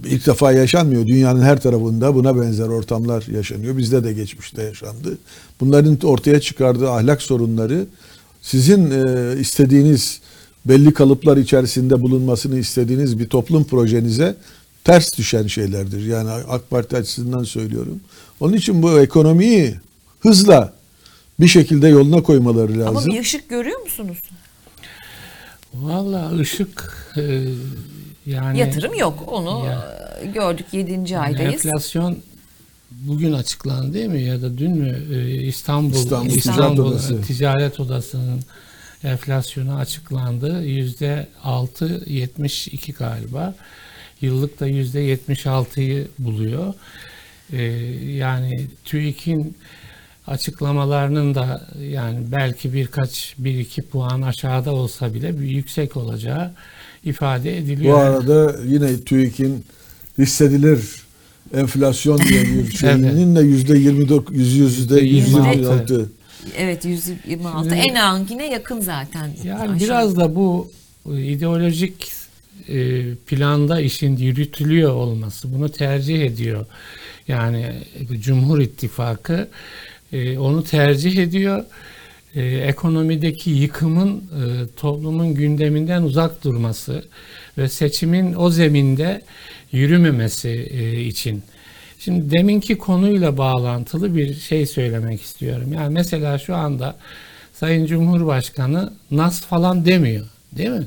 ilk 0.04 0.26
defa 0.26 0.52
yaşanmıyor. 0.52 1.06
Dünyanın 1.06 1.42
her 1.42 1.60
tarafında 1.60 2.14
buna 2.14 2.40
benzer 2.40 2.68
ortamlar 2.68 3.24
yaşanıyor. 3.34 3.76
Bizde 3.76 4.04
de 4.04 4.12
geçmişte 4.12 4.62
yaşandı. 4.62 5.18
Bunların 5.60 5.98
ortaya 6.04 6.40
çıkardığı 6.40 6.90
ahlak 6.90 7.22
sorunları 7.22 7.86
sizin 8.42 8.90
e, 8.90 9.40
istediğiniz 9.40 10.20
belli 10.68 10.94
kalıplar 10.94 11.36
içerisinde 11.36 12.00
bulunmasını 12.02 12.58
istediğiniz 12.58 13.18
bir 13.18 13.28
toplum 13.28 13.64
projenize 13.64 14.36
ters 14.84 15.18
düşen 15.18 15.46
şeylerdir. 15.46 16.06
Yani 16.06 16.30
AK 16.30 16.70
Parti 16.70 16.96
açısından 16.96 17.44
söylüyorum. 17.44 18.00
Onun 18.40 18.52
için 18.52 18.82
bu 18.82 19.00
ekonomiyi 19.00 19.74
hızla 20.20 20.72
bir 21.40 21.48
şekilde 21.48 21.88
yoluna 21.88 22.22
koymaları 22.22 22.72
Ama 22.86 22.94
lazım. 22.98 23.12
bir 23.12 23.20
ışık 23.20 23.48
görüyor 23.48 23.80
musunuz? 23.80 24.18
Valla 25.74 26.32
ışık 26.38 27.06
e, 27.16 27.44
yani 28.26 28.58
Yatırım 28.58 28.94
yok. 28.94 29.24
Onu 29.26 29.66
Ya. 29.66 29.98
e, 30.22 30.26
gördük 30.26 30.66
7. 30.72 30.90
yani 30.92 31.18
aydayız. 31.18 31.66
enflasyon 31.66 32.18
bugün 32.90 33.32
açıklandı 33.32 33.94
değil 33.94 34.06
mi 34.08 34.22
ya 34.22 34.42
da 34.42 34.58
dün 34.58 34.70
mü 34.70 34.98
E, 35.14 35.30
İstanbul 35.46 35.96
İstanbul 35.96 36.30
İstanbul, 36.30 36.60
Ticaret 36.62 36.78
Odası. 36.80 37.22
Ticaret 37.22 37.80
Odası'nın 37.80 38.40
enflasyonu 39.04 39.76
açıklandı. 39.76 40.62
Yüzde 40.64 41.26
6.72 41.44 42.92
galiba. 42.92 43.54
Yıllık 44.20 44.60
da 44.60 44.66
yüzde 44.66 45.14
76'yı 45.14 46.08
buluyor. 46.18 46.74
E, 47.52 47.62
yani 48.16 48.66
TÜİK'in 48.84 49.56
açıklamalarının 50.26 51.34
da 51.34 51.66
yani 51.90 52.18
belki 52.32 52.72
birkaç 52.72 53.34
bir 53.38 53.58
iki 53.58 53.82
puan 53.82 54.22
aşağıda 54.22 54.72
olsa 54.72 55.14
bile 55.14 55.40
bir 55.40 55.46
yüksek 55.46 55.96
olacağı 55.96 56.52
ifade 57.04 57.58
ediliyor. 57.58 57.94
Bu 57.94 57.98
arada 57.98 58.56
yine 58.66 59.00
TÜİK'in 59.00 59.64
hissedilir 60.18 60.80
enflasyon 61.54 62.18
diye 62.18 62.42
bir 62.42 62.70
şeyinin 62.76 63.36
de 63.36 63.40
yüzde 63.40 63.78
24, 63.78 64.30
yüzde 64.30 65.00
126. 65.00 66.10
Evet 66.56 66.84
126. 66.84 67.68
Şimdi- 67.70 67.74
en 67.90 67.94
ankine 67.94 68.46
yakın 68.52 68.80
zaten. 68.80 69.30
Yani 69.44 69.60
Aşağı. 69.60 69.80
biraz 69.80 70.16
da 70.16 70.34
bu 70.34 70.70
e, 71.12 71.22
ideolojik 71.22 72.12
e, 72.68 73.04
planda 73.14 73.80
işin 73.80 74.16
yürütülüyor 74.16 74.92
olması 74.94 75.52
bunu 75.54 75.68
tercih 75.68 76.22
ediyor. 76.22 76.66
Yani 77.28 77.72
e, 78.10 78.20
Cumhur 78.20 78.60
İttifakı 78.60 79.48
e, 80.12 80.38
onu 80.38 80.64
tercih 80.64 81.18
ediyor. 81.18 81.64
E, 82.34 82.42
ekonomideki 82.44 83.50
yıkımın 83.50 84.16
e, 84.16 84.42
toplumun 84.76 85.34
gündeminden 85.34 86.02
uzak 86.02 86.44
durması 86.44 87.04
ve 87.58 87.68
seçimin 87.68 88.34
o 88.34 88.50
zeminde 88.50 89.22
yürümemesi 89.72 90.48
e, 90.48 91.00
için. 91.04 91.42
Şimdi 91.98 92.30
deminki 92.30 92.78
konuyla 92.78 93.38
bağlantılı 93.38 94.16
bir 94.16 94.34
şey 94.34 94.66
söylemek 94.66 95.22
istiyorum. 95.22 95.72
Yani 95.72 95.94
mesela 95.94 96.38
şu 96.38 96.56
anda 96.56 96.96
Sayın 97.52 97.86
Cumhurbaşkanı 97.86 98.92
nas 99.10 99.40
falan 99.40 99.84
demiyor, 99.84 100.26
değil 100.52 100.70
mi? 100.70 100.86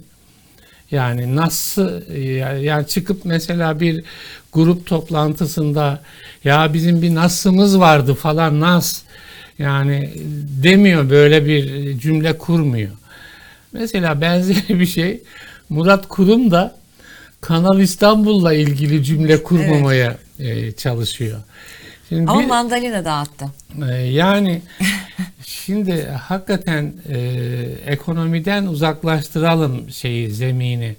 Yani 0.92 1.36
nasıl 1.36 2.12
yani 2.62 2.88
çıkıp 2.88 3.26
mesela 3.26 3.80
bir 3.80 4.04
grup 4.54 4.86
toplantısında 4.86 6.02
ya 6.44 6.74
bizim 6.74 7.02
bir 7.02 7.16
nasımız 7.16 7.80
vardı 7.80 8.14
falan 8.14 8.60
nas 8.60 9.02
yani 9.60 10.14
demiyor 10.64 11.10
böyle 11.10 11.46
bir 11.46 12.00
cümle 12.00 12.38
kurmuyor. 12.38 12.92
Mesela 13.74 14.22
benzeri 14.22 14.80
bir 14.80 14.86
şey 14.86 15.22
Murat 15.70 16.08
Kurum 16.08 16.52
da 16.52 16.76
Kanal 17.42 17.80
İstanbul'la 17.80 18.54
ilgili 18.54 19.04
cümle 19.04 19.44
kurmamaya 19.44 20.18
e, 20.42 20.72
çalışıyor. 20.72 21.40
Şimdi 22.10 22.32
Ama 22.32 22.42
bir- 22.42 22.48
mandalina 22.48 23.06
dağıttı. 23.06 23.46
ee, 23.92 23.96
Yani 23.96 24.62
şimdi 25.46 26.04
hakikaten 26.06 26.94
e, 27.10 27.18
ekonomiden 27.86 28.66
uzaklaştıralım 28.68 29.90
şeyi 29.92 30.32
zemini. 30.32 30.96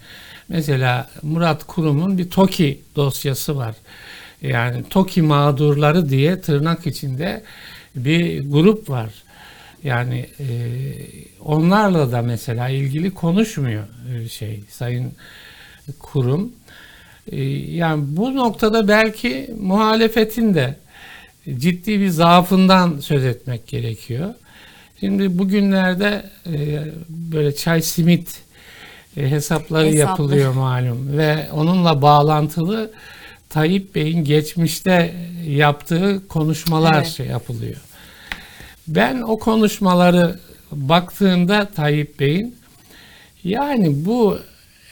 Mesela 0.49 1.11
Murat 1.22 1.64
Kurum'un 1.66 2.18
bir 2.18 2.30
TOKİ 2.30 2.80
dosyası 2.97 3.57
var. 3.57 3.74
Yani 4.43 4.84
TOKİ 4.90 5.22
mağdurları 5.22 6.09
diye 6.09 6.40
tırnak 6.40 6.86
içinde 6.86 7.43
bir 7.97 8.51
grup 8.51 8.90
var. 8.90 9.11
Yani 9.84 10.26
e, 10.40 10.47
onlarla 11.40 12.12
da 12.12 12.22
mesela 12.22 12.68
ilgili 12.68 13.11
konuşmuyor 13.14 13.84
e, 14.14 14.28
şey 14.28 14.61
Sayın 14.70 15.12
Kurum. 15.99 16.53
E, 17.33 17.43
yani 17.75 18.05
bu 18.07 18.35
noktada 18.35 18.89
belki 18.89 19.51
muhalefetin 19.61 20.55
de 20.55 20.77
ciddi 21.59 22.01
bir 22.01 22.09
zaafından 22.09 22.99
söz 23.01 23.25
etmek 23.25 23.66
gerekiyor. 23.66 24.35
Şimdi 25.01 25.39
bugünlerde 25.39 26.23
e, 26.47 26.83
böyle 27.09 27.55
çay 27.55 27.83
simit 27.83 28.43
e, 29.16 29.31
hesapları 29.31 29.87
Hesaplı. 29.87 29.99
yapılıyor 29.99 30.53
malum 30.53 31.18
ve 31.18 31.47
onunla 31.53 32.03
bağlantılı 32.03 32.91
Tayyip 33.49 33.95
Bey'in 33.95 34.25
geçmişte 34.25 35.14
yaptığı 35.47 36.29
konuşmalar 36.29 36.95
Evet. 36.95 37.07
şey 37.07 37.27
yapılıyor. 37.27 37.77
Ben 38.89 39.20
o 39.23 39.39
konuşmaları 39.39 40.41
baktığımda 40.73 41.68
Tayyip 41.75 42.20
Bey'in 42.20 42.57
yani 43.45 44.05
bu 44.05 44.39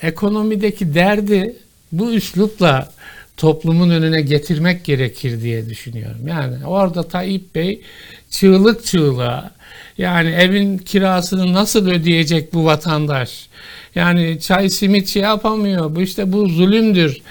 ekonomideki 0.03 0.95
derdi 0.95 1.57
bu 1.93 2.13
üslupla 2.13 2.93
toplumun 3.37 3.91
önüne 3.91 4.21
getirmek 4.21 4.85
gerekir 4.85 5.43
diye 5.43 5.69
düşünüyorum. 5.69 6.29
Yani 6.29 6.67
orada 6.67 7.09
Tayyip 7.09 7.55
Bey 7.55 7.81
çığlık 8.31 8.85
çığlığa 8.85 9.51
yani 9.99 10.31
evin 10.31 10.79
kirasını 10.79 11.53
nasıl 11.53 11.89
ödeyecek 11.89 12.55
bu 12.55 12.65
vatandaş? 12.65 13.49
Yani 13.95 14.41
çay 14.41 14.69
simit 14.69 15.09
şey 15.09 15.23
yapamıyor. 15.23 15.95
Bu 15.97 16.01
işte 16.03 16.33
bu 16.33 16.49
zulümdür. 16.49 17.23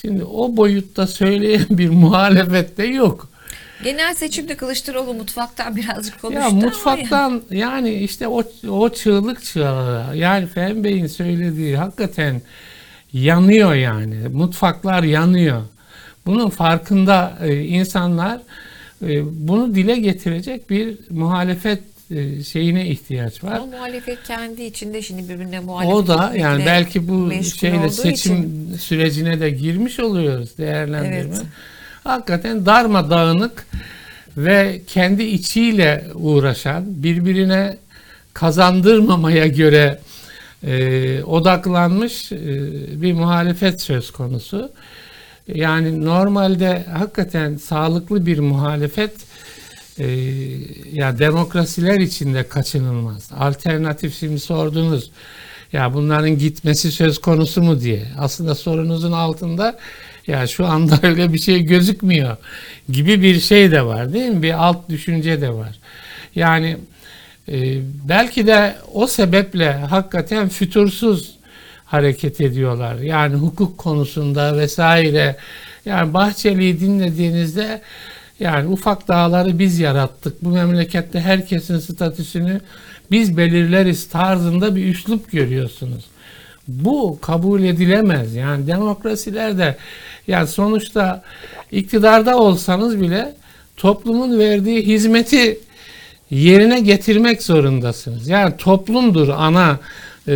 Şimdi 0.00 0.24
o 0.24 0.56
boyutta 0.56 1.06
söyleyen 1.06 1.66
bir 1.70 1.88
muhalefet 1.88 2.78
de 2.78 2.84
yok. 2.84 3.28
Genel 3.84 4.14
seçimde 4.14 4.56
Kılıçdaroğlu 4.56 5.14
mutfaktan 5.14 5.76
birazcık 5.76 6.20
konuştu 6.20 6.40
Ya 6.40 6.46
ama 6.46 6.60
mutfaktan 6.60 7.42
yani 7.50 7.94
işte 7.94 8.28
o 8.28 8.42
o 8.68 8.88
çığlık 8.88 9.44
çığlığa 9.44 10.14
yani 10.14 10.46
Fehmi 10.46 10.84
Bey'in 10.84 11.06
söylediği 11.06 11.76
hakikaten 11.76 12.42
yanıyor 13.24 13.74
yani. 13.74 14.16
Mutfaklar 14.32 15.02
yanıyor. 15.02 15.62
Bunun 16.26 16.50
farkında 16.50 17.38
e, 17.42 17.60
insanlar 17.64 18.40
e, 19.02 19.08
bunu 19.48 19.74
dile 19.74 19.96
getirecek 19.96 20.70
bir 20.70 20.98
muhalefet 21.10 21.82
e, 22.10 22.42
şeyine 22.42 22.86
ihtiyaç 22.86 23.44
var. 23.44 23.52
Ama 23.56 23.66
muhalefet 23.66 24.18
kendi 24.26 24.62
içinde 24.62 25.02
şimdi 25.02 25.28
birbirine 25.28 25.60
muhalefet 25.60 25.94
O 25.94 26.06
da 26.06 26.32
yani 26.36 26.66
belki 26.66 27.08
bu 27.08 27.32
şeyle 27.42 27.90
seçim 27.90 28.34
için- 28.36 28.76
sürecine 28.80 29.40
de 29.40 29.50
girmiş 29.50 30.00
oluyoruz 30.00 30.58
değerlendirme. 30.58 31.34
Evet. 31.36 31.42
Hakikaten 32.04 32.66
darmadağınık 32.66 33.66
ve 34.36 34.80
kendi 34.86 35.22
içiyle 35.22 36.04
uğraşan, 36.14 36.84
birbirine 36.88 37.76
kazandırmamaya 38.34 39.46
göre 39.46 39.98
e, 40.62 41.22
odaklanmış 41.22 42.32
e, 42.32 42.36
bir 43.02 43.12
muhalefet 43.12 43.80
söz 43.80 44.10
konusu. 44.10 44.72
Yani 45.54 46.04
normalde 46.04 46.84
hakikaten 46.92 47.56
sağlıklı 47.56 48.26
bir 48.26 48.38
muhalefet 48.38 49.12
e, 49.98 50.06
ya 50.92 51.18
demokrasiler 51.18 52.00
içinde 52.00 52.48
kaçınılmaz. 52.48 53.30
Alternatif 53.38 54.18
şimdi 54.18 54.40
sordunuz 54.40 55.10
ya 55.72 55.94
bunların 55.94 56.38
gitmesi 56.38 56.92
söz 56.92 57.18
konusu 57.18 57.62
mu 57.62 57.80
diye. 57.80 58.06
Aslında 58.18 58.54
sorunuzun 58.54 59.12
altında 59.12 59.78
ya 60.26 60.46
şu 60.46 60.66
anda 60.66 60.98
öyle 61.06 61.32
bir 61.32 61.38
şey 61.38 61.62
gözükmüyor 61.62 62.36
gibi 62.88 63.22
bir 63.22 63.40
şey 63.40 63.70
de 63.70 63.84
var 63.84 64.12
değil 64.12 64.30
mi? 64.30 64.42
Bir 64.42 64.64
alt 64.64 64.88
düşünce 64.88 65.40
de 65.40 65.50
var. 65.50 65.78
Yani 66.34 66.76
e, 67.48 67.78
belki 68.08 68.46
de 68.46 68.76
o 68.92 69.06
sebeple 69.06 69.72
hakikaten 69.72 70.48
fütursuz 70.48 71.36
hareket 71.84 72.40
ediyorlar. 72.40 72.96
Yani 72.96 73.34
hukuk 73.34 73.78
konusunda 73.78 74.56
vesaire 74.56 75.36
Yani 75.86 76.14
Bahçeli'yi 76.14 76.80
dinlediğinizde 76.80 77.80
yani 78.40 78.68
ufak 78.68 79.08
dağları 79.08 79.58
biz 79.58 79.78
yarattık. 79.78 80.44
Bu 80.44 80.48
memlekette 80.48 81.20
herkesin 81.20 81.78
statüsünü 81.78 82.60
biz 83.10 83.36
belirleriz 83.36 84.08
tarzında 84.08 84.76
bir 84.76 84.86
üslup 84.86 85.32
görüyorsunuz. 85.32 86.04
Bu 86.68 87.18
kabul 87.22 87.62
edilemez. 87.62 88.34
Yani 88.34 88.66
demokrasilerde 88.66 89.76
yani 90.26 90.48
sonuçta 90.48 91.22
iktidarda 91.72 92.38
olsanız 92.38 93.00
bile 93.00 93.34
toplumun 93.76 94.38
verdiği 94.38 94.86
hizmeti 94.86 95.58
yerine 96.30 96.80
getirmek 96.80 97.42
zorundasınız. 97.42 98.28
Yani 98.28 98.56
toplumdur 98.56 99.28
ana 99.28 99.80
e, 100.28 100.32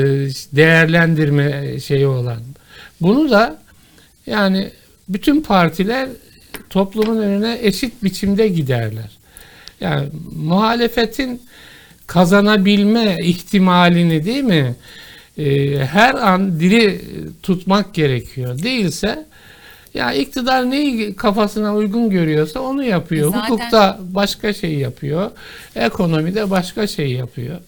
değerlendirme 0.52 1.80
şeyi 1.80 2.06
olan. 2.06 2.40
Bunu 3.00 3.30
da 3.30 3.58
yani 4.26 4.70
bütün 5.08 5.42
partiler 5.42 6.08
toplumun 6.70 7.16
önüne 7.16 7.58
eşit 7.62 8.04
biçimde 8.04 8.48
giderler. 8.48 9.18
Yani 9.80 10.08
muhalefetin 10.36 11.42
kazanabilme 12.06 13.16
ihtimalini 13.22 14.24
değil 14.24 14.44
mi? 14.44 14.76
e, 15.40 15.76
her 15.86 16.14
an 16.14 16.60
diri 16.60 17.00
tutmak 17.42 17.94
gerekiyor. 17.94 18.62
Değilse 18.62 19.26
ya 19.94 20.12
iktidar 20.12 20.70
neyi 20.70 21.16
kafasına 21.16 21.74
uygun 21.74 22.10
görüyorsa 22.10 22.60
onu 22.60 22.84
yapıyor. 22.84 23.32
Zaten- 23.32 23.50
Hukukta 23.54 23.98
başka 24.00 24.52
şey 24.52 24.74
yapıyor. 24.74 25.30
Ekonomide 25.76 26.50
başka 26.50 26.86
şey 26.86 27.12
yapıyor. 27.12 27.60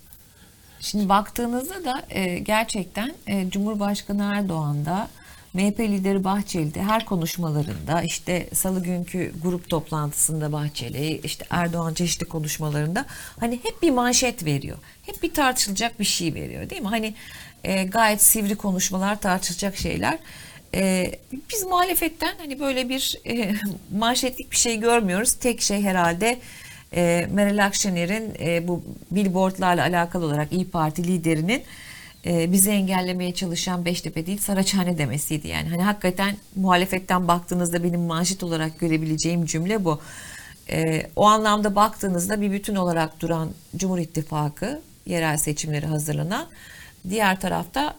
Şimdi 0.81 1.09
baktığınızda 1.09 1.85
da 1.85 2.03
e, 2.11 2.39
gerçekten 2.39 3.13
e, 3.27 3.51
Cumhurbaşkanı 3.51 4.33
Erdoğan 4.37 4.87
da 4.87 5.09
MHP 5.55 5.81
lideri 5.81 6.25
Bahçeli'de 6.25 6.83
her 6.83 7.05
konuşmalarında 7.05 8.03
işte 8.03 8.49
salı 8.53 8.83
günkü 8.83 9.33
grup 9.43 9.71
toplantısında 9.71 10.53
Bahçeli 10.53 11.21
işte 11.25 11.45
Erdoğan 11.51 11.95
çeşitli 11.95 12.27
konuşmalarında 12.29 13.05
hani 13.41 13.55
hep 13.63 13.83
bir 13.83 13.91
manşet 13.91 14.45
veriyor. 14.45 14.79
Hep 15.07 15.23
bir 15.23 15.35
tartışılacak 15.35 16.01
bir 16.01 16.05
şey 16.05 16.35
veriyor 16.35 16.71
değil 16.71 16.83
mi? 16.83 16.89
Hani 16.89 17.15
e, 17.65 17.85
gayet 17.85 18.23
sivri 18.23 18.55
konuşmalar 18.57 19.21
tartışılacak 19.21 19.77
şeyler. 19.77 20.19
E, 20.75 21.13
biz 21.53 21.63
muhalefetten 21.63 22.35
hani 22.39 22.61
böyle 22.61 22.89
bir 22.89 23.21
e, 23.27 23.55
manşetlik 23.99 24.51
bir 24.51 24.57
şey 24.57 24.81
görmüyoruz. 24.81 25.33
Tek 25.33 25.63
şey 25.63 25.83
herhalde 25.83 26.39
e, 26.95 27.29
Meral 27.33 27.65
Akşener'in 27.65 28.35
e, 28.41 28.69
bu 28.69 28.83
billboardlarla 29.11 29.83
alakalı 29.83 30.25
olarak 30.25 30.53
İyi 30.53 30.71
Parti 30.71 31.05
liderinin 31.05 31.63
e, 32.27 32.53
bizi 32.53 32.71
engellemeye 32.71 33.35
çalışan 33.35 33.85
Beştepe 33.85 34.27
değil 34.27 34.39
Saraçhane 34.39 34.99
demesiydi 34.99 35.49
yani. 35.49 35.69
Hani 35.69 35.83
hakikaten 35.83 36.37
muhalefetten 36.57 37.29
baktığınızda 37.29 37.85
benim 37.85 38.01
manşet 38.01 38.43
olarak 38.43 38.79
görebileceğim 38.81 39.47
cümle 39.47 39.85
bu. 39.85 40.01
E, 40.71 41.07
o 41.17 41.25
anlamda 41.25 41.77
baktığınızda 41.77 42.41
bir 42.41 42.53
bütün 42.53 42.75
olarak 42.75 43.21
duran 43.21 43.51
Cumhur 43.77 43.99
İttifakı 43.99 44.83
yerel 45.07 45.37
seçimleri 45.37 45.87
hazırlanan 45.87 46.47
diğer 47.09 47.41
tarafta 47.41 47.95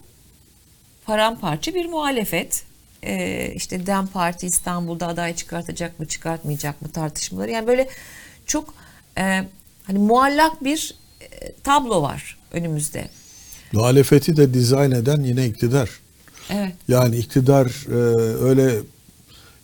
paramparça 1.06 1.74
bir 1.74 1.86
muhalefet. 1.86 2.64
Ee, 3.04 3.54
işte 3.56 3.86
DEM 3.86 4.08
Parti 4.08 4.47
İstanbul'da 4.47 5.08
aday 5.08 5.36
çıkartacak 5.36 5.99
mı 5.99 6.06
çıkartmayacak 6.06 6.82
mı 6.82 6.89
tartışmaları. 6.89 7.51
Yani 7.51 7.68
böyle 7.68 7.89
çok 8.45 8.74
e, 9.18 9.43
hani 9.84 9.99
muallak 9.99 10.64
bir 10.64 10.95
e, 11.22 11.51
tablo 11.64 12.01
var 12.01 12.38
önümüzde. 12.51 13.10
Muhalefeti 13.72 14.38
de 14.38 14.54
dizayn 14.54 14.91
eden 14.91 15.24
yine 15.24 15.45
iktidar. 15.45 15.89
Evet. 16.49 16.74
Yani 16.88 17.18
iktidar 17.18 17.86
e, 17.89 17.95
öyle 18.43 18.80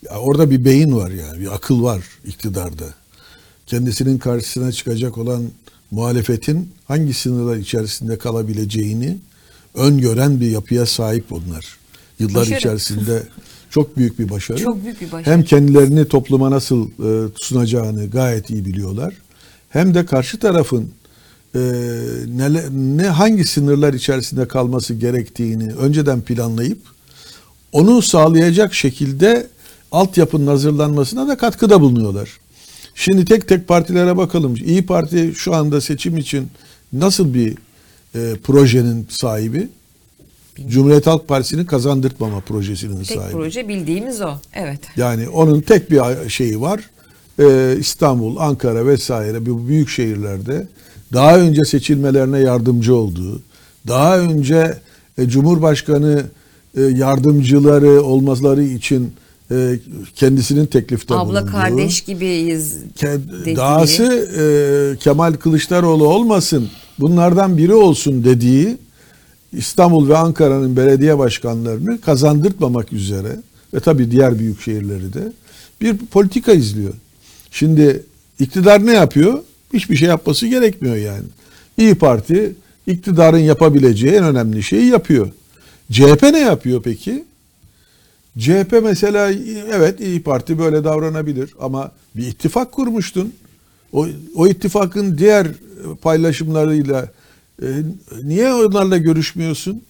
orada 0.10 0.52
bir 0.52 0.66
beyin 0.66 0.96
var 0.96 1.10
yani 1.10 1.40
bir 1.40 1.56
akıl 1.56 1.84
var 1.84 2.04
iktidarda. 2.26 2.86
Kendisinin 3.66 4.18
karşısına 4.18 4.72
çıkacak 4.72 5.18
olan 5.18 5.52
muhalefetin 5.92 6.74
hangi 6.88 7.14
sınırlar 7.14 7.56
içerisinde 7.58 8.18
kalabileceğini 8.18 9.18
öngören 9.76 10.40
bir 10.42 10.50
yapıya 10.52 10.86
sahip 10.86 11.30
bunlar. 11.30 11.66
Yıllar 12.20 12.42
Başarı. 12.42 12.58
içerisinde 12.58 13.24
çok 13.70 13.98
büyük 13.98 14.20
bir 14.20 14.30
başarı. 14.30 14.58
Çok 14.58 14.84
büyük 14.84 15.02
bir 15.02 15.12
başarı. 15.12 15.34
Hem 15.36 15.44
kendilerini 15.44 16.08
topluma 16.08 16.52
nasıl 16.52 16.88
e, 16.88 17.28
sunacağını 17.36 18.10
gayet 18.10 18.50
iyi 18.50 18.66
biliyorlar. 18.66 19.14
Hem 19.70 19.94
de 19.94 20.06
karşı 20.06 20.40
tarafın 20.40 20.90
e, 21.56 21.60
nele- 22.38 22.98
ne 22.98 23.08
hangi 23.08 23.44
sınırlar 23.44 23.94
içerisinde 23.94 24.48
kalması 24.48 24.94
gerektiğini 24.94 25.74
önceden 25.74 26.22
planlayıp 26.22 26.80
onu 27.72 28.02
sağlayacak 28.02 28.74
şekilde 28.74 29.48
altyapının 29.92 30.48
hazırlanmasına 30.48 31.28
da 31.28 31.38
katkıda 31.38 31.82
bulunuyorlar. 31.82 32.30
Şimdi 32.96 33.26
tek 33.26 33.48
tek 33.48 33.68
partilere 33.68 34.18
bakalım. 34.18 34.56
İyi 34.56 34.86
Parti 34.86 35.34
şu 35.36 35.56
anda 35.56 35.82
seçim 35.82 36.18
için 36.18 36.48
nasıl 36.94 37.34
bir 37.34 37.58
e, 38.16 38.36
projenin 38.44 39.08
sahibi? 39.10 39.68
Cumhuriyet 40.68 41.08
Halk 41.08 41.28
Partisi'nin 41.28 41.66
kazandırtmama 41.66 42.40
projesinin 42.40 43.04
Tek 43.04 43.18
sahibi. 43.18 43.32
proje 43.32 43.68
bildiğimiz 43.68 44.22
o. 44.22 44.32
Evet. 44.54 44.80
Yani 44.98 45.30
onun 45.30 45.62
tek 45.62 45.92
bir 45.92 46.30
şeyi 46.30 46.62
var. 46.62 46.90
Ee, 47.40 47.76
İstanbul, 47.80 48.38
Ankara 48.38 48.88
vesaire 48.88 49.46
bu 49.46 49.68
büyük 49.68 49.90
şehirlerde 49.90 50.68
daha 51.14 51.38
önce 51.40 51.64
seçilmelerine 51.66 52.40
yardımcı 52.40 52.96
olduğu, 52.96 53.42
daha 53.88 54.20
önce 54.20 54.78
e, 55.18 55.28
Cumhurbaşkanı 55.28 56.24
e, 56.78 56.82
yardımcıları 56.82 58.04
olmaları 58.04 58.64
için 58.64 59.14
e, 59.52 59.80
kendisinin 60.16 60.66
teklifte 60.66 61.16
Abla 61.16 61.42
bulunduğu. 61.42 61.52
kardeş 61.52 62.02
gibiyiz. 62.02 62.76
Ke- 62.98 63.42
dediği. 63.42 63.56
Dahası 63.56 64.04
e, 64.04 64.44
Kemal 65.00 65.34
Kılıçdaroğlu 65.34 66.08
olmasın, 66.08 66.70
bunlardan 67.00 67.58
biri 67.58 67.74
olsun 67.74 68.24
dediği 68.24 68.78
İstanbul 69.54 70.10
ve 70.10 70.18
Ankara'nın 70.18 70.78
belediye 70.78 71.18
başkanlarını 71.18 72.02
kazandırtmamak 72.02 72.94
üzere 72.94 73.36
ve 73.74 73.80
tabii 73.80 74.12
diğer 74.12 74.40
büyük 74.40 74.62
şehirleri 74.62 75.14
de 75.14 75.32
bir 75.82 75.98
politika 75.98 76.52
izliyor. 76.52 76.94
Şimdi 77.52 78.04
iktidar 78.40 78.86
ne 78.86 78.94
yapıyor? 78.94 79.40
Hiçbir 79.74 79.96
şey 79.96 80.08
yapması 80.08 80.48
gerekmiyor 80.48 80.96
yani. 80.96 81.26
İyi 81.78 81.96
Parti 81.96 82.56
iktidarın 82.88 83.38
yapabileceği 83.38 84.14
en 84.14 84.24
önemli 84.24 84.64
şeyi 84.64 84.86
yapıyor. 84.86 85.28
CHP 85.92 86.24
ne 86.24 86.40
yapıyor 86.40 86.82
peki? 86.84 87.24
CHP 88.40 88.80
mesela 88.84 89.32
evet 89.74 90.00
İyi 90.00 90.24
Parti 90.24 90.60
böyle 90.60 90.84
davranabilir 90.84 91.54
ama 91.60 91.92
bir 92.16 92.28
ittifak 92.28 92.72
kurmuştun. 92.72 93.34
O, 93.94 94.08
o 94.36 94.48
ittifakın 94.48 95.18
diğer 95.18 95.48
paylaşımlarıyla 96.02 97.08
e, 97.62 97.66
niye 98.24 98.54
onlarla 98.54 98.98
görüşmüyorsun? 98.98 99.82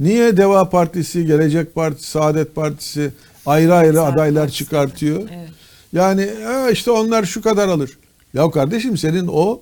Niye 0.00 0.36
Deva 0.36 0.70
Partisi, 0.70 1.26
Gelecek 1.26 1.74
Partisi, 1.74 2.10
Saadet 2.10 2.54
Partisi 2.54 3.10
ayrı 3.46 3.74
ayrı 3.74 3.94
Saadet 3.96 4.14
adaylar 4.14 4.42
Partisi. 4.42 4.58
çıkartıyor? 4.58 5.20
Evet. 5.32 5.48
Yani 5.92 6.22
"E, 6.22 6.72
işte 6.72 6.90
onlar 6.90 7.24
şu 7.24 7.42
kadar 7.42 7.68
alır. 7.68 7.98
Ya 8.34 8.50
kardeşim 8.50 8.98
senin 8.98 9.26
o 9.26 9.60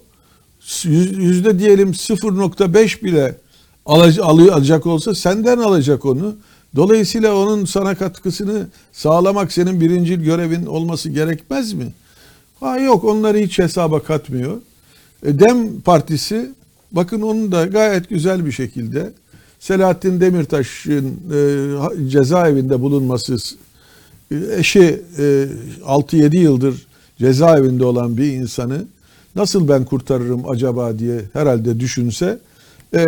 yüz- 0.85 1.19
yüzde 1.19 1.59
diyelim 1.59 1.95
0.5 1.95 3.03
bile 3.05 3.35
alacak, 3.87 4.25
alacak 4.27 4.87
olsa 4.87 5.15
senden 5.15 5.59
alacak 5.59 6.05
onu. 6.05 6.37
Dolayısıyla 6.77 7.37
onun 7.37 7.65
sana 7.65 7.95
katkısını 7.95 8.67
sağlamak 8.93 9.53
senin 9.53 9.81
birinci 9.81 10.23
görevin 10.23 10.67
olması 10.67 11.09
gerekmez 11.09 11.73
mi? 11.73 11.93
Ha 12.61 12.79
yok 12.79 13.05
onları 13.05 13.39
hiç 13.39 13.59
hesaba 13.59 14.03
katmıyor. 14.03 14.57
E, 15.27 15.39
Dem 15.39 15.81
Partisi 15.81 16.51
bakın 16.93 17.23
onun 17.23 17.53
da 17.53 17.67
gayet 17.67 18.09
güzel 18.09 18.47
bir 18.47 18.53
şekilde 18.53 19.13
Selahattin 19.61 20.21
Demirtaş'ın 20.21 21.07
e, 21.07 22.09
cezaevinde 22.11 22.81
bulunması 22.81 23.37
e, 24.31 24.37
eşi 24.57 25.03
e, 25.19 25.47
6-7 25.87 26.37
yıldır 26.37 26.87
cezaevinde 27.19 27.85
olan 27.85 28.17
bir 28.17 28.33
insanı 28.33 28.85
nasıl 29.37 29.69
ben 29.69 29.85
kurtarırım 29.85 30.49
acaba 30.51 30.99
diye 30.99 31.21
herhalde 31.33 31.81
düşünse 31.81 32.39
e, 32.95 33.07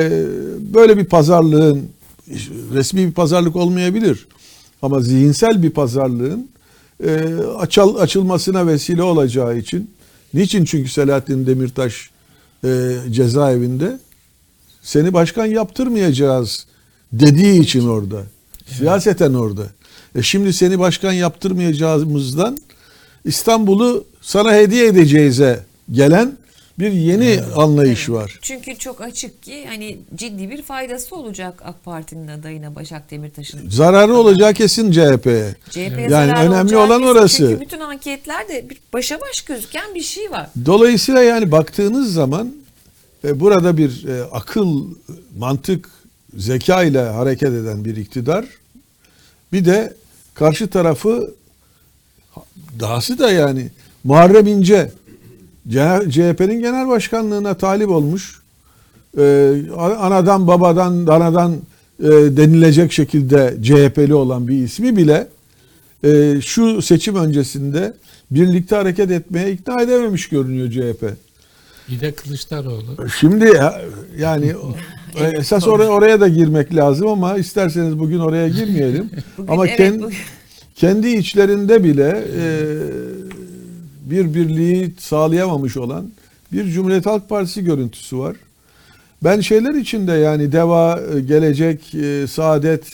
böyle 0.74 0.98
bir 0.98 1.04
pazarlığın 1.04 1.88
resmi 2.74 3.06
bir 3.06 3.12
pazarlık 3.12 3.56
olmayabilir 3.56 4.26
ama 4.82 5.00
zihinsel 5.00 5.62
bir 5.62 5.70
pazarlığın 5.70 6.48
e, 7.04 7.10
açıl, 7.58 7.96
açılmasına 7.96 8.66
vesile 8.66 9.02
olacağı 9.02 9.58
için 9.58 9.90
niçin 10.34 10.64
çünkü 10.64 10.90
Selahattin 10.90 11.46
Demirtaş 11.46 12.10
e, 12.64 12.96
cezaevinde 13.10 13.98
seni 14.82 15.12
başkan 15.12 15.46
yaptırmayacağız 15.46 16.66
dediği 17.12 17.60
için 17.60 17.88
orada. 17.88 18.22
Siyaseten 18.66 19.34
orada. 19.34 19.62
E 20.14 20.22
şimdi 20.22 20.52
seni 20.52 20.78
başkan 20.78 21.12
yaptırmayacağımızdan 21.12 22.58
İstanbul'u 23.24 24.04
sana 24.20 24.54
hediye 24.54 24.86
edeceğize 24.86 25.64
gelen 25.92 26.36
bir 26.80 26.92
yeni 26.92 27.40
anlayış 27.56 28.10
var. 28.10 28.38
Çünkü 28.42 28.76
çok 28.76 29.00
açık 29.00 29.42
ki 29.42 29.66
hani 29.68 29.98
ciddi 30.14 30.50
bir 30.50 30.62
faydası 30.62 31.16
olacak 31.16 31.62
AK 31.64 31.84
Parti'nin 31.84 32.28
adayına 32.28 32.74
Başak 32.74 33.10
Demirtaş'ın. 33.10 33.70
Zararı 33.70 34.14
olacağı 34.14 34.54
kesin 34.54 34.92
CHP'ye. 34.92 35.54
CHP'ye 35.70 36.08
Yani 36.10 36.32
önemli 36.32 36.76
olan 36.76 37.02
orası. 37.02 37.36
Çünkü 37.36 37.60
bütün 37.60 37.80
anketlerde 37.80 38.70
bir 38.70 38.78
başa 38.92 39.20
baş 39.20 39.42
gözüken 39.42 39.94
bir 39.94 40.02
şey 40.02 40.30
var. 40.30 40.50
Dolayısıyla 40.66 41.22
yani 41.22 41.52
baktığınız 41.52 42.12
zaman 42.12 42.54
e, 43.24 43.40
burada 43.40 43.76
bir 43.76 44.08
e, 44.08 44.22
akıl, 44.22 44.86
mantık, 45.38 45.88
zeka 46.36 46.82
ile 46.82 47.00
hareket 47.00 47.48
eden 47.48 47.84
bir 47.84 47.96
iktidar. 47.96 48.44
Bir 49.52 49.64
de 49.64 49.94
karşı 50.34 50.70
tarafı 50.70 51.34
dahası 52.80 53.18
da 53.18 53.30
yani 53.30 53.70
Muharrem 54.04 54.46
İnce 54.46 54.90
CHP'nin 56.10 56.60
genel 56.60 56.88
başkanlığına 56.88 57.54
talip 57.54 57.88
olmuş. 57.88 58.40
E, 59.18 59.54
anadan 59.98 60.46
babadan 60.46 61.06
danadan 61.06 61.52
e, 62.02 62.06
denilecek 62.08 62.92
şekilde 62.92 63.54
CHP'li 63.62 64.14
olan 64.14 64.48
bir 64.48 64.64
ismi 64.64 64.96
bile 64.96 65.28
e, 66.04 66.40
şu 66.40 66.82
seçim 66.82 67.16
öncesinde 67.16 67.94
birlikte 68.30 68.76
hareket 68.76 69.10
etmeye 69.10 69.52
ikna 69.52 69.82
edememiş 69.82 70.28
görünüyor 70.28 70.70
CHP. 70.70 71.04
Bir 71.90 72.00
de 72.00 72.12
Kılıçdaroğlu. 72.12 73.08
Şimdi 73.20 73.44
ya- 73.44 73.80
yani 74.18 74.52
esas 75.32 75.68
oraya, 75.68 75.88
oraya 75.88 76.20
da 76.20 76.28
girmek 76.28 76.74
lazım 76.76 77.08
ama 77.08 77.36
isterseniz 77.38 77.98
bugün 77.98 78.18
oraya 78.18 78.48
girmeyelim. 78.48 79.10
Bugün 79.38 79.52
ama 79.52 79.66
evet, 79.66 79.78
ken- 79.80 80.02
bugün- 80.02 80.16
kendi 80.74 81.08
içlerinde 81.08 81.84
bile 81.84 82.24
e, 82.36 82.42
bir 84.04 84.34
birliği 84.34 84.94
sağlayamamış 84.98 85.76
olan 85.76 86.10
bir 86.52 86.70
Cumhuriyet 86.70 87.06
Halk 87.06 87.28
Partisi 87.28 87.64
görüntüsü 87.64 88.18
var. 88.18 88.36
Ben 89.24 89.40
şeyler 89.40 89.74
içinde 89.74 90.12
yani 90.12 90.52
Deva, 90.52 91.00
e, 91.14 91.20
Gelecek, 91.20 91.94
e, 91.94 92.26
Saadet 92.26 92.84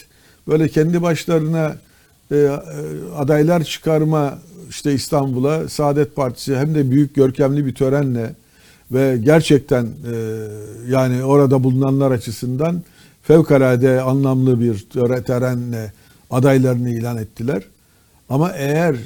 böyle 0.49 0.69
kendi 0.69 1.03
başlarına 1.03 1.77
e, 2.33 2.49
adaylar 3.17 3.65
çıkarma 3.65 4.39
işte 4.71 4.93
İstanbul'a 4.93 5.69
Saadet 5.69 6.17
Partisi 6.17 6.57
hem 6.57 6.75
de 6.75 6.91
büyük 6.91 7.15
görkemli 7.15 7.67
bir 7.67 7.75
törenle 7.75 8.35
ve 8.93 9.19
gerçekten 9.25 9.89
yani 10.89 11.25
orada 11.25 11.65
bulunanlar 11.65 12.11
açısından 12.11 12.83
fevkalade 13.23 14.01
anlamlı 14.01 14.61
bir 14.61 14.87
töre- 14.95 15.25
törenle 15.25 15.93
adaylarını 16.31 16.91
ilan 16.91 17.17
ettiler. 17.17 17.63
Ama 18.29 18.53
eğer 18.53 18.97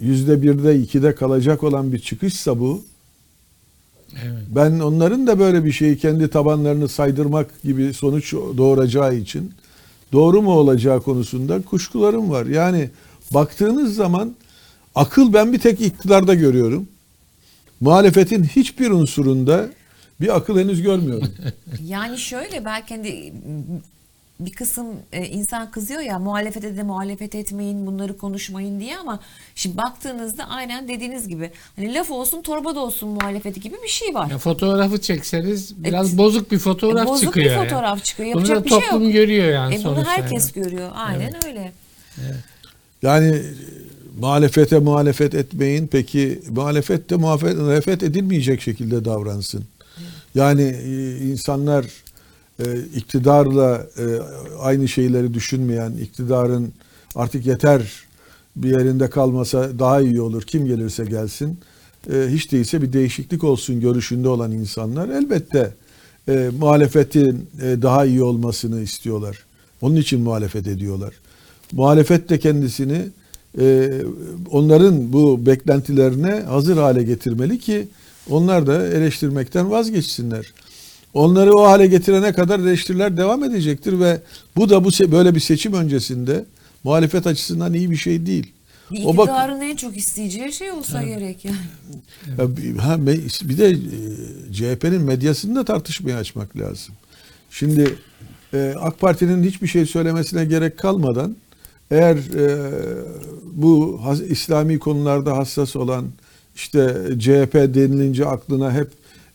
yüzde 0.00 0.42
birde 0.42 0.78
ikide 0.78 1.14
kalacak 1.14 1.62
olan 1.62 1.92
bir 1.92 1.98
çıkışsa 1.98 2.60
bu 2.60 2.84
Evet. 4.24 4.42
ben 4.48 4.80
onların 4.80 5.26
da 5.26 5.38
böyle 5.38 5.64
bir 5.64 5.72
şeyi 5.72 5.98
kendi 5.98 6.28
tabanlarını 6.30 6.88
saydırmak 6.88 7.62
gibi 7.62 7.94
sonuç 7.94 8.32
doğuracağı 8.32 9.16
için 9.16 9.52
doğru 10.12 10.42
mu 10.42 10.52
olacağı 10.52 11.02
konusunda 11.02 11.62
kuşkularım 11.62 12.30
var. 12.30 12.46
Yani 12.46 12.90
baktığınız 13.34 13.94
zaman 13.94 14.34
akıl 14.94 15.32
ben 15.32 15.52
bir 15.52 15.58
tek 15.58 15.80
iktidarda 15.80 16.34
görüyorum. 16.34 16.88
Muhalefetin 17.80 18.44
hiçbir 18.44 18.90
unsurunda 18.90 19.70
bir 20.20 20.36
akıl 20.36 20.58
henüz 20.58 20.82
görmüyorum. 20.82 21.28
Yani 21.84 22.18
şöyle 22.18 22.64
belki 22.64 22.94
hani 22.96 23.32
bir 24.46 24.52
kısım 24.52 24.86
e, 25.12 25.26
insan 25.26 25.70
kızıyor 25.70 26.00
ya 26.00 26.18
muhalefete 26.18 26.76
de 26.76 26.82
muhalefet 26.82 27.34
etmeyin 27.34 27.86
bunları 27.86 28.16
konuşmayın 28.18 28.80
diye 28.80 28.98
ama 28.98 29.20
şimdi 29.54 29.76
baktığınızda 29.76 30.44
aynen 30.48 30.88
dediğiniz 30.88 31.28
gibi 31.28 31.50
hani 31.76 31.94
laf 31.94 32.10
olsun 32.10 32.42
torba 32.42 32.74
da 32.74 32.80
olsun 32.80 33.08
muhalefeti 33.08 33.60
gibi 33.60 33.76
bir 33.84 33.88
şey 33.88 34.14
var. 34.14 34.30
Ya 34.30 34.38
fotoğrafı 34.38 35.00
çekseniz 35.00 35.84
biraz 35.84 36.14
E, 36.14 36.18
bozuk 36.18 36.50
bir 36.52 36.58
fotoğraf 36.58 37.06
E, 37.06 37.08
bozuk 37.08 37.24
çıkıyor. 37.24 37.46
bir 37.46 37.50
yani. 37.50 37.68
fotoğraf 37.68 38.04
çıkıyor. 38.04 38.28
Bunu 38.34 38.40
Yapacak 38.40 38.58
da 38.60 38.64
bir 38.64 38.70
şey 38.70 38.80
toplum 38.80 39.02
yok. 39.04 39.12
görüyor 39.12 39.48
yani 39.52 39.74
E, 39.74 39.78
bunu 39.78 39.82
sonuçta. 39.94 40.10
herkes 40.12 40.56
yani. 40.56 40.64
görüyor. 40.64 40.90
Aynen 40.94 41.46
öyle. 41.46 41.72
Yani 43.02 43.26
e, 43.36 43.42
muhalefete 44.20 44.78
muhalefet 44.78 45.34
etmeyin. 45.34 45.86
Peki 45.86 46.42
muhalefet 46.50 47.10
de 47.10 47.16
muhalefet, 47.16 47.56
muhalefet 47.56 48.02
edilmeyecek 48.02 48.60
şekilde 48.62 49.04
davransın. 49.04 49.64
Yani 50.34 50.62
e, 50.62 51.16
insanlar 51.18 51.86
e, 52.58 52.64
iktidarla 52.96 53.86
e, 53.98 54.04
aynı 54.60 54.88
şeyleri 54.88 55.34
düşünmeyen, 55.34 55.92
iktidarın 55.92 56.72
artık 57.14 57.46
yeter 57.46 57.82
bir 58.56 58.70
yerinde 58.70 59.10
kalmasa 59.10 59.78
daha 59.78 60.00
iyi 60.00 60.20
olur. 60.20 60.42
Kim 60.42 60.66
gelirse 60.66 61.04
gelsin. 61.04 61.58
E, 62.12 62.26
hiç 62.30 62.52
değilse 62.52 62.82
bir 62.82 62.92
değişiklik 62.92 63.44
olsun 63.44 63.80
görüşünde 63.80 64.28
olan 64.28 64.52
insanlar 64.52 65.08
elbette 65.08 65.74
e, 66.28 66.50
muhalefetin 66.58 67.48
e, 67.62 67.82
daha 67.82 68.04
iyi 68.04 68.22
olmasını 68.22 68.80
istiyorlar. 68.80 69.44
Onun 69.80 69.96
için 69.96 70.20
muhalefet 70.20 70.66
ediyorlar. 70.66 71.14
Muhalefet 71.72 72.28
de 72.28 72.38
kendisini 72.38 73.02
onların 74.50 75.12
bu 75.12 75.46
beklentilerine 75.46 76.30
hazır 76.30 76.76
hale 76.76 77.02
getirmeli 77.02 77.58
ki 77.58 77.88
onlar 78.30 78.66
da 78.66 78.86
eleştirmekten 78.86 79.70
vazgeçsinler. 79.70 80.52
Onları 81.14 81.52
o 81.52 81.62
hale 81.64 81.86
getirene 81.86 82.32
kadar 82.32 82.60
eleştiriler 82.60 83.16
devam 83.16 83.44
edecektir 83.44 84.00
ve 84.00 84.20
bu 84.56 84.70
da 84.70 84.84
bu 84.84 84.90
böyle 85.12 85.34
bir 85.34 85.40
seçim 85.40 85.72
öncesinde 85.72 86.44
muhalefet 86.84 87.26
açısından 87.26 87.74
iyi 87.74 87.90
bir 87.90 87.96
şey 87.96 88.26
değil. 88.26 88.52
Bir 88.90 89.04
O 89.04 89.16
bak- 89.16 89.28
iktidarın 89.28 89.60
en 89.60 89.76
çok 89.76 89.96
isteyeceği 89.96 90.52
şey 90.52 90.70
olsa 90.70 91.02
gerek 91.02 91.44
yani. 91.44 91.56
Ya 92.38 92.84
ha, 92.84 93.06
bir 93.06 93.58
de 93.58 93.70
e, 93.70 93.76
CHP'nin 94.52 95.02
medyasını 95.02 95.56
da 95.56 95.64
tartışmaya 95.64 96.16
açmak 96.18 96.56
lazım. 96.56 96.94
Şimdi 97.50 97.94
e, 98.54 98.74
AK 98.80 99.00
Parti'nin 99.00 99.42
hiçbir 99.42 99.66
şey 99.66 99.86
söylemesine 99.86 100.44
gerek 100.44 100.78
kalmadan 100.78 101.36
eğer 101.90 102.16
e, 102.16 102.72
bu 103.52 104.00
has- 104.04 104.20
İslami 104.30 104.78
konularda 104.78 105.36
hassas 105.36 105.76
olan 105.76 106.04
işte 106.56 106.96
CHP 107.18 107.54
denilince 107.54 108.26
aklına 108.26 108.72
hep 108.72 108.88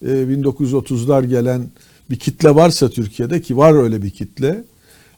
e, 0.06 0.08
1930'lar 0.10 1.26
gelen 1.26 1.62
bir 2.10 2.16
kitle 2.16 2.56
varsa 2.56 2.90
Türkiye'de 2.90 3.42
ki 3.42 3.58
var 3.58 3.84
öyle 3.84 4.04
bir 4.04 4.10
kitle. 4.10 4.64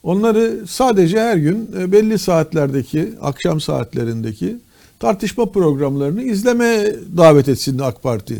Onları 0.03 0.57
sadece 0.67 1.19
her 1.19 1.38
gün 1.38 1.69
e, 1.80 1.91
belli 1.91 2.19
saatlerdeki, 2.19 3.09
akşam 3.21 3.61
saatlerindeki 3.61 4.57
tartışma 4.99 5.45
programlarını 5.45 6.23
izlemeye 6.23 6.95
davet 7.17 7.49
etsin 7.49 7.80
AK 7.80 8.03
Parti. 8.03 8.38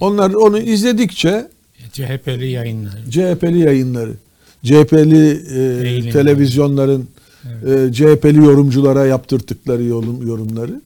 Onlar 0.00 0.34
onu 0.34 0.58
izledikçe 0.58 1.48
CHP'li 1.92 2.50
yayınlar. 2.50 3.04
CHP'li 3.10 3.58
yayınları, 3.58 4.12
CHP'li 4.64 5.42
e, 5.54 5.60
Yayınları. 5.62 6.12
televizyonların 6.12 7.08
e, 7.44 7.92
CHP'li 7.92 8.36
yorumculara 8.36 9.06
yaptırttıkları 9.06 9.82
yorum, 9.84 10.26
yorumları 10.26 10.80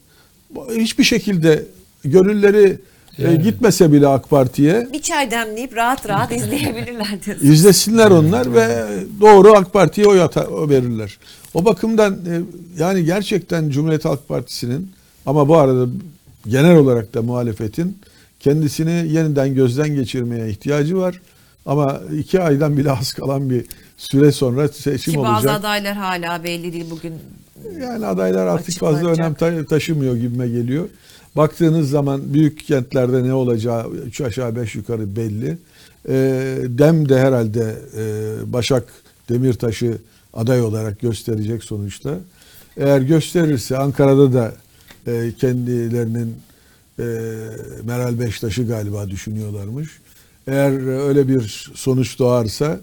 hiçbir 0.71 1.05
şekilde 1.05 1.65
gönülleri 2.05 2.79
e, 3.19 3.23
Evet. 3.23 3.43
gitmese 3.45 3.93
bile 3.93 4.07
AK 4.09 4.31
Parti'ye 4.31 4.89
Bir 4.93 5.03
çay 5.03 5.31
demleyip 5.31 5.77
rahat 5.77 6.09
rahat 6.09 6.33
izleyebilirler 6.33 7.19
diyorsun. 7.27 7.47
İzlesinler 7.47 8.11
onlar 8.11 8.55
ve 8.55 8.85
doğru 9.21 9.53
AK 9.53 9.73
Parti'ye 9.73 10.07
oy, 10.07 10.23
ata- 10.23 10.47
oy 10.47 10.69
verirler. 10.69 11.19
O 11.55 11.65
bakımdan 11.65 12.13
e, 12.15 12.41
yani 12.83 13.05
gerçekten 13.05 13.71
Cumhuriyet 13.71 14.05
Halk 14.05 14.29
Partisi'nin 14.29 14.91
ama 15.27 15.49
bu 15.49 15.57
arada 15.57 15.87
genel 16.47 16.77
olarak 16.77 17.15
da 17.15 17.23
muhalefetin 17.23 17.99
kendisini 18.41 19.13
yeniden 19.13 19.55
gözden 19.55 19.89
geçirmeye 19.95 20.51
ihtiyacı 20.51 20.99
var. 20.99 21.21
Ama 21.67 22.01
iki 22.19 22.41
aydan 22.41 22.77
bile 22.77 22.93
az 22.93 23.13
kalan 23.13 23.51
bir 23.51 23.65
süre 23.97 24.33
sonra 24.33 24.69
seçim 24.69 25.15
Ki 25.15 25.19
bazı 25.21 25.35
olacak. 25.49 25.61
adaylar 25.61 25.95
hala 25.95 26.45
belli 26.45 26.73
değil 26.73 26.87
bugün. 26.91 27.15
Yani 27.81 28.07
adaylar 28.07 28.47
artık 28.47 28.79
fazla 28.79 29.09
önem 29.09 29.35
ta- 29.35 29.65
taşımıyor 29.67 30.17
gibime 30.17 30.49
geliyor. 30.49 30.89
Baktığınız 31.39 31.91
zaman 31.91 32.35
büyük 32.35 32.67
kentlerde 32.67 33.25
ne 33.25 33.35
olacağı 33.35 33.91
üç 33.91 34.21
aşağı 34.21 34.57
beş 34.57 34.75
yukarı 34.75 35.17
belli. 35.17 35.59
Ee, 36.09 36.57
Dem 36.69 37.09
de 37.09 37.19
herhalde 37.21 37.77
e, 37.97 38.03
Başak 38.53 38.85
Demirtaş'ı 39.29 39.99
aday 40.35 40.63
olarak 40.63 41.01
gösterecek 41.01 41.65
sonuçta. 41.65 42.15
Eğer 42.77 43.01
gösterirse 43.01 43.77
Ankara'da 43.79 44.33
da 44.33 44.55
e, 45.07 45.33
kendilerinin 45.39 46.37
e, 46.99 47.05
Meral 47.85 48.21
Beştaş'ı 48.21 48.67
galiba 48.67 49.11
düşünüyorlarmış. 49.11 49.89
Eğer 50.47 50.73
e, 50.73 51.03
öyle 51.03 51.29
bir 51.29 51.71
sonuç 51.75 52.19
doğarsa 52.19 52.81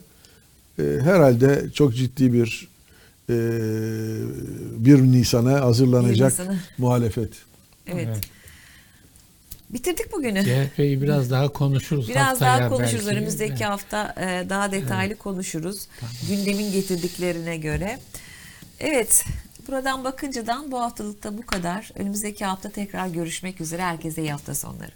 e, 0.80 0.84
herhalde 1.04 1.66
çok 1.74 1.96
ciddi 1.96 2.34
bir 2.34 2.68
e, 3.30 3.34
1 4.86 5.02
Nisan'a 5.02 5.62
hazırlanacak 5.62 6.32
1 6.32 6.44
Nisan'a. 6.44 6.60
muhalefet. 6.78 7.30
Evet. 7.88 8.08
Evet. 8.08 8.35
Bitirdik 9.76 10.14
bugünü. 10.14 10.44
CHP'yi 10.44 11.02
biraz 11.02 11.32
daha 11.32 11.48
konuşuruz. 11.48 12.10
Biraz 12.10 12.42
daha 12.42 12.70
konuşuruz. 12.70 13.06
Belki. 13.06 13.18
Önümüzdeki 13.18 13.54
evet. 13.54 13.66
hafta 13.66 14.16
e, 14.18 14.50
daha 14.50 14.72
detaylı 14.72 15.14
evet. 15.14 15.20
konuşuruz. 15.20 15.88
Tamam. 16.00 16.16
Gündemin 16.30 16.72
getirdiklerine 16.72 17.58
göre. 17.58 18.00
Evet. 18.80 19.26
Buradan 19.68 20.04
bakıncadan 20.04 20.72
bu 20.72 20.80
haftalıkta 20.80 21.38
bu 21.38 21.46
kadar. 21.46 21.92
Önümüzdeki 21.96 22.46
hafta 22.46 22.70
tekrar 22.70 23.08
görüşmek 23.08 23.62
üzere. 23.62 23.82
Herkese 23.82 24.22
iyi 24.22 24.32
hafta 24.32 24.56
sonları. 24.56 24.92